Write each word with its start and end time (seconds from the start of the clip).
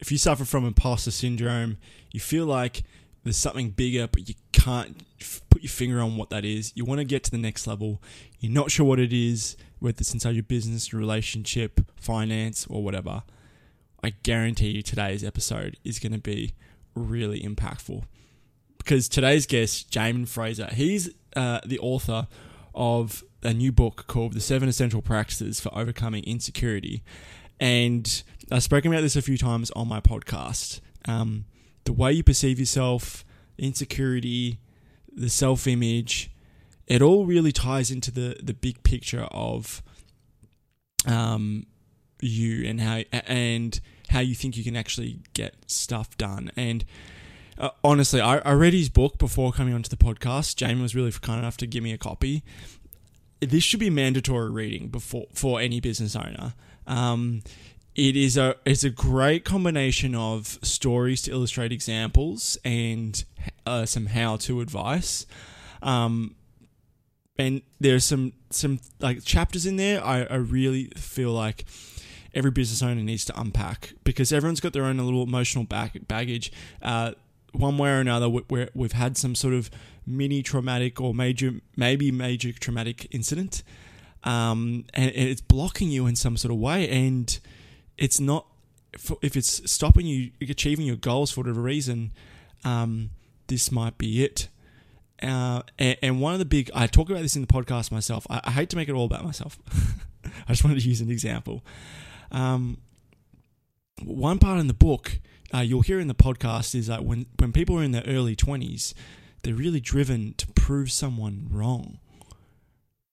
if 0.00 0.10
you 0.10 0.18
suffer 0.18 0.44
from 0.44 0.64
imposter 0.64 1.10
syndrome, 1.10 1.76
you 2.10 2.20
feel 2.20 2.46
like 2.46 2.82
there's 3.22 3.36
something 3.36 3.70
bigger, 3.70 4.08
but 4.08 4.28
you 4.28 4.34
can't 4.52 5.04
f- 5.20 5.42
put 5.50 5.62
your 5.62 5.70
finger 5.70 6.00
on 6.00 6.16
what 6.16 6.30
that 6.30 6.44
is. 6.44 6.72
You 6.74 6.84
want 6.84 7.00
to 7.00 7.04
get 7.04 7.22
to 7.24 7.30
the 7.30 7.38
next 7.38 7.66
level. 7.66 8.02
You're 8.38 8.52
not 8.52 8.70
sure 8.70 8.86
what 8.86 8.98
it 8.98 9.12
is, 9.12 9.56
whether 9.78 9.98
it's 10.00 10.14
inside 10.14 10.34
your 10.34 10.42
business, 10.42 10.90
your 10.90 11.00
relationship, 11.00 11.80
finance, 11.96 12.66
or 12.68 12.82
whatever. 12.82 13.22
I 14.02 14.10
guarantee 14.22 14.68
you 14.68 14.82
today's 14.82 15.22
episode 15.22 15.76
is 15.84 15.98
going 15.98 16.12
to 16.12 16.18
be 16.18 16.54
really 16.94 17.42
impactful. 17.42 18.04
Because 18.78 19.08
today's 19.08 19.44
guest, 19.44 19.90
Jamin 19.90 20.26
Fraser, 20.26 20.68
he's 20.72 21.10
uh, 21.36 21.60
the 21.66 21.78
author 21.80 22.26
of 22.74 23.22
a 23.42 23.52
new 23.52 23.72
book 23.72 24.06
called 24.06 24.32
The 24.32 24.40
Seven 24.40 24.68
Essential 24.68 25.02
Practices 25.02 25.60
for 25.60 25.76
Overcoming 25.76 26.24
Insecurity. 26.24 27.02
And 27.60 28.22
I've 28.50 28.62
spoken 28.62 28.92
about 28.92 29.02
this 29.02 29.14
a 29.16 29.22
few 29.22 29.38
times 29.38 29.70
on 29.72 29.86
my 29.86 30.00
podcast. 30.00 30.80
Um, 31.06 31.44
the 31.84 31.92
way 31.92 32.12
you 32.12 32.24
perceive 32.24 32.58
yourself, 32.58 33.24
insecurity, 33.58 34.58
the 35.14 35.28
self 35.28 35.66
image, 35.66 36.30
it 36.86 37.02
all 37.02 37.26
really 37.26 37.52
ties 37.52 37.90
into 37.90 38.10
the, 38.10 38.36
the 38.42 38.54
big 38.54 38.82
picture 38.82 39.28
of 39.30 39.82
um, 41.06 41.66
you 42.20 42.66
and 42.66 42.80
how 42.80 43.02
and 43.12 43.80
how 44.08 44.20
you 44.20 44.34
think 44.34 44.56
you 44.56 44.64
can 44.64 44.76
actually 44.76 45.20
get 45.34 45.54
stuff 45.66 46.16
done. 46.18 46.50
And 46.56 46.84
uh, 47.58 47.70
honestly, 47.84 48.20
I, 48.20 48.38
I 48.38 48.52
read 48.52 48.72
his 48.72 48.88
book 48.88 49.18
before 49.18 49.52
coming 49.52 49.74
onto 49.74 49.88
the 49.88 49.96
podcast. 49.96 50.56
Jamin 50.56 50.82
was 50.82 50.94
really 50.94 51.12
kind 51.12 51.38
enough 51.38 51.56
to 51.58 51.66
give 51.66 51.84
me 51.84 51.92
a 51.92 51.98
copy. 51.98 52.42
This 53.40 53.62
should 53.62 53.80
be 53.80 53.90
mandatory 53.90 54.50
reading 54.50 54.88
before 54.88 55.26
for 55.32 55.60
any 55.60 55.80
business 55.80 56.16
owner. 56.16 56.54
Um, 56.90 57.42
it 57.94 58.16
is 58.16 58.36
a 58.36 58.56
it's 58.64 58.84
a 58.84 58.90
great 58.90 59.44
combination 59.44 60.14
of 60.14 60.58
stories 60.62 61.22
to 61.22 61.30
illustrate 61.30 61.72
examples 61.72 62.58
and 62.64 63.24
uh, 63.64 63.86
some 63.86 64.06
how 64.06 64.36
to 64.38 64.60
advice. 64.60 65.26
Um, 65.82 66.34
and 67.38 67.62
there's 67.78 68.04
some 68.04 68.32
some 68.50 68.80
like 69.00 69.24
chapters 69.24 69.66
in 69.66 69.76
there. 69.76 70.04
I, 70.04 70.24
I 70.24 70.36
really 70.36 70.86
feel 70.96 71.32
like 71.32 71.64
every 72.34 72.50
business 72.50 72.82
owner 72.82 73.02
needs 73.02 73.24
to 73.26 73.40
unpack 73.40 73.94
because 74.04 74.32
everyone's 74.32 74.60
got 74.60 74.72
their 74.72 74.84
own 74.84 74.98
little 74.98 75.22
emotional 75.22 75.64
bag, 75.64 76.06
baggage. 76.06 76.52
Uh, 76.82 77.12
one 77.52 77.78
way 77.78 77.90
or 77.90 78.00
another, 78.00 78.28
we 78.28 78.68
we've 78.74 78.92
had 78.92 79.16
some 79.16 79.34
sort 79.34 79.54
of 79.54 79.70
mini 80.06 80.42
traumatic 80.42 81.00
or 81.00 81.14
major, 81.14 81.54
maybe 81.76 82.10
major 82.10 82.52
traumatic 82.52 83.08
incident, 83.10 83.62
um, 84.24 84.84
and, 84.94 85.10
it's 85.14 85.40
blocking 85.40 85.90
you 85.90 86.06
in 86.06 86.16
some 86.16 86.36
sort 86.36 86.52
of 86.52 86.58
way. 86.58 86.88
And 86.88 87.38
it's 87.96 88.20
not 88.20 88.46
if 89.22 89.36
it's 89.36 89.70
stopping 89.70 90.06
you 90.06 90.30
achieving 90.40 90.86
your 90.86 90.96
goals 90.96 91.30
for 91.30 91.40
whatever 91.40 91.60
reason. 91.60 92.12
Um, 92.64 93.10
this 93.46 93.72
might 93.72 93.98
be 93.98 94.24
it. 94.24 94.48
Uh, 95.22 95.62
and, 95.78 95.96
and, 96.02 96.20
one 96.20 96.32
of 96.32 96.38
the 96.38 96.46
big, 96.46 96.70
I 96.74 96.86
talk 96.86 97.10
about 97.10 97.22
this 97.22 97.36
in 97.36 97.42
the 97.42 97.48
podcast 97.48 97.92
myself. 97.92 98.26
I, 98.30 98.40
I 98.44 98.50
hate 98.52 98.70
to 98.70 98.76
make 98.76 98.88
it 98.88 98.92
all 98.92 99.04
about 99.04 99.24
myself. 99.24 99.58
I 100.24 100.52
just 100.52 100.64
wanted 100.64 100.80
to 100.80 100.88
use 100.88 101.00
an 101.00 101.10
example. 101.10 101.62
Um, 102.30 102.78
one 104.02 104.38
part 104.38 104.60
in 104.60 104.66
the 104.66 104.74
book 104.74 105.18
uh, 105.52 105.58
you'll 105.58 105.82
hear 105.82 105.98
in 105.98 106.08
the 106.08 106.14
podcast 106.14 106.74
is 106.74 106.86
that 106.86 107.04
when, 107.04 107.26
when 107.38 107.52
people 107.52 107.78
are 107.78 107.82
in 107.82 107.90
their 107.90 108.04
early 108.06 108.36
20s, 108.36 108.94
they're 109.42 109.54
really 109.54 109.80
driven 109.80 110.34
to 110.34 110.46
prove 110.48 110.92
someone 110.92 111.48
wrong. 111.50 111.98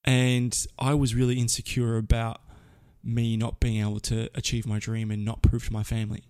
And 0.08 0.58
I 0.80 0.96
was 0.96 1.14
really 1.14 1.38
insecure 1.38 1.98
about 1.98 2.42
me 3.04 3.38
not 3.38 3.60
being 3.60 3.80
able 3.80 4.00
to 4.00 4.30
achieve 4.34 4.66
my 4.66 4.80
dream 4.80 5.12
and 5.12 5.24
not 5.24 5.44
prove 5.44 5.66
to 5.68 5.74
my 5.74 5.84
family 5.84 6.24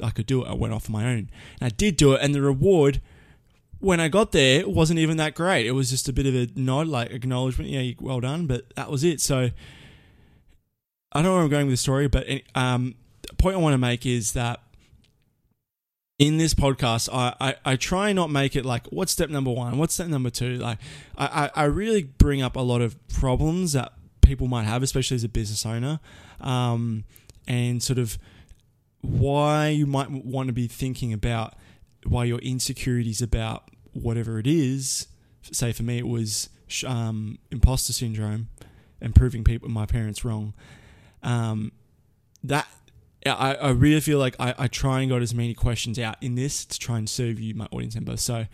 I 0.00 0.10
could 0.10 0.26
do 0.26 0.44
it. 0.44 0.48
I 0.48 0.54
went 0.54 0.74
off 0.74 0.88
on 0.88 0.92
my 0.92 1.04
own. 1.04 1.30
And 1.60 1.62
I 1.62 1.68
did 1.68 1.96
do 1.96 2.12
it, 2.12 2.20
and 2.22 2.34
the 2.34 2.42
reward 2.42 3.00
when 3.78 3.98
I 3.98 4.06
got 4.06 4.30
there 4.30 4.68
wasn't 4.68 5.00
even 5.00 5.16
that 5.16 5.34
great. 5.34 5.66
It 5.66 5.72
was 5.72 5.90
just 5.90 6.08
a 6.08 6.12
bit 6.12 6.26
of 6.26 6.34
a 6.34 6.48
nod, 6.54 6.86
like 6.86 7.10
acknowledgement. 7.10 7.70
Yeah, 7.70 7.92
well 8.00 8.20
done, 8.20 8.46
but 8.46 8.74
that 8.76 8.90
was 8.90 9.02
it. 9.02 9.20
So 9.20 9.50
I 11.12 11.14
don't 11.14 11.24
know 11.24 11.34
where 11.34 11.42
I'm 11.42 11.48
going 11.48 11.66
with 11.66 11.74
the 11.74 11.78
story, 11.78 12.06
but 12.06 12.26
um, 12.54 12.94
the 13.22 13.34
point 13.34 13.56
I 13.56 13.58
want 13.58 13.74
to 13.74 13.78
make 13.78 14.06
is 14.06 14.32
that 14.32 14.60
in 16.22 16.36
this 16.36 16.54
podcast, 16.54 17.08
I, 17.12 17.34
I, 17.40 17.54
I, 17.64 17.76
try 17.76 18.12
not 18.12 18.30
make 18.30 18.54
it 18.54 18.64
like 18.64 18.86
what's 18.90 19.10
step 19.10 19.28
number 19.28 19.50
one, 19.50 19.76
what's 19.76 19.94
step 19.94 20.06
number 20.06 20.30
two. 20.30 20.54
Like 20.54 20.78
I, 21.18 21.50
I 21.52 21.64
really 21.64 22.04
bring 22.04 22.40
up 22.40 22.54
a 22.54 22.60
lot 22.60 22.80
of 22.80 22.96
problems 23.08 23.72
that 23.72 23.92
people 24.20 24.46
might 24.46 24.62
have, 24.62 24.84
especially 24.84 25.16
as 25.16 25.24
a 25.24 25.28
business 25.28 25.66
owner, 25.66 25.98
um, 26.40 27.02
and 27.48 27.82
sort 27.82 27.98
of 27.98 28.18
why 29.00 29.66
you 29.70 29.84
might 29.84 30.12
want 30.12 30.46
to 30.46 30.52
be 30.52 30.68
thinking 30.68 31.12
about 31.12 31.54
why 32.06 32.22
your 32.22 32.38
insecurities 32.38 33.20
about 33.20 33.64
whatever 33.92 34.38
it 34.38 34.46
is. 34.46 35.08
Say 35.50 35.72
for 35.72 35.82
me, 35.82 35.98
it 35.98 36.06
was 36.06 36.48
um, 36.86 37.40
imposter 37.50 37.92
syndrome 37.92 38.48
and 39.00 39.12
proving 39.12 39.42
people 39.42 39.68
my 39.68 39.86
parents 39.86 40.24
wrong 40.24 40.54
um, 41.24 41.72
that 42.44 42.68
I, 43.26 43.54
I 43.54 43.70
really 43.70 44.00
feel 44.00 44.18
like 44.18 44.34
I, 44.38 44.54
I 44.58 44.68
try 44.68 45.00
and 45.00 45.10
got 45.10 45.22
as 45.22 45.34
many 45.34 45.54
questions 45.54 45.98
out 45.98 46.16
in 46.20 46.34
this 46.34 46.64
to 46.64 46.78
try 46.78 46.98
and 46.98 47.08
serve 47.08 47.38
you, 47.38 47.54
my 47.54 47.66
audience 47.70 47.94
member. 47.94 48.16
So, 48.16 48.46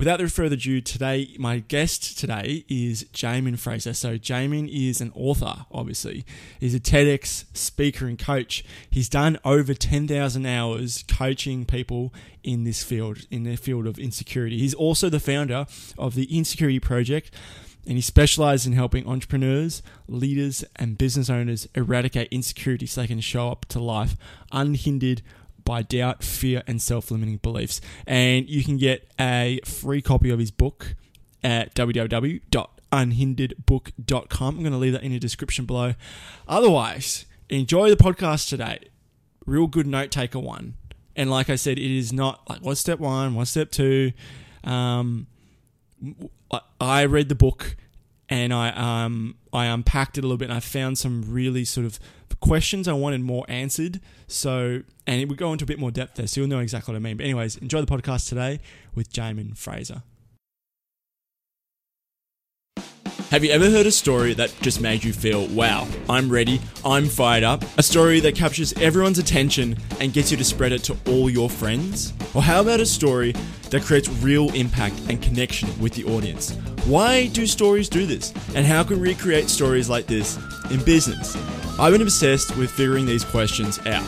without 0.00 0.20
further 0.30 0.54
ado, 0.54 0.80
today 0.80 1.34
my 1.38 1.58
guest 1.58 2.18
today 2.18 2.64
is 2.68 3.04
Jamin 3.12 3.58
Fraser. 3.58 3.92
So 3.92 4.16
Jamin 4.16 4.68
is 4.72 5.02
an 5.02 5.12
author, 5.14 5.66
obviously. 5.70 6.24
He's 6.58 6.74
a 6.74 6.80
TEDx 6.80 7.44
speaker 7.54 8.06
and 8.06 8.18
coach. 8.18 8.64
He's 8.88 9.10
done 9.10 9.38
over 9.44 9.74
10,000 9.74 10.46
hours 10.46 11.04
coaching 11.06 11.66
people 11.66 12.14
in 12.42 12.64
this 12.64 12.82
field, 12.82 13.26
in 13.30 13.42
the 13.42 13.56
field 13.56 13.86
of 13.86 13.98
insecurity. 13.98 14.58
He's 14.58 14.74
also 14.74 15.10
the 15.10 15.20
founder 15.20 15.66
of 15.98 16.14
the 16.14 16.34
Insecurity 16.34 16.80
Project 16.80 17.30
and 17.86 17.96
he 17.96 18.00
specializes 18.00 18.66
in 18.66 18.72
helping 18.74 19.06
entrepreneurs, 19.06 19.82
leaders, 20.06 20.64
and 20.76 20.98
business 20.98 21.30
owners 21.30 21.66
eradicate 21.74 22.28
insecurity 22.30 22.86
so 22.86 23.00
they 23.00 23.06
can 23.06 23.20
show 23.20 23.50
up 23.50 23.64
to 23.66 23.80
life 23.80 24.16
unhindered 24.52 25.22
by 25.64 25.82
doubt, 25.82 26.22
fear, 26.22 26.62
and 26.66 26.82
self 26.82 27.10
limiting 27.10 27.38
beliefs. 27.38 27.80
And 28.06 28.48
you 28.48 28.62
can 28.64 28.76
get 28.76 29.10
a 29.18 29.60
free 29.64 30.02
copy 30.02 30.30
of 30.30 30.38
his 30.38 30.50
book 30.50 30.94
at 31.42 31.74
www.unhinderedbook.com. 31.74 34.54
I'm 34.54 34.62
going 34.62 34.72
to 34.72 34.78
leave 34.78 34.92
that 34.92 35.02
in 35.02 35.12
the 35.12 35.18
description 35.18 35.64
below. 35.64 35.94
Otherwise, 36.46 37.24
enjoy 37.48 37.88
the 37.90 37.96
podcast 37.96 38.48
today. 38.48 38.80
Real 39.46 39.66
good 39.66 39.86
note 39.86 40.10
taker 40.10 40.38
one. 40.38 40.74
And 41.16 41.30
like 41.30 41.50
I 41.50 41.56
said, 41.56 41.78
it 41.78 41.96
is 41.96 42.12
not 42.12 42.48
like 42.48 42.62
what's 42.62 42.80
step 42.80 42.98
one, 42.98 43.34
what's 43.34 43.50
step 43.50 43.70
two. 43.70 44.12
Um, 44.64 45.26
I 46.80 47.04
read 47.04 47.28
the 47.28 47.34
book 47.34 47.76
and 48.28 48.52
I 48.54 48.70
um 48.70 49.36
I 49.52 49.66
unpacked 49.66 50.18
it 50.18 50.20
a 50.20 50.26
little 50.26 50.38
bit 50.38 50.46
and 50.48 50.56
I 50.56 50.60
found 50.60 50.98
some 50.98 51.24
really 51.26 51.64
sort 51.64 51.86
of 51.86 51.98
questions 52.40 52.88
I 52.88 52.92
wanted 52.92 53.20
more 53.20 53.44
answered. 53.48 54.00
So 54.26 54.82
and 55.06 55.28
we 55.28 55.36
go 55.36 55.52
into 55.52 55.64
a 55.64 55.66
bit 55.66 55.78
more 55.78 55.90
depth 55.90 56.16
there, 56.16 56.26
so 56.26 56.40
you'll 56.40 56.48
know 56.48 56.60
exactly 56.60 56.92
what 56.92 56.96
I 56.96 57.00
mean. 57.00 57.16
But 57.16 57.24
anyways, 57.24 57.56
enjoy 57.56 57.80
the 57.80 57.86
podcast 57.86 58.28
today 58.28 58.60
with 58.94 59.12
Jamin 59.12 59.56
Fraser. 59.56 60.02
Have 63.30 63.44
you 63.44 63.52
ever 63.52 63.70
heard 63.70 63.86
a 63.86 63.92
story 63.92 64.34
that 64.34 64.52
just 64.60 64.80
made 64.80 65.04
you 65.04 65.12
feel, 65.12 65.46
wow, 65.46 65.86
I'm 66.08 66.28
ready, 66.28 66.60
I'm 66.84 67.06
fired 67.06 67.44
up? 67.44 67.62
A 67.78 67.82
story 67.82 68.18
that 68.18 68.34
captures 68.34 68.72
everyone's 68.72 69.20
attention 69.20 69.76
and 70.00 70.12
gets 70.12 70.32
you 70.32 70.36
to 70.36 70.42
spread 70.42 70.72
it 70.72 70.82
to 70.82 70.96
all 71.06 71.30
your 71.30 71.48
friends? 71.48 72.12
Or 72.34 72.42
how 72.42 72.60
about 72.60 72.80
a 72.80 72.86
story 72.86 73.36
that 73.70 73.84
creates 73.84 74.08
real 74.08 74.52
impact 74.52 74.96
and 75.08 75.22
connection 75.22 75.68
with 75.78 75.92
the 75.92 76.02
audience? 76.06 76.56
Why 76.86 77.28
do 77.28 77.46
stories 77.46 77.88
do 77.88 78.04
this? 78.04 78.34
And 78.56 78.66
how 78.66 78.82
can 78.82 79.00
we 79.00 79.14
create 79.14 79.48
stories 79.48 79.88
like 79.88 80.08
this 80.08 80.36
in 80.72 80.82
business? 80.82 81.36
I've 81.78 81.92
been 81.92 82.02
obsessed 82.02 82.56
with 82.56 82.68
figuring 82.68 83.06
these 83.06 83.24
questions 83.24 83.78
out. 83.86 84.04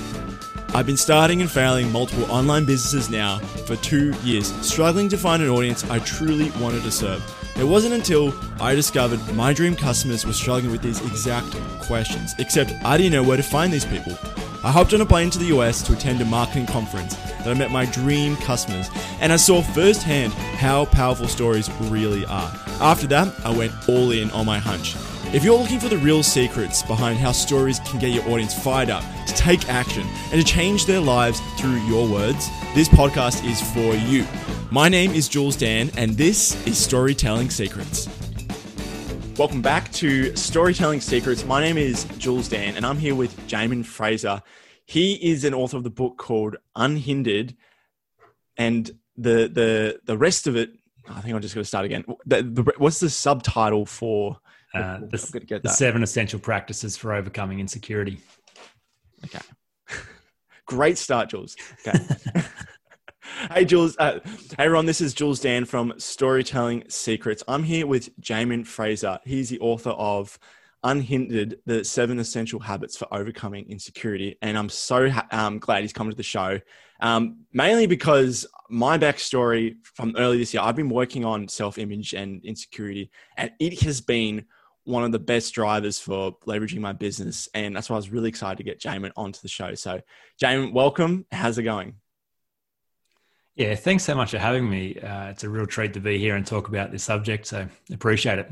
I've 0.75 0.87
been 0.87 0.97
starting 0.97 1.43
and 1.43 1.51
failing 1.51 1.93
multiple 1.93 2.29
online 2.29 2.65
businesses 2.65 3.09
now 3.09 3.39
for 3.39 3.77
two 3.77 4.15
years, 4.25 4.53
struggling 4.67 5.09
to 5.11 5.17
find 5.17 5.45
an 5.45 5.49
audience 5.49 5.89
I 5.89 6.01
truly 6.01 6.51
wanted 6.61 6.83
to 6.83 6.91
serve. 6.91 7.23
It 7.57 7.65
wasn't 7.65 7.95
until 7.95 8.35
I 8.61 8.75
discovered 8.75 9.21
my 9.35 9.53
dream 9.53 9.77
customers 9.77 10.25
were 10.25 10.33
struggling 10.33 10.73
with 10.73 10.83
these 10.83 11.01
exact 11.03 11.51
questions, 11.83 12.35
except 12.39 12.73
I 12.85 12.97
didn't 12.97 13.13
know 13.13 13.23
where 13.23 13.37
to 13.37 13.43
find 13.43 13.73
these 13.73 13.85
people. 13.85 14.17
I 14.65 14.71
hopped 14.71 14.95
on 14.95 15.01
a 15.01 15.07
plane 15.07 15.29
to 15.31 15.39
the 15.39 15.47
US 15.57 15.83
to 15.83 15.93
attend 15.93 16.21
a 16.21 16.25
marketing 16.25 16.67
conference 16.67 17.15
that 17.15 17.49
I 17.49 17.55
met 17.55 17.71
my 17.71 17.85
dream 17.87 18.37
customers, 18.37 18.89
and 19.21 19.33
I 19.33 19.37
saw 19.37 19.61
firsthand 19.61 20.33
how 20.33 20.87
powerful 20.87 21.29
stories 21.29 21.71
really 21.83 22.25
are. 22.27 22.51
After 22.81 23.07
that, 23.09 23.33
I 23.45 23.57
went 23.57 23.73
all 23.89 24.13
in 24.13 24.31
on 24.31 24.47
my 24.47 24.59
hunch. 24.59 24.97
If 25.35 25.45
you're 25.45 25.59
looking 25.59 25.81
for 25.81 25.89
the 25.89 25.99
real 25.99 26.23
secrets 26.23 26.83
behind 26.83 27.19
how 27.19 27.33
stories 27.33 27.81
can 27.81 27.99
get 27.99 28.11
your 28.11 28.29
audience 28.29 28.55
fired 28.55 28.91
up 28.91 29.05
to 29.27 29.35
take 29.35 29.69
action 29.69 30.07
and 30.31 30.41
to 30.41 30.45
change 30.45 30.87
their 30.87 31.01
lives 31.01 31.41
through 31.59 31.81
your 31.87 32.07
words, 32.07 32.49
this 32.75 32.89
podcast 32.89 33.45
is 33.45 33.61
for 33.73 33.95
you. 33.95 34.27
My 34.73 34.89
name 34.89 35.11
is 35.11 35.29
Jules 35.29 35.55
Dan, 35.57 35.91
and 35.99 36.17
this 36.17 36.67
is 36.67 36.79
Storytelling 36.79 37.51
Secrets. 37.51 38.09
Welcome 39.37 39.61
back 39.61 39.93
to 39.93 40.35
Storytelling 40.35 41.03
Secrets. 41.03 41.45
My 41.45 41.61
name 41.61 41.77
is 41.77 42.05
Jules 42.17 42.49
Dan, 42.49 42.77
and 42.77 42.87
I'm 42.87 42.97
here 42.97 43.15
with 43.15 43.39
Jamin 43.47 43.85
Fraser. 43.85 44.41
he 44.87 45.13
is 45.31 45.45
an 45.45 45.53
author 45.53 45.77
of 45.77 45.85
the 45.85 45.91
book 45.91 46.17
called 46.17 46.57
Unhindered, 46.75 47.55
and 48.57 48.91
the 49.19 49.51
the 49.53 50.01
the 50.07 50.17
rest 50.17 50.47
of 50.47 50.57
it. 50.57 50.71
I 51.07 51.21
think 51.21 51.35
I'm 51.35 51.43
just 51.43 51.55
going 51.55 51.65
to 51.65 51.69
start 51.69 51.85
again. 51.85 52.07
The, 52.25 52.43
the, 52.43 52.73
what's 52.79 52.99
the 52.99 53.11
subtitle 53.11 53.85
for? 53.85 54.39
Uh, 54.73 55.01
the, 55.01 55.61
the 55.63 55.69
seven 55.69 56.03
essential 56.03 56.41
practices 56.41 56.97
for 56.97 57.13
overcoming 57.13 57.61
insecurity. 57.61 58.21
Okay. 59.23 59.41
Great 60.65 60.97
start, 60.97 61.29
Jules. 61.29 61.57
Okay. 61.87 61.99
hey, 63.53 63.65
Jules. 63.65 63.97
Uh, 63.99 64.21
hey, 64.25 64.65
everyone. 64.65 64.87
This 64.87 65.01
is 65.01 65.15
Jules 65.15 65.41
Dan 65.41 65.65
from 65.65 65.95
Storytelling 65.99 66.85
Secrets. 66.89 67.43
I'm 67.47 67.63
here 67.63 67.87
with 67.87 68.19
Jamin 68.21 68.67
Fraser. 68.67 69.19
He's 69.25 69.49
the 69.49 69.61
author 69.61 69.91
of 69.91 70.39
Unhindered, 70.85 71.59
the 71.65 71.85
seven 71.85 72.19
essential 72.19 72.59
habits 72.59 72.97
for 72.97 73.07
overcoming 73.15 73.69
insecurity. 73.71 74.37
And 74.43 74.59
I'm 74.59 74.69
so 74.69 75.11
um, 75.31 75.59
glad 75.59 75.83
he's 75.83 75.93
come 75.93 76.11
to 76.11 76.17
the 76.17 76.23
show, 76.23 76.61
um, 77.01 77.45
mainly 77.53 77.87
because 77.87 78.47
my 78.69 78.99
backstory 78.99 79.77
from 79.85 80.15
early 80.17 80.39
this 80.39 80.53
year, 80.53 80.63
I've 80.63 80.77
been 80.77 80.89
working 80.89 81.25
on 81.25 81.47
self 81.47 81.79
image 81.79 82.15
and 82.15 82.45
insecurity, 82.45 83.11
and 83.37 83.53
it 83.61 83.81
has 83.83 84.01
been 84.01 84.47
one 84.85 85.05
of 85.05 85.13
the 85.13 85.21
best 85.21 85.55
drivers 85.55 86.01
for 86.01 86.37
leveraging 86.41 86.81
my 86.81 86.93
business. 86.93 87.49
And 87.55 87.77
that's 87.77 87.89
why 87.89 87.95
I 87.95 87.99
was 87.99 88.11
really 88.11 88.29
excited 88.29 88.59
to 88.59 88.65
get 88.65 88.81
Jamin 88.81 89.13
onto 89.17 89.41
the 89.41 89.49
show. 89.49 89.77
So, 89.77 90.01
Jamin, 90.43 90.73
welcome. 90.73 91.25
How's 91.31 91.57
it 91.59 91.63
going? 91.63 92.02
Yeah, 93.55 93.75
thanks 93.75 94.05
so 94.05 94.15
much 94.15 94.31
for 94.31 94.39
having 94.39 94.69
me. 94.69 94.99
Uh, 94.99 95.29
it's 95.29 95.45
a 95.45 95.49
real 95.49 95.67
treat 95.67 95.93
to 95.95 96.01
be 96.01 96.19
here 96.19 96.37
and 96.37 96.47
talk 96.47 96.69
about 96.69 96.91
this 96.91 97.05
subject. 97.05 97.47
So, 97.47 97.69
appreciate 97.93 98.39
it. 98.39 98.51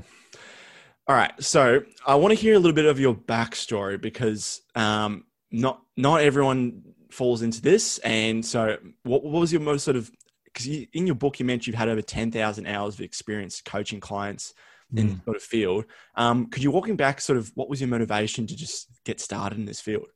All 1.06 1.16
right, 1.16 1.32
so 1.42 1.82
I 2.06 2.14
want 2.16 2.32
to 2.32 2.40
hear 2.40 2.54
a 2.54 2.58
little 2.58 2.74
bit 2.74 2.84
of 2.84 3.00
your 3.00 3.14
backstory 3.14 4.00
because 4.00 4.60
um, 4.74 5.24
not 5.50 5.82
not 5.96 6.20
everyone 6.20 6.82
falls 7.10 7.42
into 7.42 7.60
this, 7.62 7.98
and 7.98 8.44
so 8.44 8.76
what, 9.02 9.24
what 9.24 9.40
was 9.40 9.52
your 9.52 9.62
most 9.62 9.84
sort 9.84 9.96
of 9.96 10.10
because 10.44 10.66
in 10.66 11.06
your 11.06 11.16
book 11.16 11.40
you 11.40 11.46
mentioned 11.46 11.68
you've 11.68 11.78
had 11.78 11.88
over 11.88 12.02
ten 12.02 12.30
thousand 12.30 12.66
hours 12.66 12.94
of 12.94 13.00
experience 13.00 13.60
coaching 13.60 14.00
clients 14.00 14.54
in 14.94 15.16
mm. 15.16 15.24
sort 15.24 15.36
of 15.36 15.42
field. 15.42 15.84
Um, 16.14 16.46
could 16.46 16.62
you 16.62 16.70
walking 16.70 16.96
back 16.96 17.20
sort 17.20 17.38
of 17.38 17.50
what 17.54 17.68
was 17.68 17.80
your 17.80 17.88
motivation 17.88 18.46
to 18.46 18.56
just 18.56 18.88
get 19.04 19.20
started 19.20 19.58
in 19.58 19.64
this 19.64 19.80
field? 19.80 20.06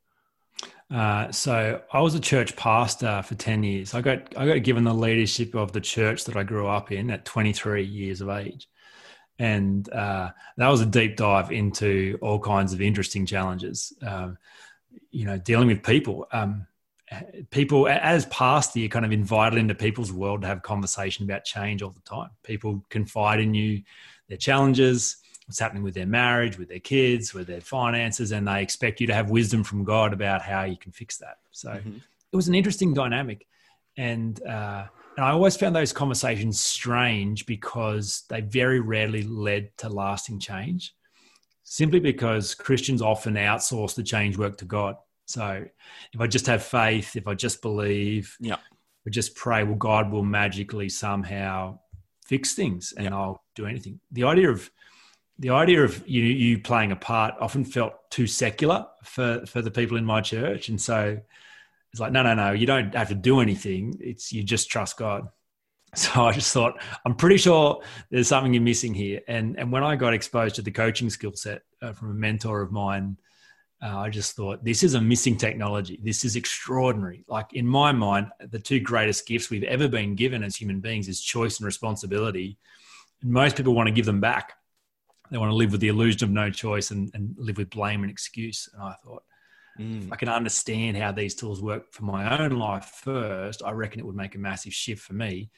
Uh, 0.93 1.31
so 1.31 1.81
I 1.91 1.99
was 2.01 2.15
a 2.15 2.19
church 2.19 2.55
pastor 2.55 3.21
for 3.23 3.35
10 3.35 3.63
years. 3.63 3.93
I 3.93 4.01
got, 4.01 4.37
I 4.37 4.45
got 4.45 4.63
given 4.63 4.83
the 4.83 4.93
leadership 4.93 5.55
of 5.55 5.71
the 5.71 5.81
church 5.81 6.25
that 6.25 6.37
I 6.37 6.43
grew 6.43 6.67
up 6.67 6.91
in 6.91 7.09
at 7.09 7.25
23 7.25 7.83
years 7.83 8.21
of 8.21 8.29
age 8.29 8.67
and 9.39 9.91
uh, 9.91 10.31
that 10.57 10.67
was 10.67 10.81
a 10.81 10.85
deep 10.85 11.17
dive 11.17 11.51
into 11.51 12.17
all 12.21 12.39
kinds 12.39 12.73
of 12.73 12.81
interesting 12.81 13.25
challenges. 13.25 13.93
Um, 14.05 14.37
you 15.11 15.25
know, 15.25 15.37
dealing 15.37 15.67
with 15.67 15.83
people. 15.83 16.27
Um, 16.31 16.67
people, 17.51 17.87
as 17.87 18.25
pastor, 18.27 18.79
you're 18.79 18.89
kind 18.89 19.05
of 19.05 19.11
invited 19.11 19.59
into 19.59 19.75
people's 19.75 20.11
world 20.11 20.41
to 20.41 20.47
have 20.47 20.61
conversation 20.61 21.25
about 21.25 21.43
change 21.43 21.81
all 21.81 21.91
the 21.91 22.01
time. 22.01 22.29
People 22.43 22.83
confide 22.89 23.39
in 23.39 23.53
you 23.53 23.83
their 24.29 24.37
challenges, 24.37 25.17
what's 25.45 25.59
happening 25.59 25.83
with 25.83 25.93
their 25.93 26.05
marriage, 26.05 26.57
with 26.57 26.69
their 26.69 26.79
kids, 26.79 27.33
with 27.33 27.47
their 27.47 27.61
finances, 27.61 28.31
and 28.31 28.47
they 28.47 28.61
expect 28.61 28.99
you 28.99 29.07
to 29.07 29.13
have 29.13 29.29
wisdom 29.29 29.63
from 29.63 29.83
God 29.83 30.13
about 30.13 30.41
how 30.41 30.63
you 30.63 30.77
can 30.77 30.91
fix 30.91 31.17
that. 31.17 31.37
So 31.51 31.69
mm-hmm. 31.69 31.97
it 32.31 32.35
was 32.35 32.47
an 32.47 32.55
interesting 32.55 32.93
dynamic, 32.93 33.47
and. 33.97 34.41
Uh, 34.45 34.85
and 35.17 35.25
I 35.25 35.31
always 35.31 35.55
found 35.55 35.73
those 35.73 35.93
conversations 35.93 36.59
strange 36.59 37.45
because 37.45 38.23
they 38.27 38.41
very 38.41 38.81
rarely 38.81 39.23
led 39.23 39.69
to 39.77 39.87
lasting 39.87 40.39
change, 40.39 40.93
simply 41.63 42.01
because 42.01 42.53
Christians 42.53 43.01
often 43.01 43.35
outsource 43.35 43.95
the 43.95 44.03
change 44.03 44.37
work 44.37 44.57
to 44.57 44.65
God. 44.65 44.97
So 45.25 45.65
if 46.13 46.19
I 46.19 46.27
just 46.27 46.47
have 46.47 46.63
faith, 46.63 47.15
if 47.15 47.27
I 47.27 47.33
just 47.33 47.61
believe, 47.61 48.35
yeah. 48.41 48.57
I 49.07 49.09
just 49.09 49.35
pray, 49.35 49.63
well, 49.63 49.75
God 49.75 50.11
will 50.11 50.23
magically 50.23 50.89
somehow 50.89 51.79
fix 52.25 52.53
things 52.53 52.93
and 52.97 53.05
yeah. 53.05 53.15
I'll 53.15 53.43
do 53.55 53.67
anything. 53.67 54.01
The 54.11 54.25
idea 54.25 54.49
of 54.49 54.69
the 55.39 55.49
idea 55.49 55.83
of 55.83 56.07
you 56.07 56.23
you 56.23 56.59
playing 56.59 56.91
a 56.91 56.95
part 56.95 57.35
often 57.39 57.65
felt 57.65 58.09
too 58.09 58.27
secular 58.27 58.87
for 59.03 59.45
for 59.45 59.61
the 59.61 59.71
people 59.71 59.97
in 59.97 60.05
my 60.05 60.21
church, 60.21 60.69
and 60.69 60.79
so 60.79 61.19
it's 61.91 61.99
like, 62.01 62.11
no, 62.11 62.23
no, 62.23 62.33
no, 62.33 62.51
you 62.51 62.67
don't 62.67 62.93
have 62.93 63.07
to 63.07 63.15
do 63.15 63.39
anything. 63.39 63.97
It's 64.01 64.33
you 64.33 64.43
just 64.43 64.69
trust 64.69 64.97
God. 64.97 65.29
So 65.95 66.25
I 66.25 66.33
just 66.33 66.51
thought, 66.51 66.81
I'm 67.05 67.15
pretty 67.15 67.37
sure 67.37 67.81
there's 68.09 68.27
something 68.27 68.53
you're 68.53 68.61
missing 68.61 68.93
here. 68.93 69.21
And 69.29 69.57
and 69.57 69.71
when 69.71 69.81
I 69.81 69.95
got 69.95 70.13
exposed 70.13 70.55
to 70.55 70.61
the 70.61 70.71
coaching 70.71 71.09
skill 71.09 71.31
set 71.35 71.61
uh, 71.81 71.93
from 71.93 72.11
a 72.11 72.13
mentor 72.13 72.61
of 72.61 72.69
mine, 72.69 73.17
uh, 73.81 73.99
I 73.99 74.09
just 74.09 74.35
thought 74.35 74.61
this 74.61 74.83
is 74.83 74.95
a 74.95 74.99
missing 74.99 75.37
technology. 75.37 75.97
This 76.03 76.25
is 76.25 76.35
extraordinary. 76.35 77.23
Like 77.29 77.53
in 77.53 77.65
my 77.65 77.93
mind, 77.93 78.27
the 78.39 78.59
two 78.59 78.81
greatest 78.81 79.25
gifts 79.25 79.49
we've 79.49 79.63
ever 79.63 79.87
been 79.87 80.15
given 80.15 80.43
as 80.43 80.57
human 80.57 80.81
beings 80.81 81.07
is 81.07 81.21
choice 81.21 81.59
and 81.59 81.65
responsibility. 81.65 82.57
And 83.21 83.31
most 83.31 83.55
people 83.55 83.73
want 83.73 83.87
to 83.87 83.93
give 83.93 84.05
them 84.05 84.19
back. 84.19 84.51
They 85.31 85.37
want 85.37 85.51
to 85.51 85.55
live 85.55 85.71
with 85.71 85.81
the 85.81 85.87
illusion 85.87 86.23
of 86.23 86.29
no 86.29 86.49
choice 86.49 86.91
and, 86.91 87.09
and 87.13 87.35
live 87.37 87.57
with 87.57 87.69
blame 87.69 88.03
and 88.03 88.11
excuse. 88.11 88.69
And 88.73 88.83
I 88.83 88.93
thought, 89.03 89.23
Mm. 89.79 90.07
I 90.11 90.15
can 90.15 90.29
understand 90.29 90.95
how 90.97 91.11
these 91.11 91.35
tools 91.35 91.61
work 91.61 91.91
for 91.91 92.05
my 92.05 92.39
own 92.39 92.51
life 92.51 92.85
first, 93.03 93.61
I 93.63 93.71
reckon 93.71 93.99
it 93.99 94.05
would 94.05 94.15
make 94.15 94.35
a 94.35 94.39
massive 94.39 94.73
shift 94.73 95.01
for 95.01 95.13
me. 95.13 95.49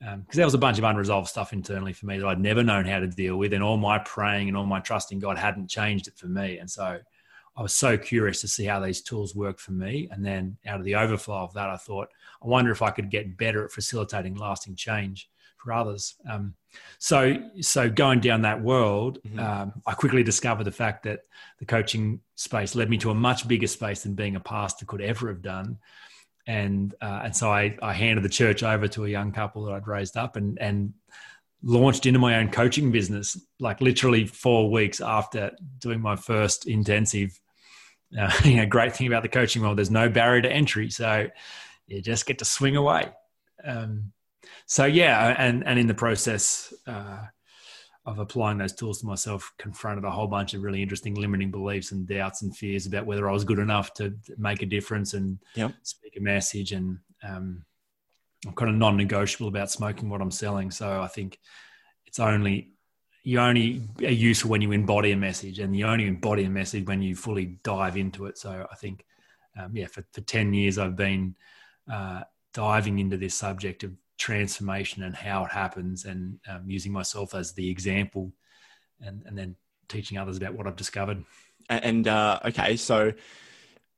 Because 0.00 0.14
um, 0.14 0.24
there 0.32 0.46
was 0.46 0.54
a 0.54 0.58
bunch 0.58 0.78
of 0.78 0.84
unresolved 0.84 1.28
stuff 1.28 1.52
internally 1.52 1.92
for 1.92 2.06
me 2.06 2.18
that 2.18 2.26
I'd 2.26 2.40
never 2.40 2.64
known 2.64 2.86
how 2.86 3.00
to 3.00 3.06
deal 3.06 3.36
with, 3.36 3.52
and 3.52 3.62
all 3.62 3.76
my 3.76 3.98
praying 3.98 4.48
and 4.48 4.56
all 4.56 4.64
my 4.64 4.80
trusting 4.80 5.18
God 5.18 5.36
hadn't 5.36 5.68
changed 5.68 6.08
it 6.08 6.16
for 6.16 6.26
me. 6.26 6.58
And 6.58 6.70
so 6.70 6.98
I 7.56 7.62
was 7.62 7.74
so 7.74 7.98
curious 7.98 8.40
to 8.40 8.48
see 8.48 8.64
how 8.64 8.80
these 8.80 9.02
tools 9.02 9.36
work 9.36 9.58
for 9.58 9.72
me. 9.72 10.08
And 10.10 10.24
then 10.24 10.56
out 10.66 10.80
of 10.80 10.86
the 10.86 10.94
overflow 10.94 11.44
of 11.44 11.52
that, 11.52 11.68
I 11.68 11.76
thought, 11.76 12.08
I 12.42 12.48
wonder 12.48 12.70
if 12.70 12.80
I 12.80 12.90
could 12.90 13.10
get 13.10 13.36
better 13.36 13.62
at 13.64 13.72
facilitating 13.72 14.36
lasting 14.36 14.76
change 14.76 15.28
for 15.62 15.72
others. 15.72 16.14
Um, 16.28 16.54
so, 16.98 17.36
so 17.60 17.90
going 17.90 18.20
down 18.20 18.42
that 18.42 18.62
world, 18.62 19.18
mm-hmm. 19.26 19.38
um, 19.38 19.72
I 19.86 19.94
quickly 19.94 20.22
discovered 20.22 20.64
the 20.64 20.72
fact 20.72 21.04
that 21.04 21.20
the 21.58 21.66
coaching 21.66 22.20
space 22.34 22.74
led 22.74 22.88
me 22.88 22.98
to 22.98 23.10
a 23.10 23.14
much 23.14 23.46
bigger 23.46 23.66
space 23.66 24.02
than 24.02 24.14
being 24.14 24.36
a 24.36 24.40
pastor 24.40 24.86
could 24.86 25.00
ever 25.00 25.28
have 25.28 25.42
done. 25.42 25.78
And 26.46 26.94
uh, 27.00 27.20
and 27.24 27.36
so 27.36 27.50
I, 27.50 27.76
I 27.82 27.92
handed 27.92 28.24
the 28.24 28.30
church 28.30 28.62
over 28.62 28.88
to 28.88 29.04
a 29.04 29.08
young 29.08 29.30
couple 29.30 29.64
that 29.64 29.74
I'd 29.74 29.86
raised 29.86 30.16
up 30.16 30.36
and 30.36 30.58
and 30.58 30.94
launched 31.62 32.06
into 32.06 32.18
my 32.18 32.36
own 32.36 32.50
coaching 32.50 32.90
business 32.90 33.38
like 33.58 33.82
literally 33.82 34.26
four 34.26 34.70
weeks 34.70 35.00
after 35.00 35.52
doing 35.78 36.00
my 36.00 36.16
first 36.16 36.66
intensive. 36.66 37.38
Uh, 38.18 38.32
you 38.44 38.56
know, 38.56 38.66
great 38.66 38.96
thing 38.96 39.06
about 39.06 39.22
the 39.22 39.28
coaching 39.28 39.62
world, 39.62 39.76
there's 39.78 39.90
no 39.90 40.08
barrier 40.08 40.42
to 40.42 40.50
entry, 40.50 40.90
so 40.90 41.28
you 41.86 42.00
just 42.00 42.24
get 42.24 42.38
to 42.38 42.44
swing 42.44 42.76
away. 42.76 43.10
Um, 43.62 44.12
so 44.66 44.84
yeah, 44.84 45.34
and 45.38 45.66
and 45.66 45.78
in 45.78 45.86
the 45.86 45.94
process 45.94 46.72
uh, 46.86 47.26
of 48.06 48.18
applying 48.18 48.58
those 48.58 48.74
tools 48.74 49.00
to 49.00 49.06
myself, 49.06 49.52
confronted 49.58 50.04
a 50.04 50.10
whole 50.10 50.26
bunch 50.26 50.54
of 50.54 50.62
really 50.62 50.82
interesting 50.82 51.14
limiting 51.14 51.50
beliefs 51.50 51.92
and 51.92 52.08
doubts 52.08 52.42
and 52.42 52.56
fears 52.56 52.86
about 52.86 53.06
whether 53.06 53.28
I 53.28 53.32
was 53.32 53.44
good 53.44 53.58
enough 53.58 53.92
to 53.94 54.14
make 54.38 54.62
a 54.62 54.66
difference 54.66 55.14
and 55.14 55.38
yep. 55.54 55.74
speak 55.82 56.16
a 56.16 56.20
message. 56.20 56.72
And 56.72 56.98
um, 57.22 57.64
I'm 58.46 58.54
kind 58.54 58.70
of 58.70 58.76
non-negotiable 58.76 59.48
about 59.48 59.70
smoking 59.70 60.08
what 60.08 60.22
I'm 60.22 60.30
selling. 60.30 60.70
So 60.70 61.02
I 61.02 61.08
think 61.08 61.38
it's 62.06 62.18
only 62.18 62.72
you 63.22 63.38
only 63.38 63.82
are 63.98 64.10
useful 64.10 64.50
when 64.50 64.62
you 64.62 64.72
embody 64.72 65.12
a 65.12 65.16
message, 65.16 65.58
and 65.58 65.76
you 65.76 65.86
only 65.86 66.06
embody 66.06 66.44
a 66.44 66.50
message 66.50 66.86
when 66.86 67.02
you 67.02 67.14
fully 67.14 67.58
dive 67.62 67.98
into 67.98 68.24
it. 68.24 68.38
So 68.38 68.66
I 68.72 68.74
think, 68.76 69.04
um, 69.58 69.76
yeah, 69.76 69.88
for, 69.88 70.02
for 70.12 70.22
ten 70.22 70.54
years 70.54 70.78
I've 70.78 70.96
been 70.96 71.34
uh, 71.92 72.22
diving 72.54 72.98
into 72.98 73.18
this 73.18 73.34
subject 73.34 73.84
of 73.84 73.92
transformation 74.20 75.02
and 75.02 75.16
how 75.16 75.44
it 75.44 75.50
happens 75.50 76.04
and 76.04 76.38
um, 76.46 76.62
using 76.66 76.92
myself 76.92 77.34
as 77.34 77.52
the 77.54 77.68
example 77.68 78.30
and, 79.00 79.22
and 79.26 79.36
then 79.36 79.56
teaching 79.88 80.18
others 80.18 80.36
about 80.36 80.54
what 80.54 80.66
I've 80.66 80.76
discovered. 80.76 81.24
And 81.68 82.06
uh, 82.06 82.38
okay, 82.44 82.76
so 82.76 83.12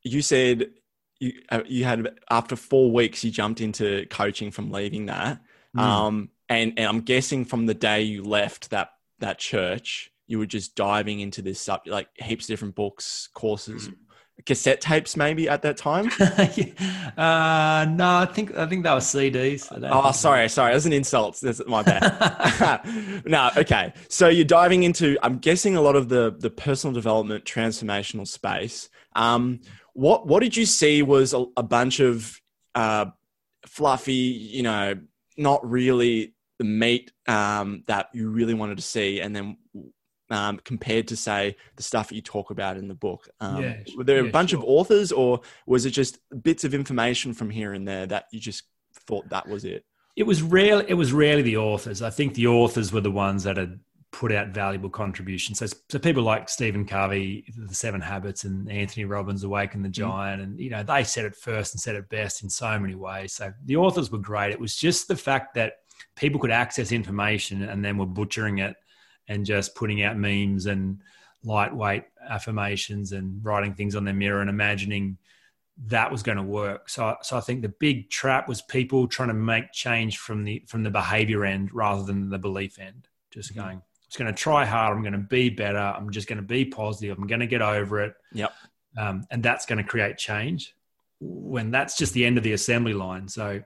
you 0.03 0.23
said 0.23 0.71
you 1.19 1.33
uh, 1.51 1.63
you 1.67 1.85
had 1.85 2.09
after 2.31 2.55
four 2.57 2.91
weeks 2.93 3.25
you 3.25 3.31
jumped 3.31 3.61
into 3.61 4.07
coaching 4.07 4.51
from 4.51 4.71
leaving 4.71 5.07
that, 5.07 5.41
mm. 5.77 5.81
um, 5.81 6.31
and 6.49 6.75
and 6.77 6.87
I'm 6.87 7.01
guessing 7.01 7.45
from 7.45 7.67
the 7.67 7.75
day 7.75 8.03
you 8.03 8.23
left 8.23 8.71
that 8.71 8.91
that 9.21 9.39
church, 9.39 10.13
you 10.27 10.39
were 10.39 10.47
just 10.47 10.77
diving 10.77 11.21
into 11.21 11.41
this 11.41 11.61
stuff 11.61 11.83
like 11.87 12.09
heaps 12.17 12.45
of 12.45 12.49
different 12.49 12.75
books, 12.75 13.29
courses. 13.35 13.89
Mm 13.89 13.95
cassette 14.47 14.81
tapes 14.81 15.17
maybe 15.17 15.49
at 15.49 15.63
that 15.63 15.77
time? 15.77 16.07
uh, 17.17 17.87
no, 17.91 18.17
I 18.17 18.29
think 18.33 18.57
I 18.57 18.67
think 18.67 18.83
that 18.85 18.95
was 18.95 19.05
CDs. 19.05 19.69
Oh, 19.91 20.13
sorry, 20.13 20.49
sorry, 20.49 20.73
that's 20.73 20.87
an 20.87 20.93
insult. 20.93 21.39
That's 21.41 21.61
my 21.67 21.83
bad. 21.83 23.23
no, 23.27 23.51
okay. 23.57 23.93
So 24.09 24.29
you're 24.29 24.45
diving 24.45 24.83
into, 24.83 25.17
I'm 25.23 25.39
guessing, 25.39 25.77
a 25.77 25.81
lot 25.81 25.97
of 25.97 26.09
the 26.09 26.35
the 26.39 26.51
personal 26.51 26.95
development, 26.95 27.45
transformational 27.45 28.27
space. 28.27 28.89
Um, 29.15 29.61
what 29.95 30.27
what 30.27 30.43
did 30.43 30.57
you 30.57 30.67
see 30.67 31.03
was 31.03 31.35
a, 31.35 31.45
a 31.57 31.63
bunch 31.63 32.01
of 32.01 32.41
uh, 32.75 33.07
fluffy, 33.67 34.13
you 34.13 34.63
know, 34.63 34.95
not 35.37 35.69
really 35.69 36.35
the 36.59 36.65
meat 36.65 37.13
um, 37.27 37.85
that 37.87 38.09
you 38.13 38.29
really 38.29 38.55
wanted 38.55 38.79
to 38.79 38.83
see, 38.83 39.21
and 39.21 39.35
then 39.35 39.57
um, 40.33 40.59
compared 40.65 41.09
to 41.09 41.17
say 41.17 41.57
the 41.77 41.83
stuff 41.83 42.09
that 42.09 42.17
you 42.17 42.23
talk 42.23 42.51
about 42.51 42.77
in 42.77 42.89
the 42.89 42.95
book? 42.95 43.29
Um, 43.41 43.77
Yeah, 43.77 43.85
were 43.97 44.05
there 44.05 44.21
a 44.21 44.25
yeah, 44.25 44.31
bunch 44.31 44.53
of 44.53 44.65
authors, 44.65 45.13
or 45.13 45.43
was 45.67 45.87
it 45.87 45.91
just 45.91 46.19
bits 46.43 46.65
of 46.65 46.75
information 46.75 47.35
from 47.35 47.51
here 47.51 47.73
and 47.75 47.87
there 47.87 48.07
that 48.07 48.27
you 48.33 48.41
just 48.41 48.65
thought 48.95 49.29
that 49.31 49.49
was 49.49 49.65
it? 49.65 49.85
It 50.15 50.25
was 50.25 50.43
rarely 50.43 50.85
it 50.89 50.95
was 50.95 51.13
rarely 51.13 51.43
the 51.43 51.57
authors. 51.57 52.03
I 52.03 52.11
think 52.11 52.35
the 52.35 52.47
authors 52.49 52.93
were 52.93 53.01
the 53.01 53.11
ones 53.11 53.45
that 53.45 53.57
had 53.57 53.81
put 54.11 54.31
out 54.31 54.49
valuable 54.49 54.91
contributions. 54.91 55.59
So, 55.59 55.67
so 55.89 55.99
people 55.99 56.23
like 56.23 56.51
Stephen 56.51 56.85
Covey, 56.85 57.47
The 57.57 57.75
Seven 57.75 58.03
Habits, 58.03 58.45
and 58.45 58.71
Anthony 58.71 59.07
Robbins, 59.07 59.43
Awaken 59.43 59.83
the 59.83 59.89
Giant, 59.89 60.43
and 60.43 60.61
you 60.61 60.69
know 60.69 60.83
they 60.83 61.05
said 61.05 61.25
it 61.25 61.35
first 61.35 61.73
and 61.75 61.81
said 61.81 61.95
it 61.95 62.11
best 62.11 62.43
in 62.43 62.51
so 62.51 62.79
many 62.79 62.95
ways. 62.95 63.33
So 63.33 63.53
the 63.65 63.77
authors 63.77 64.11
were 64.11 64.19
great. 64.19 64.53
It 64.53 64.61
was 64.61 64.77
just 64.77 65.09
the 65.09 65.17
fact 65.17 65.55
that 65.55 65.75
people 66.15 66.41
could 66.41 66.51
access 66.51 66.93
information 66.93 67.63
and 67.63 67.83
then 67.83 67.97
were 67.97 68.07
butchering 68.07 68.59
it 68.59 68.77
and 69.33 69.47
just 69.47 69.75
putting 69.75 70.03
out 70.03 70.17
memes 70.17 70.67
and 70.67 71.01
lightweight 71.45 72.05
affirmations 72.29 73.13
and 73.13 73.45
writing 73.45 73.75
things 73.75 73.97
on 73.97 74.05
their 74.05 74.15
mirror 74.15 74.41
and 74.41 74.51
imagining 74.51 75.17
that 75.87 76.13
was 76.13 76.23
going 76.23 76.37
to 76.37 76.43
work. 76.43 76.89
So, 76.89 77.17
so 77.23 77.37
I 77.37 77.41
think 77.41 77.63
the 77.63 77.69
big 77.71 78.11
trap 78.11 78.47
was 78.47 78.61
people 78.63 79.09
trying 79.09 79.29
to 79.29 79.35
make 79.35 79.73
change 79.73 80.19
from 80.19 80.45
the 80.45 80.63
from 80.69 80.83
the 80.83 80.91
behavior 80.91 81.45
end 81.45 81.71
rather 81.73 82.03
than 82.05 82.29
the 82.29 82.39
belief 82.39 82.79
end. 82.79 83.09
Just 83.33 83.53
Mhm. 83.53 83.57
going, 83.57 83.77
I'm 83.79 83.83
just 84.07 84.19
going 84.19 84.33
to 84.33 84.39
try 84.39 84.65
hard. 84.67 84.95
I'm 84.95 85.03
going 85.03 85.13
to 85.15 85.19
be 85.19 85.49
better. 85.49 85.79
I'm 85.79 86.11
just 86.11 86.29
going 86.29 86.37
to 86.37 86.43
be 86.47 86.65
positive. 86.67 87.17
I'm 87.19 87.27
going 87.27 87.41
to 87.41 87.47
get 87.47 87.63
over 87.63 88.03
it. 88.03 88.15
Yep. 88.33 88.53
Um, 88.99 89.25
and 89.31 89.43
that's 89.43 89.65
going 89.67 89.79
to 89.79 89.85
create 89.85 90.19
change. 90.19 90.75
When 91.21 91.71
that's 91.71 91.97
just 91.97 92.13
the 92.13 92.27
end 92.27 92.37
of 92.37 92.45
the 92.45 92.53
assembly 92.53 92.95
line. 92.95 93.27
So, 93.29 93.63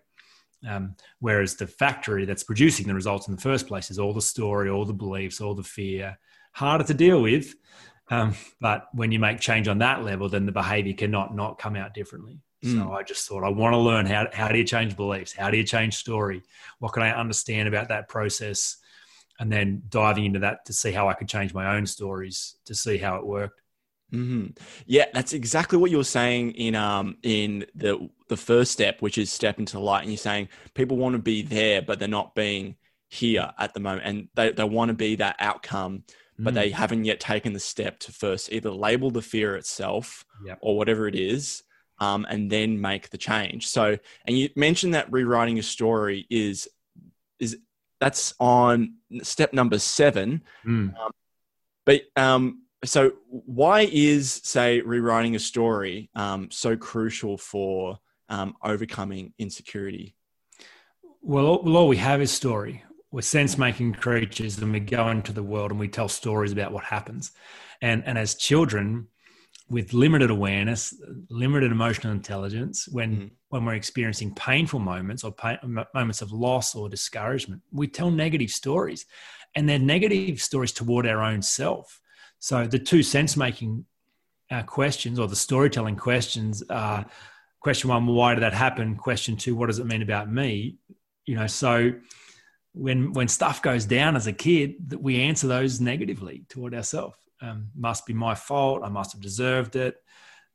um, 0.69 0.95
whereas 1.21 1.57
the 1.57 1.67
factory 1.67 2.25
that's 2.25 2.45
producing 2.45 2.87
the 2.87 2.95
results 2.95 3.29
in 3.29 3.35
the 3.35 3.41
first 3.41 3.67
place 3.67 3.91
is 3.91 3.99
all 3.99 4.13
the 4.13 4.21
story, 4.23 4.71
all 4.71 4.85
the 4.85 4.93
beliefs, 4.93 5.41
all 5.41 5.55
the 5.55 5.63
fear, 5.63 6.19
harder 6.53 6.85
to 6.85 6.95
deal 6.95 7.23
with. 7.23 7.55
Um, 8.09 8.35
but 8.61 8.89
when 8.93 9.13
you 9.13 9.19
make 9.19 9.41
change 9.41 9.69
on 9.69 9.79
that 9.79 10.05
level, 10.05 10.29
then 10.29 10.47
the 10.47 10.53
behavior 10.53 10.95
cannot 10.95 11.35
not 11.35 11.59
come 11.59 11.77
out 11.77 11.93
differently. 11.93 12.41
Mm. 12.65 12.77
So 12.77 12.93
I 12.93 13.03
just 13.03 13.29
thought 13.29 13.45
I 13.45 13.49
want 13.49 13.75
to 13.75 13.79
learn 13.79 14.07
how 14.07 14.27
how 14.33 14.49
do 14.49 14.59
you 14.59 14.65
change 14.65 14.97
beliefs? 14.97 15.33
How 15.33 15.51
do 15.51 15.57
you 15.57 15.65
change 15.65 15.97
story? 15.97 16.43
What 16.79 16.93
can 16.93 17.03
I 17.03 17.11
understand 17.11 17.69
about 17.69 17.89
that 17.89 18.09
process? 18.09 18.77
And 19.39 19.53
then 19.53 19.83
diving 19.91 20.25
into 20.25 20.39
that 20.39 20.65
to 20.65 20.73
see 20.73 20.93
how 20.93 21.09
I 21.09 21.15
could 21.15 21.29
change 21.29 21.53
my 21.53 21.77
own 21.77 21.85
stories 21.85 22.57
to 22.65 22.75
see 22.75 22.97
how 22.97 23.17
it 23.17 23.27
worked. 23.27 23.61
Hmm 24.11 24.47
Yeah, 24.87 25.07
that's 25.13 25.33
exactly 25.33 25.79
what 25.79 25.91
you 25.91 25.97
were 25.97 26.05
saying 26.05 26.53
in 26.53 26.75
um 26.75 27.17
in 27.23 27.67
the 27.75 28.09
the 28.29 28.37
first 28.37 28.73
step, 28.73 29.03
which 29.03 29.19
is 29.19 29.33
step 29.33 29.59
into 29.59 29.75
the 29.75 29.81
light. 29.81 30.03
And 30.03 30.11
you're 30.11 30.19
saying 30.19 30.49
people 30.75 30.97
want 30.97 31.15
to 31.15 31.19
be 31.21 31.43
there, 31.43 31.83
but 31.83 31.99
they're 31.99 32.09
not 32.09 32.35
being 32.35 32.77
here 33.09 33.53
at 33.59 33.75
the 33.75 33.81
moment, 33.81 34.07
and 34.07 34.29
they 34.35 34.53
they 34.53 34.65
want 34.65 34.89
to 34.91 34.95
be 34.95 35.17
that 35.17 35.37
outcome, 35.39 36.05
but 36.39 36.53
Mm. 36.53 36.57
they 36.57 36.71
haven't 36.71 37.05
yet 37.05 37.21
taken 37.21 37.53
the 37.53 37.61
step 37.61 37.99
to 38.01 38.13
first 38.13 38.53
either 38.53 38.71
label 38.71 39.11
the 39.11 39.23
fear 39.23 39.57
itself 39.57 40.25
Yep. 40.45 40.59
or 40.61 40.77
whatever 40.77 41.07
it 41.09 41.15
is, 41.15 41.63
um, 41.99 42.27
and 42.29 42.51
then 42.51 42.81
make 42.81 43.11
the 43.11 43.19
change. 43.19 43.67
So, 43.69 43.99
and 44.27 44.39
you 44.39 44.51
mentioned 44.57 44.95
that 44.95 45.11
rewriting 45.13 45.57
your 45.57 45.63
story 45.63 46.27
is 46.31 46.69
is 47.39 47.59
that's 48.01 48.35
on 48.39 48.97
step 49.23 49.53
number 49.53 49.79
seven. 49.79 50.43
Mm. 50.67 50.95
But 51.85 52.03
um, 52.17 52.63
so 52.85 53.13
why 53.29 53.89
is 53.91 54.41
say 54.45 54.81
rewriting 54.81 55.35
a 55.35 55.39
story 55.39 56.11
um, 56.15 56.49
so 56.51 56.77
crucial 56.77 57.39
for 57.39 57.99
um, 58.29 58.55
overcoming 58.63 59.33
insecurity? 59.39 60.15
Well, 61.23 61.47
all, 61.47 61.63
well, 61.63 61.77
all 61.77 61.89
we 61.89 61.97
have 61.97 62.21
is 62.21 62.31
story. 62.31 62.85
We're 63.11 63.23
sense 63.23 63.57
making 63.57 63.95
creatures 63.95 64.59
and 64.59 64.73
we 64.73 64.81
go 64.81 65.09
into 65.09 65.33
the 65.33 65.43
world 65.43 65.71
and 65.71 65.81
we 65.81 65.89
tell 65.89 66.09
stories 66.09 66.53
about 66.53 66.73
what 66.73 66.85
happens. 66.85 67.33
And, 67.81 68.05
and 68.05 68.19
as 68.19 68.35
children, 68.35 69.09
with 69.69 69.93
limited 69.93 70.31
awareness, 70.31 70.95
limited 71.29 71.73
emotional 71.73 72.13
intelligence, 72.13 72.87
when, 72.89 73.17
Mhm. 73.17 73.31
when 73.49 73.65
we're 73.65 73.75
experiencing 73.75 74.35
painful 74.35 74.79
moments 74.79 75.25
or 75.25 75.33
pain, 75.33 75.59
moments 75.93 76.23
of 76.23 76.31
loss 76.31 76.75
or 76.77 76.89
discouragement, 76.89 77.63
we 77.73 77.89
tell 77.89 78.11
negative 78.11 78.51
stories. 78.51 79.07
And 79.57 79.69
they're 79.69 79.79
negative 79.79 80.41
stories 80.41 80.73
toward 80.73 81.07
our 81.07 81.23
own 81.23 81.43
self. 81.43 82.01
So 82.39 82.67
the 82.67 82.79
two 82.79 83.03
sense 83.03 83.37
making 83.37 83.85
uh, 84.51 84.63
questions 84.63 85.19
or 85.19 85.29
the 85.29 85.37
storytelling 85.37 85.97
questions 85.97 86.63
are 86.71 87.07
question 87.61 87.91
one, 87.91 88.07
why 88.07 88.35
did 88.35 88.43
that 88.43 88.53
happen? 88.53 88.97
Question 88.97 89.37
two, 89.37 89.57
what 89.57 89.67
does 89.67 89.79
it 89.79 89.87
mean 89.87 90.03
about 90.03 90.31
me? 90.31 90.77
You 91.25 91.37
know, 91.37 91.47
so 91.47 91.93
when 92.73 93.13
when 93.13 93.27
stuff 93.27 93.63
goes 93.63 93.87
down 93.87 94.17
as 94.17 94.27
a 94.27 94.33
kid, 94.33 94.91
that 94.91 95.03
we 95.03 95.23
answer 95.23 95.47
those 95.47 95.81
negatively 95.81 96.45
toward 96.49 96.75
ourselves. 96.75 97.17
Um, 97.43 97.69
must 97.75 98.07
be 98.07 98.13
my 98.13 98.35
fault. 98.35 98.83
I 98.85 98.89
must 98.89 99.13
have 99.13 99.21
deserved 99.21 99.77
it. 99.77 99.97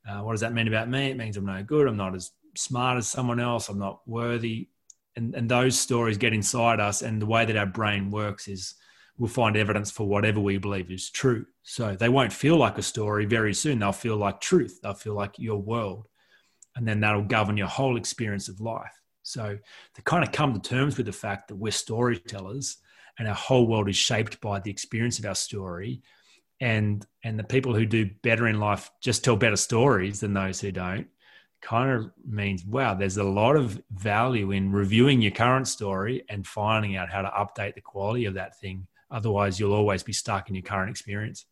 Uh, 0.08 0.20
what 0.20 0.32
does 0.32 0.40
that 0.40 0.52
mean 0.52 0.68
about 0.68 0.88
me? 0.88 1.10
It 1.10 1.16
means 1.16 1.36
I'm 1.36 1.44
no 1.44 1.62
good. 1.62 1.86
I'm 1.86 1.96
not 1.96 2.14
as 2.14 2.30
smart 2.56 2.98
as 2.98 3.08
someone 3.08 3.40
else. 3.40 3.68
I'm 3.68 3.78
not 3.78 4.00
worthy. 4.06 4.68
And 5.16 5.34
and 5.34 5.48
those 5.48 5.78
stories 5.78 6.16
get 6.16 6.32
inside 6.32 6.80
us. 6.80 7.02
And 7.02 7.20
the 7.20 7.26
way 7.26 7.44
that 7.44 7.56
our 7.56 7.66
brain 7.66 8.10
works 8.10 8.48
is 8.48 8.74
we'll 9.18 9.28
find 9.28 9.56
evidence 9.56 9.90
for 9.90 10.06
whatever 10.06 10.40
we 10.40 10.58
believe 10.58 10.90
is 10.90 11.10
true. 11.10 11.46
So 11.62 11.94
they 11.94 12.08
won't 12.08 12.32
feel 12.32 12.56
like 12.56 12.78
a 12.78 12.82
story 12.82 13.24
very 13.26 13.54
soon. 13.54 13.78
They'll 13.78 13.92
feel 13.92 14.16
like 14.16 14.40
truth. 14.40 14.80
They'll 14.82 14.94
feel 14.94 15.14
like 15.14 15.38
your 15.38 15.58
world. 15.58 16.08
And 16.74 16.88
then 16.88 17.00
that'll 17.00 17.22
govern 17.22 17.56
your 17.56 17.68
whole 17.68 17.96
experience 17.96 18.48
of 18.48 18.60
life. 18.60 18.98
So 19.22 19.58
to 19.94 20.02
kind 20.02 20.24
of 20.24 20.32
come 20.32 20.54
to 20.54 20.60
terms 20.60 20.96
with 20.96 21.06
the 21.06 21.12
fact 21.12 21.48
that 21.48 21.56
we're 21.56 21.72
storytellers 21.72 22.78
and 23.18 23.28
our 23.28 23.34
whole 23.34 23.66
world 23.66 23.88
is 23.88 23.96
shaped 23.96 24.40
by 24.40 24.58
the 24.58 24.70
experience 24.70 25.18
of 25.18 25.26
our 25.26 25.34
story. 25.34 26.02
And 26.60 27.04
and 27.22 27.38
the 27.38 27.44
people 27.44 27.74
who 27.74 27.86
do 27.86 28.10
better 28.22 28.46
in 28.46 28.60
life 28.60 28.90
just 29.02 29.24
tell 29.24 29.36
better 29.36 29.56
stories 29.56 30.20
than 30.20 30.32
those 30.32 30.60
who 30.60 30.72
don't 30.72 31.08
kind 31.60 31.90
of 31.92 32.10
means 32.28 32.64
wow 32.64 32.92
there's 32.92 33.16
a 33.16 33.24
lot 33.24 33.54
of 33.54 33.80
value 33.92 34.50
in 34.50 34.72
reviewing 34.72 35.22
your 35.22 35.30
current 35.30 35.68
story 35.68 36.24
and 36.28 36.44
finding 36.44 36.96
out 36.96 37.08
how 37.08 37.22
to 37.22 37.28
update 37.30 37.74
the 37.74 37.80
quality 37.80 38.24
of 38.24 38.34
that 38.34 38.58
thing 38.58 38.86
otherwise 39.12 39.60
you'll 39.60 39.74
always 39.74 40.02
be 40.02 40.12
stuck 40.12 40.48
in 40.48 40.54
your 40.56 40.62
current 40.62 40.90
experience 40.90 41.46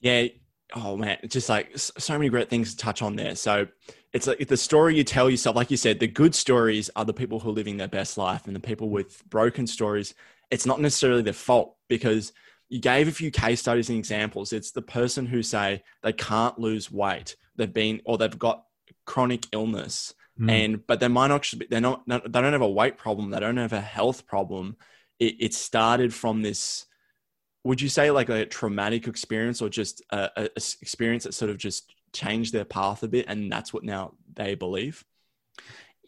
Yeah. 0.00 0.28
Oh 0.74 0.96
man, 0.96 1.18
it's 1.22 1.34
just 1.34 1.50
like 1.50 1.70
so 1.76 2.14
many 2.14 2.30
great 2.30 2.48
things 2.48 2.70
to 2.70 2.76
touch 2.78 3.02
on 3.02 3.14
there. 3.14 3.34
So 3.34 3.66
it's 4.14 4.26
like 4.26 4.48
the 4.48 4.56
story 4.56 4.96
you 4.96 5.04
tell 5.04 5.28
yourself, 5.28 5.54
like 5.54 5.70
you 5.70 5.76
said, 5.76 6.00
the 6.00 6.06
good 6.06 6.34
stories 6.34 6.88
are 6.96 7.04
the 7.04 7.12
people 7.12 7.38
who 7.38 7.50
are 7.50 7.52
living 7.52 7.76
their 7.76 7.88
best 7.88 8.16
life, 8.16 8.46
and 8.46 8.56
the 8.56 8.60
people 8.60 8.88
with 8.88 9.22
broken 9.28 9.66
stories, 9.66 10.14
it's 10.50 10.64
not 10.64 10.80
necessarily 10.80 11.20
their 11.20 11.34
fault 11.34 11.76
because 11.88 12.32
you 12.70 12.80
gave 12.80 13.06
a 13.06 13.12
few 13.12 13.30
case 13.30 13.60
studies 13.60 13.90
and 13.90 13.98
examples. 13.98 14.54
It's 14.54 14.70
the 14.72 14.80
person 14.80 15.26
who 15.26 15.42
say 15.42 15.82
they 16.02 16.14
can't 16.14 16.58
lose 16.58 16.90
weight, 16.90 17.36
they've 17.56 17.72
been 17.72 18.00
or 18.06 18.16
they've 18.16 18.38
got 18.38 18.64
chronic 19.04 19.46
illness, 19.52 20.14
Mm. 20.40 20.50
and 20.50 20.86
but 20.86 20.98
they 20.98 21.08
might 21.08 21.28
not 21.28 21.34
actually 21.34 21.58
be, 21.60 21.66
they're 21.68 21.82
not 21.82 22.08
they 22.08 22.40
don't 22.40 22.52
have 22.54 22.62
a 22.62 22.76
weight 22.80 22.96
problem, 22.96 23.28
they 23.28 23.40
don't 23.40 23.58
have 23.58 23.74
a 23.74 23.80
health 23.82 24.26
problem. 24.26 24.76
It, 25.22 25.36
it 25.40 25.54
started 25.54 26.14
from 26.14 26.42
this 26.42 26.86
would 27.64 27.80
you 27.80 27.88
say 27.88 28.10
like 28.10 28.28
a 28.28 28.46
traumatic 28.46 29.08
experience 29.08 29.62
or 29.62 29.68
just 29.68 30.02
a, 30.10 30.30
a- 30.36 30.50
experience 30.82 31.24
that 31.24 31.34
sort 31.34 31.50
of 31.50 31.58
just 31.58 31.94
changed 32.12 32.52
their 32.54 32.64
path 32.64 33.02
a 33.02 33.08
bit 33.08 33.26
and 33.28 33.52
that's 33.52 33.72
what 33.72 33.84
now 33.84 34.12
they 34.34 34.54
believe 34.54 35.04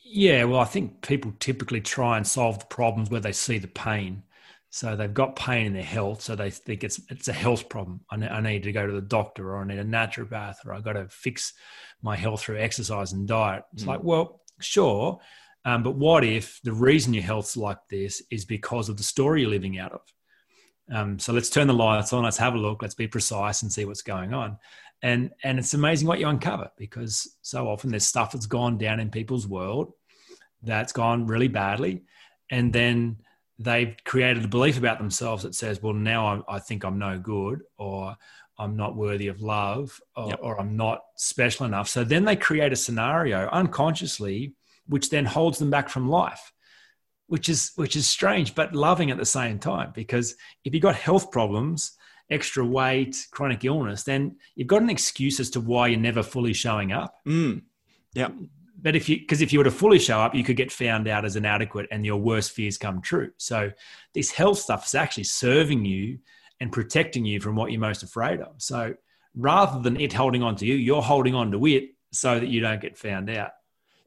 Yeah, 0.05 0.45
well, 0.45 0.61
I 0.61 0.65
think 0.65 1.03
people 1.07 1.33
typically 1.41 1.81
try 1.81 2.17
and 2.17 2.27
solve 2.27 2.59
the 2.59 2.67
problems 2.67 3.11
where 3.11 3.21
they 3.21 3.33
see 3.33 3.59
the 3.59 3.69
pain. 3.69 4.23
So 4.71 4.97
they've 4.97 5.13
got 5.15 5.37
pain 5.37 5.67
in 5.67 5.73
their 5.73 5.83
health, 5.85 6.21
so 6.21 6.35
they 6.35 6.51
think 6.51 6.83
it's 6.83 7.01
it's 7.09 7.29
a 7.29 7.33
health 7.33 7.69
problem. 7.69 8.01
I, 8.11 8.17
ne- 8.17 8.29
I 8.29 8.41
need 8.41 8.65
to 8.65 8.73
go 8.73 8.87
to 8.87 8.93
the 8.93 9.01
doctor, 9.01 9.51
or 9.55 9.63
I 9.63 9.67
need 9.67 9.79
a 9.79 9.85
naturopath, 9.85 10.57
or 10.67 10.75
I 10.75 10.81
got 10.81 10.95
to 10.95 11.09
fix 11.09 11.53
my 12.03 12.17
health 12.17 12.43
through 12.43 12.59
exercise 12.59 13.13
and 13.13 13.27
diet. 13.29 13.63
It's 13.75 13.85
Mm. 13.85 13.87
like, 13.87 14.03
well, 14.03 14.41
sure, 14.61 15.21
um, 15.65 15.83
but 15.83 15.97
what 15.97 16.25
if 16.25 16.61
the 16.63 16.73
reason 16.73 17.15
your 17.15 17.23
health's 17.23 17.57
like 17.57 17.79
this 17.89 18.23
is 18.31 18.45
because 18.45 18.89
of 18.89 18.97
the 18.97 19.03
story 19.03 19.43
you're 19.43 19.51
living 19.51 19.79
out 19.79 19.93
of? 19.93 20.01
Um, 20.93 21.19
so 21.19 21.33
let's 21.33 21.49
turn 21.49 21.67
the 21.67 21.73
lights 21.75 22.13
on. 22.13 22.25
Let's 22.25 22.37
have 22.37 22.55
a 22.55 22.59
look. 22.59 22.83
Let's 22.83 22.95
be 22.95 23.09
precise 23.09 23.63
and 23.63 23.73
see 23.73 23.87
what's 23.87 24.03
going 24.03 24.35
on. 24.35 24.59
And 25.03 25.31
and 25.43 25.59
it's 25.59 25.75
amazing 25.75 26.07
what 26.09 26.19
you 26.19 26.29
uncover 26.29 26.71
because 26.79 27.37
so 27.43 27.69
often 27.69 27.91
there's 27.91 28.07
stuff 28.07 28.33
that's 28.33 28.47
gone 28.47 28.79
down 28.79 29.01
in 29.01 29.11
people's 29.11 29.47
world 29.47 29.93
that's 30.63 30.93
gone 30.93 31.27
really 31.27 31.49
badly, 31.49 32.05
and 32.51 32.73
then 32.73 33.19
they've 33.59 33.95
created 34.05 34.45
a 34.45 34.49
belief 34.49 34.79
about 34.79 34.99
themselves 34.99 35.43
that 35.43 35.55
says, 35.55 35.83
"Well, 35.83 35.93
now 35.93 36.43
I, 36.49 36.57
I 36.57 36.59
think 36.59 36.85
I'm 36.85 36.99
no 36.99 37.19
good," 37.19 37.61
or 37.77 38.17
"I'm 38.59 38.77
not 38.77 38.97
worthy 38.97 39.29
of 39.29 39.43
love," 39.43 40.01
or, 40.17 40.29
Yep. 40.29 40.39
or 40.43 40.61
"I'm 40.61 40.77
not 40.77 41.01
special 41.17 41.67
enough." 41.67 41.89
So 41.89 42.03
then 42.05 42.25
they 42.25 42.37
create 42.37 42.73
a 42.73 42.77
scenario 42.77 43.49
unconsciously, 43.49 44.55
which 44.87 45.11
then 45.11 45.25
holds 45.25 45.59
them 45.59 45.71
back 45.71 45.89
from 45.89 46.09
life 46.09 46.53
which 47.27 47.49
is 47.49 47.73
which 47.77 47.97
is 47.97 48.07
strange 48.07 48.55
but 48.55 48.75
loving 48.75 49.11
at 49.11 49.17
the 49.17 49.25
same 49.25 49.59
time 49.59 49.91
because 49.95 50.35
if 50.65 50.75
you've 50.75 50.83
got 50.83 50.95
health 50.95 51.31
problems 51.31 51.97
extra 52.31 52.65
weight 52.65 53.27
chronic 53.31 53.65
illness 53.65 54.03
then 54.03 54.37
you've 54.55 54.69
got 54.69 54.83
an 54.83 54.91
excuse 54.91 55.41
as 55.41 55.51
to 55.51 55.61
why 55.61 55.87
you're 55.87 55.99
never 55.99 56.23
fully 56.23 56.53
showing 56.53 56.93
up 56.93 57.17
mm. 57.27 57.61
but 58.81 58.97
if 58.97 59.09
you 59.09 59.19
because 59.19 59.41
if 59.41 59.53
you 59.53 59.59
were 59.59 59.65
to 59.65 59.71
fully 59.71 59.99
show 59.99 60.21
up 60.21 60.35
you 60.35 60.45
could 60.45 60.57
get 60.57 60.73
found 60.73 61.09
out 61.09 61.25
as 61.25 61.37
inadequate 61.37 61.87
and 61.91 62.05
your 62.05 62.17
worst 62.17 62.53
fears 62.53 62.79
come 62.79 63.01
true 63.01 63.31
so 63.37 63.71
this 64.15 64.31
health 64.31 64.59
stuff 64.59 64.87
is 64.87 64.95
actually 64.95 65.25
serving 65.25 65.85
you 65.85 66.19
and 66.61 66.73
protecting 66.73 67.25
you 67.25 67.41
from 67.41 67.57
what 67.57 67.71
you're 67.71 67.81
most 67.81 68.03
afraid 68.03 68.41
of. 68.41 68.55
So 68.59 68.95
rather 69.37 69.81
than 69.81 70.01
it 70.01 70.13
holding 70.13 70.43
on 70.43 70.57
to 70.57 70.67
you, 70.67 70.75
you're 70.75 71.03
holding 71.03 71.35
on 71.35 71.51
to 71.53 71.67
it 71.67 71.91
so 72.13 72.39
that 72.39 72.49
you 72.49 72.61
don't 72.61 72.81
get 72.81 72.97
found 72.97 73.29
out. 73.31 73.51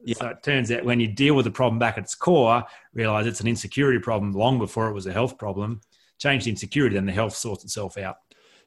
Yeah. 0.04 0.14
So 0.16 0.26
it 0.28 0.42
turns 0.42 0.70
out 0.70 0.84
when 0.84 1.00
you 1.00 1.08
deal 1.08 1.34
with 1.34 1.44
the 1.44 1.50
problem 1.50 1.78
back 1.78 1.98
at 1.98 2.04
its 2.04 2.14
core, 2.14 2.64
realize 2.92 3.26
it's 3.26 3.40
an 3.40 3.48
insecurity 3.48 3.98
problem 3.98 4.32
long 4.32 4.58
before 4.58 4.88
it 4.88 4.92
was 4.92 5.06
a 5.06 5.12
health 5.12 5.38
problem. 5.38 5.80
Change 6.18 6.44
the 6.44 6.50
insecurity, 6.50 6.94
then 6.94 7.06
the 7.06 7.12
health 7.12 7.34
sorts 7.34 7.64
itself 7.64 7.96
out. 7.98 8.16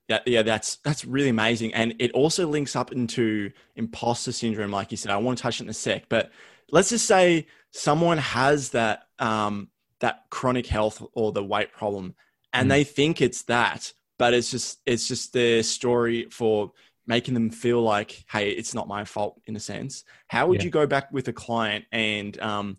Yeah, 0.10 0.20
yeah, 0.26 0.42
that's 0.42 0.78
that's 0.78 1.06
really 1.06 1.30
amazing, 1.30 1.74
and 1.74 1.96
it 2.00 2.12
also 2.12 2.48
links 2.48 2.76
up 2.76 2.92
into 2.92 3.52
imposter 3.76 4.32
syndrome, 4.34 4.72
like 4.72 4.92
you 4.92 4.98
said. 4.98 5.12
I 5.12 5.18
want 5.18 5.38
to 5.38 5.42
touch 5.42 5.62
it 5.62 5.64
in 5.64 5.70
a 5.70 5.74
sec, 5.74 6.10
but 6.10 6.32
let's 6.70 6.90
just 6.90 7.06
say 7.06 7.48
someone 7.72 8.18
has 8.18 8.72
that 8.72 9.04
um, 9.20 9.70
that 10.00 10.24
chronic 10.30 10.68
health 10.68 11.02
or 11.14 11.32
the 11.32 11.44
weight 11.44 11.72
problem, 11.72 12.16
and 12.52 12.66
mm. 12.66 12.70
they 12.70 12.84
think 12.84 13.22
it's 13.22 13.44
that, 13.44 13.94
but 14.18 14.34
it's 14.34 14.52
just 14.52 14.80
it's 14.86 15.08
just 15.08 15.32
their 15.32 15.64
story 15.64 16.28
for 16.30 16.74
making 17.08 17.34
them 17.34 17.50
feel 17.50 17.82
like, 17.82 18.24
hey, 18.32 18.52
it's 18.52 18.74
not 18.74 18.88
my 18.88 19.04
fault 19.04 19.42
in 19.46 19.56
a 19.56 19.60
sense. 19.60 20.04
How 20.28 20.48
would 20.48 20.60
yeah. 20.60 20.66
you 20.66 20.70
go 20.70 20.88
back 20.88 21.12
with 21.12 21.28
a 21.28 21.34
client 21.34 21.86
and 21.92 22.40
um, 22.40 22.78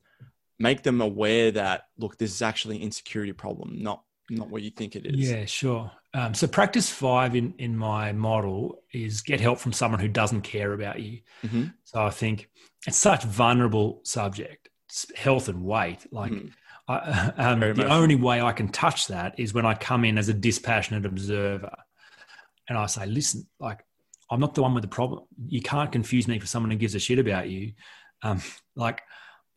make 0.58 0.82
them 0.82 1.00
aware 1.00 1.50
that 1.52 1.84
look, 1.98 2.18
this 2.18 2.32
is 2.32 2.42
actually 2.42 2.76
an 2.76 2.82
insecurity 2.82 3.32
problem, 3.32 3.82
not 3.82 4.02
not 4.30 4.48
what 4.48 4.62
you 4.62 4.70
think 4.70 4.96
it 4.96 5.04
is? 5.04 5.30
Yeah, 5.30 5.44
sure. 5.44 5.90
Um, 6.14 6.34
so 6.34 6.46
practice 6.46 6.88
five 6.88 7.34
in 7.34 7.54
in 7.58 7.76
my 7.76 8.12
model 8.12 8.82
is 8.92 9.22
get 9.22 9.40
help 9.40 9.58
from 9.58 9.72
someone 9.72 10.00
who 10.00 10.08
doesn't 10.08 10.42
care 10.42 10.72
about 10.72 11.00
you. 11.00 11.20
Mm-hmm. 11.44 11.64
So 11.84 12.02
I 12.02 12.10
think 12.10 12.48
it's 12.86 12.96
such 12.96 13.24
vulnerable 13.24 14.00
subject, 14.04 14.68
health 15.14 15.48
and 15.48 15.64
weight, 15.64 16.06
like. 16.10 16.32
Mm-hmm 16.32 16.48
I, 16.88 17.32
um, 17.36 17.60
the 17.60 17.88
only 17.88 18.16
way 18.16 18.40
I 18.40 18.52
can 18.52 18.68
touch 18.68 19.08
that 19.08 19.38
is 19.38 19.54
when 19.54 19.66
I 19.66 19.74
come 19.74 20.04
in 20.04 20.18
as 20.18 20.28
a 20.28 20.34
dispassionate 20.34 21.06
observer 21.06 21.74
and 22.68 22.78
I 22.78 22.86
say, 22.86 23.06
listen, 23.06 23.46
like, 23.58 23.84
I'm 24.32 24.40
not 24.40 24.54
the 24.54 24.62
one 24.62 24.72
with 24.72 24.82
the 24.82 24.88
problem. 24.88 25.24
You 25.46 25.60
can't 25.60 25.92
confuse 25.92 26.26
me 26.26 26.38
for 26.38 26.46
someone 26.46 26.70
who 26.70 26.78
gives 26.78 26.94
a 26.94 26.98
shit 26.98 27.18
about 27.18 27.50
you. 27.50 27.72
Um, 28.22 28.40
like, 28.76 29.02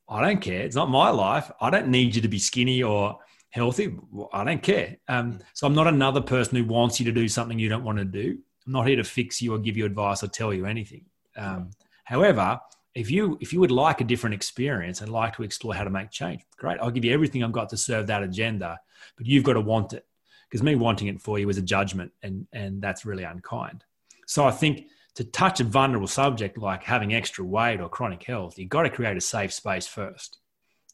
I 0.09 0.21
don't 0.21 0.41
care. 0.41 0.61
It's 0.61 0.75
not 0.75 0.89
my 0.89 1.09
life. 1.09 1.49
I 1.61 1.69
don't 1.69 1.87
need 1.87 2.15
you 2.15 2.21
to 2.21 2.27
be 2.27 2.39
skinny 2.39 2.83
or 2.83 3.17
healthy. 3.51 3.95
I 4.33 4.43
don't 4.43 4.61
care. 4.61 4.97
Um, 5.07 5.39
so 5.53 5.65
I'm 5.65 5.73
not 5.73 5.87
another 5.87 6.21
person 6.21 6.57
who 6.57 6.65
wants 6.65 6.99
you 6.99 7.05
to 7.05 7.11
do 7.13 7.27
something 7.29 7.57
you 7.57 7.69
don't 7.69 7.85
want 7.85 7.99
to 7.99 8.05
do. 8.05 8.37
I'm 8.67 8.73
not 8.73 8.85
here 8.85 8.97
to 8.97 9.03
fix 9.03 9.41
you 9.41 9.55
or 9.55 9.59
give 9.59 9.77
you 9.77 9.85
advice 9.85 10.23
or 10.23 10.27
tell 10.27 10.53
you 10.53 10.65
anything. 10.65 11.05
Um, 11.37 11.71
however, 12.03 12.59
if 12.95 13.09
you 13.09 13.37
if 13.41 13.53
you 13.53 13.59
would 13.61 13.71
like 13.71 14.01
a 14.01 14.03
different 14.03 14.33
experience 14.33 15.01
and 15.01 15.11
like 15.11 15.35
to 15.35 15.43
explore 15.43 15.73
how 15.73 15.83
to 15.83 15.89
make 15.89 16.11
change, 16.11 16.41
great. 16.57 16.79
I'll 16.81 16.91
give 16.91 17.05
you 17.05 17.13
everything 17.13 17.43
I've 17.43 17.51
got 17.51 17.69
to 17.69 17.77
serve 17.77 18.07
that 18.07 18.23
agenda, 18.23 18.79
but 19.17 19.25
you've 19.25 19.43
got 19.43 19.53
to 19.53 19.61
want 19.61 19.93
it 19.93 20.05
because 20.49 20.63
me 20.63 20.75
wanting 20.75 21.07
it 21.07 21.21
for 21.21 21.39
you 21.39 21.49
is 21.49 21.57
a 21.57 21.61
judgment, 21.61 22.11
and 22.23 22.47
and 22.53 22.81
that's 22.81 23.05
really 23.05 23.23
unkind. 23.23 23.83
So 24.25 24.45
I 24.45 24.51
think 24.51 24.87
to 25.15 25.23
touch 25.23 25.59
a 25.59 25.63
vulnerable 25.63 26.07
subject 26.07 26.57
like 26.57 26.83
having 26.83 27.13
extra 27.13 27.45
weight 27.45 27.79
or 27.79 27.89
chronic 27.89 28.23
health, 28.23 28.57
you've 28.57 28.69
got 28.69 28.83
to 28.83 28.89
create 28.89 29.17
a 29.17 29.21
safe 29.21 29.53
space 29.53 29.87
first, 29.87 30.37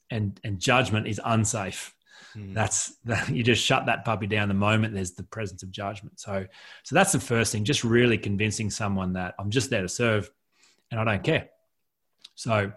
and 0.10 0.40
and 0.44 0.60
judgment 0.60 1.08
is 1.08 1.20
unsafe. 1.24 1.94
Mm. 2.36 2.54
That's 2.54 2.96
that, 3.06 3.30
you 3.30 3.44
just 3.44 3.64
shut 3.64 3.88
that 3.88 4.06
puppy 4.06 4.28
down 4.28 4.48
the 4.48 4.54
moment 4.54 4.94
there's 4.94 5.14
the 5.14 5.24
presence 5.24 5.64
of 5.64 5.72
judgment. 5.72 6.20
So 6.20 6.46
so 6.84 6.96
that's 6.96 7.12
the 7.12 7.20
first 7.20 7.52
thing. 7.52 7.64
Just 7.64 7.84
really 7.84 8.18
convincing 8.18 8.70
someone 8.70 9.14
that 9.14 9.36
I'm 9.40 9.50
just 9.50 9.70
there 9.70 9.82
to 9.82 9.90
serve, 9.90 10.30
and 10.92 11.00
I 11.00 11.04
don't 11.04 11.24
care 11.24 11.50
so 12.42 12.72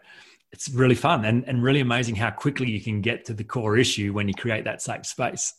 it's 0.53 0.69
really 0.69 0.95
fun 0.95 1.25
and, 1.25 1.45
and 1.49 1.63
really 1.63 1.81
amazing 1.81 2.15
how 2.15 2.31
quickly 2.31 2.71
you 2.71 2.81
can 2.81 3.01
get 3.01 3.25
to 3.25 3.35
the 3.35 3.45
core 3.45 3.79
issue 3.79 4.13
when 4.13 4.29
you 4.29 4.35
create 4.35 4.65
that 4.65 4.83
safe 4.83 5.07
space. 5.07 5.55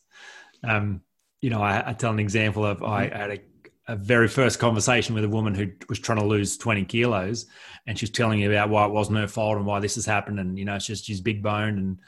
Um, 0.64 1.02
you 1.42 1.50
know, 1.50 1.62
I, 1.62 1.90
I, 1.90 1.94
tell 1.94 2.12
an 2.12 2.20
example 2.20 2.66
of 2.66 2.82
I 2.84 3.08
had 3.08 3.32
a, 3.32 3.40
a, 3.88 3.96
very 3.96 4.28
first 4.28 4.60
conversation 4.60 5.16
with 5.16 5.24
a 5.24 5.30
woman 5.30 5.54
who 5.54 5.72
was 5.90 6.00
trying 6.00 6.20
to 6.20 6.26
lose 6.26 6.58
20 6.58 6.86
kilos 6.86 7.46
and 7.88 7.98
she's 7.98 8.10
telling 8.10 8.40
me 8.40 8.46
about 8.46 8.70
why 8.70 8.86
it 8.86 8.92
wasn't 8.92 9.18
her 9.18 9.28
fault 9.28 9.58
and 9.58 9.66
why 9.66 9.80
this 9.80 9.96
has 9.96 10.06
happened. 10.06 10.40
And, 10.40 10.58
you 10.58 10.66
know, 10.66 10.76
it's 10.76 10.86
just 10.86 11.06
she's 11.06 11.22
big 11.22 11.44
boned 11.44 11.78
and 11.78 12.00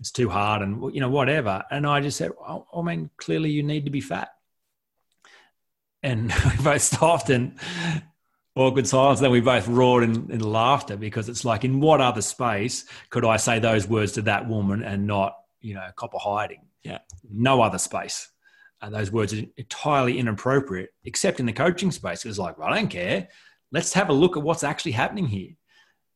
it's 0.00 0.10
too 0.10 0.28
hard 0.28 0.62
and, 0.62 0.94
you 0.94 1.00
know, 1.00 1.08
whatever. 1.08 1.64
And 1.70 1.86
I 1.86 2.00
just 2.00 2.18
said, 2.18 2.32
oh, 2.40 2.66
I 2.74 2.82
mean, 2.82 3.10
clearly 3.16 3.50
you 3.50 3.62
need 3.62 3.84
to 3.84 3.90
be 3.90 4.00
fat. 4.00 4.28
And 6.02 6.32
we 6.58 6.64
both 6.64 6.82
stopped 6.82 7.30
and 7.30 7.58
awkward 8.54 8.86
silence. 8.86 9.20
Then 9.20 9.30
we 9.30 9.40
both 9.40 9.68
roared 9.68 10.04
in, 10.04 10.30
in 10.30 10.40
laughter 10.40 10.96
because 10.96 11.28
it's 11.28 11.44
like, 11.44 11.64
in 11.64 11.80
what 11.80 12.00
other 12.00 12.22
space 12.22 12.84
could 13.10 13.24
I 13.24 13.36
say 13.36 13.58
those 13.58 13.88
words 13.88 14.12
to 14.12 14.22
that 14.22 14.48
woman 14.48 14.82
and 14.82 15.06
not, 15.06 15.36
you 15.60 15.74
know, 15.74 15.88
copper 15.96 16.18
hiding? 16.18 16.62
Yeah. 16.82 16.98
No 17.30 17.62
other 17.62 17.78
space. 17.78 18.28
And 18.84 18.94
those 18.94 19.10
words 19.10 19.32
are 19.32 19.42
entirely 19.56 20.18
inappropriate, 20.18 20.90
except 21.04 21.40
in 21.40 21.46
the 21.46 21.52
coaching 21.52 21.90
space. 21.90 22.24
It 22.24 22.28
was 22.28 22.38
like, 22.38 22.58
well, 22.58 22.68
I 22.68 22.76
don't 22.76 22.88
care. 22.88 23.28
Let's 23.72 23.94
have 23.94 24.10
a 24.10 24.12
look 24.12 24.36
at 24.36 24.42
what's 24.42 24.62
actually 24.62 24.92
happening 24.92 25.26
here. 25.26 25.52